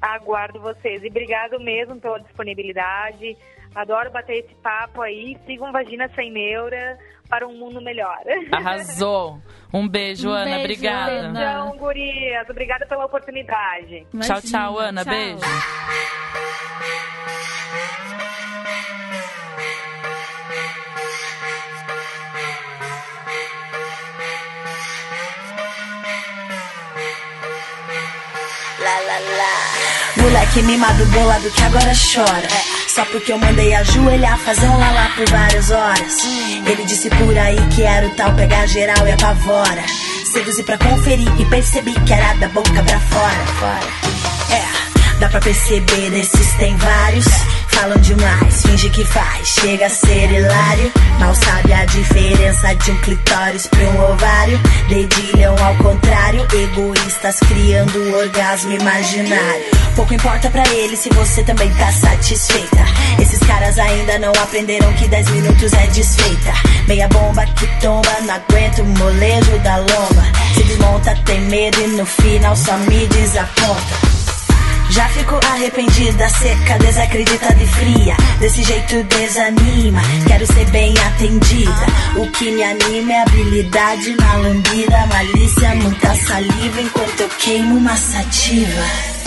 Aguardo 0.00 0.60
vocês. 0.60 1.02
E 1.02 1.08
obrigado 1.08 1.58
mesmo 1.58 2.00
pela 2.00 2.18
disponibilidade. 2.20 3.36
Adoro 3.78 4.10
bater 4.10 4.44
esse 4.44 4.54
papo 4.56 5.00
aí. 5.02 5.36
Sigam 5.46 5.70
Vagina 5.70 6.10
Sem 6.16 6.32
Neura 6.32 6.98
para 7.28 7.46
um 7.46 7.56
mundo 7.56 7.80
melhor. 7.80 8.18
Arrasou. 8.50 9.40
Um 9.72 9.86
beijo, 9.86 10.28
um 10.28 10.32
Ana. 10.32 10.44
Beijo, 10.44 10.60
obrigada. 10.60 11.28
Beijão, 11.28 11.76
gurias. 11.76 12.50
Obrigada 12.50 12.86
pela 12.86 13.04
oportunidade. 13.04 14.04
Imagina. 14.12 14.40
Tchau, 14.40 14.50
tchau, 14.50 14.78
Ana. 14.78 15.04
Tchau. 15.04 15.14
Beijo. 15.14 15.38
lá, 28.80 29.00
lá, 29.00 29.18
lá. 29.18 29.77
Moleque 30.20 30.62
mimado 30.62 31.06
bolado 31.06 31.50
que 31.50 31.62
agora 31.62 31.92
chora. 31.94 32.48
Só 32.88 33.04
porque 33.06 33.32
eu 33.32 33.38
mandei 33.38 33.74
ajoelhar, 33.74 34.38
fazer 34.38 34.66
um 34.66 34.78
lalá 34.78 35.10
por 35.16 35.28
várias 35.30 35.70
horas. 35.70 36.16
Ele 36.66 36.84
disse 36.84 37.08
por 37.10 37.36
aí 37.38 37.56
que 37.74 37.82
era 37.82 38.06
o 38.06 38.10
tal 38.10 38.34
pegar 38.34 38.66
geral 38.66 39.06
e 39.06 39.12
apavora. 39.12 39.84
Seduzi 40.32 40.62
pra 40.62 40.76
conferir 40.78 41.28
e 41.40 41.44
percebi 41.46 41.92
que 42.00 42.12
era 42.12 42.34
da 42.34 42.48
boca 42.48 42.82
pra 42.82 43.00
fora. 43.00 43.78
É, 44.50 44.87
dá 45.18 45.28
pra 45.28 45.40
perceber, 45.40 46.10
desses 46.10 46.52
tem 46.54 46.76
vários 46.76 47.26
falam 47.78 47.98
demais, 47.98 48.62
finge 48.62 48.90
que 48.90 49.04
faz, 49.04 49.48
chega 49.48 49.86
a 49.86 49.90
ser 49.90 50.30
hilário. 50.32 50.92
Mal 51.20 51.34
sabe 51.34 51.72
a 51.72 51.84
diferença 51.84 52.74
de 52.74 52.90
um 52.90 52.96
clitóris 52.96 53.66
pra 53.68 53.80
um 53.80 54.12
ovário. 54.12 54.58
Dedilham 54.88 55.54
ao 55.64 55.76
contrário, 55.76 56.46
egoístas 56.52 57.38
criando 57.40 57.98
um 57.98 58.14
orgasmo 58.16 58.72
imaginário. 58.72 59.64
Pouco 59.94 60.12
importa 60.12 60.50
pra 60.50 60.66
eles 60.68 60.98
se 60.98 61.08
você 61.10 61.42
também 61.44 61.70
tá 61.74 61.92
satisfeita. 61.92 62.84
Esses 63.20 63.38
caras 63.40 63.78
ainda 63.78 64.18
não 64.18 64.32
aprenderam 64.32 64.92
que 64.94 65.06
10 65.06 65.30
minutos 65.30 65.72
é 65.72 65.86
desfeita. 65.86 66.52
Meia 66.88 67.08
bomba 67.08 67.44
que 67.46 67.66
tomba, 67.80 68.10
não 68.22 68.34
aguento 68.34 68.82
o 68.82 68.86
molejo 68.86 69.58
da 69.60 69.76
lomba. 69.76 70.24
Se 70.54 70.64
desmonta, 70.64 71.14
tem 71.24 71.40
medo 71.42 71.80
e 71.80 71.86
no 71.88 72.06
final 72.06 72.56
só 72.56 72.76
me 72.76 73.06
desaponta. 73.06 74.07
Já 74.90 75.08
fico 75.10 75.38
arrependida, 75.52 76.28
seca, 76.30 76.78
desacreditada 76.78 77.62
e 77.62 77.66
fria. 77.66 78.16
Desse 78.40 78.62
jeito 78.62 79.02
desanima, 79.04 80.00
quero 80.26 80.46
ser 80.46 80.64
bem 80.70 80.94
atendida. 80.98 81.86
O 82.16 82.26
que 82.30 82.50
me 82.50 82.62
anima 82.62 83.12
é 83.12 83.22
habilidade 83.22 84.16
na 84.16 84.34
lambida, 84.36 85.06
malícia, 85.06 85.74
muita 85.74 86.14
saliva 86.14 86.80
enquanto 86.80 87.20
eu 87.20 87.28
queimo 87.28 87.76
uma 87.76 87.96
sativa. 87.96 89.17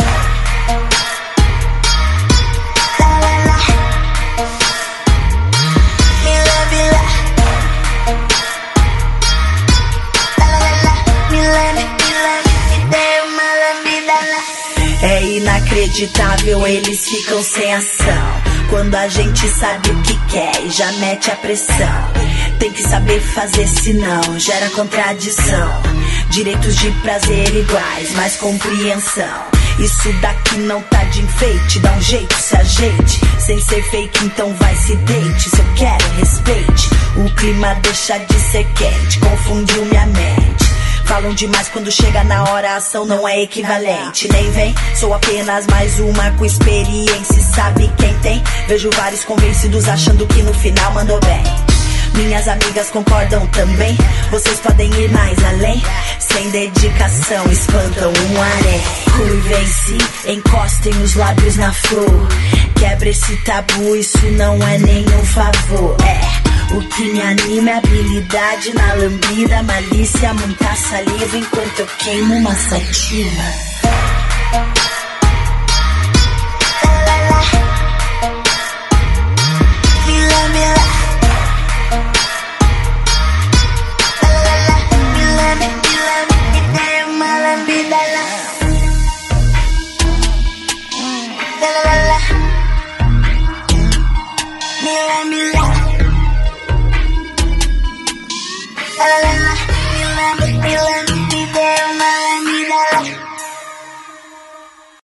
Inacreditável, 15.61 16.67
eles 16.67 17.05
ficam 17.05 17.41
sem 17.43 17.73
ação. 17.73 18.41
Quando 18.69 18.95
a 18.95 19.07
gente 19.07 19.47
sabe 19.49 19.89
o 19.91 20.01
que 20.01 20.17
quer 20.27 20.63
e 20.63 20.69
já 20.69 20.91
mete 20.93 21.29
a 21.29 21.35
pressão. 21.35 22.11
Tem 22.59 22.71
que 22.71 22.81
saber 22.81 23.19
fazer, 23.19 23.67
senão 23.67 24.39
gera 24.39 24.69
contradição. 24.71 25.81
Direitos 26.29 26.75
de 26.77 26.89
prazer 27.01 27.55
iguais, 27.55 28.13
mais 28.13 28.35
compreensão. 28.37 29.45
Isso 29.79 30.11
daqui 30.21 30.57
não 30.59 30.81
tá 30.83 31.03
de 31.05 31.21
enfeite, 31.21 31.79
dá 31.79 31.91
um 31.93 32.01
jeito, 32.01 32.35
se 32.35 32.55
ajeite. 32.55 33.21
Sem 33.39 33.61
ser 33.61 33.83
fake, 33.89 34.25
então 34.25 34.53
vai 34.55 34.75
se 34.75 34.95
deite. 34.95 35.49
Se 35.49 35.59
eu 35.59 35.65
quero, 35.75 36.13
respeite. 36.17 36.89
O 37.17 37.35
clima 37.35 37.73
deixa 37.81 38.17
de 38.17 38.39
ser 38.39 38.65
quente, 38.73 39.19
confundiu 39.19 39.85
minha 39.85 40.05
mente. 40.07 40.60
Falam 41.11 41.33
demais 41.33 41.67
quando 41.67 41.91
chega 41.91 42.23
na 42.23 42.45
hora, 42.45 42.71
a 42.71 42.75
ação 42.77 43.05
não 43.05 43.27
é 43.27 43.41
equivalente. 43.41 44.31
Nem 44.31 44.49
vem, 44.51 44.73
sou 44.95 45.13
apenas 45.13 45.67
mais 45.67 45.99
uma 45.99 46.31
com 46.37 46.45
experiência. 46.45 47.41
Sabe 47.53 47.91
quem 47.97 48.17
tem? 48.19 48.41
Vejo 48.65 48.89
vários 48.95 49.25
convencidos 49.25 49.89
achando 49.89 50.25
que 50.25 50.41
no 50.41 50.53
final 50.53 50.93
mandou 50.93 51.19
bem. 51.19 51.80
Minhas 52.15 52.47
amigas 52.47 52.89
concordam 52.89 53.45
também. 53.47 53.97
Vocês 54.29 54.59
podem 54.59 54.89
ir 54.93 55.11
mais 55.11 55.37
além. 55.43 55.81
Sem 56.19 56.49
dedicação, 56.51 57.45
espantam 57.51 58.11
um 58.11 58.41
harém. 58.41 58.81
Rui 59.17 59.41
vence, 59.41 60.31
encostem 60.31 60.93
os 61.01 61.15
lábios 61.15 61.55
na 61.57 61.73
flor. 61.73 62.27
Quebra 62.77 63.09
esse 63.09 63.35
tabu, 63.37 63.95
isso 63.95 64.25
não 64.31 64.55
é 64.67 64.77
nenhum 64.77 65.25
favor. 65.25 65.97
É. 66.01 66.51
O 66.73 66.81
que 66.87 67.03
me 67.11 67.21
anima 67.21 67.71
é 67.71 67.77
habilidade 67.77 68.73
na 68.73 68.93
lambida, 68.93 69.61
malícia, 69.63 70.33
muita 70.33 70.73
saliva 70.75 71.37
enquanto 71.37 71.79
eu 71.79 71.87
queimo 71.99 72.35
uma 72.35 72.55
sativa. 72.55 73.71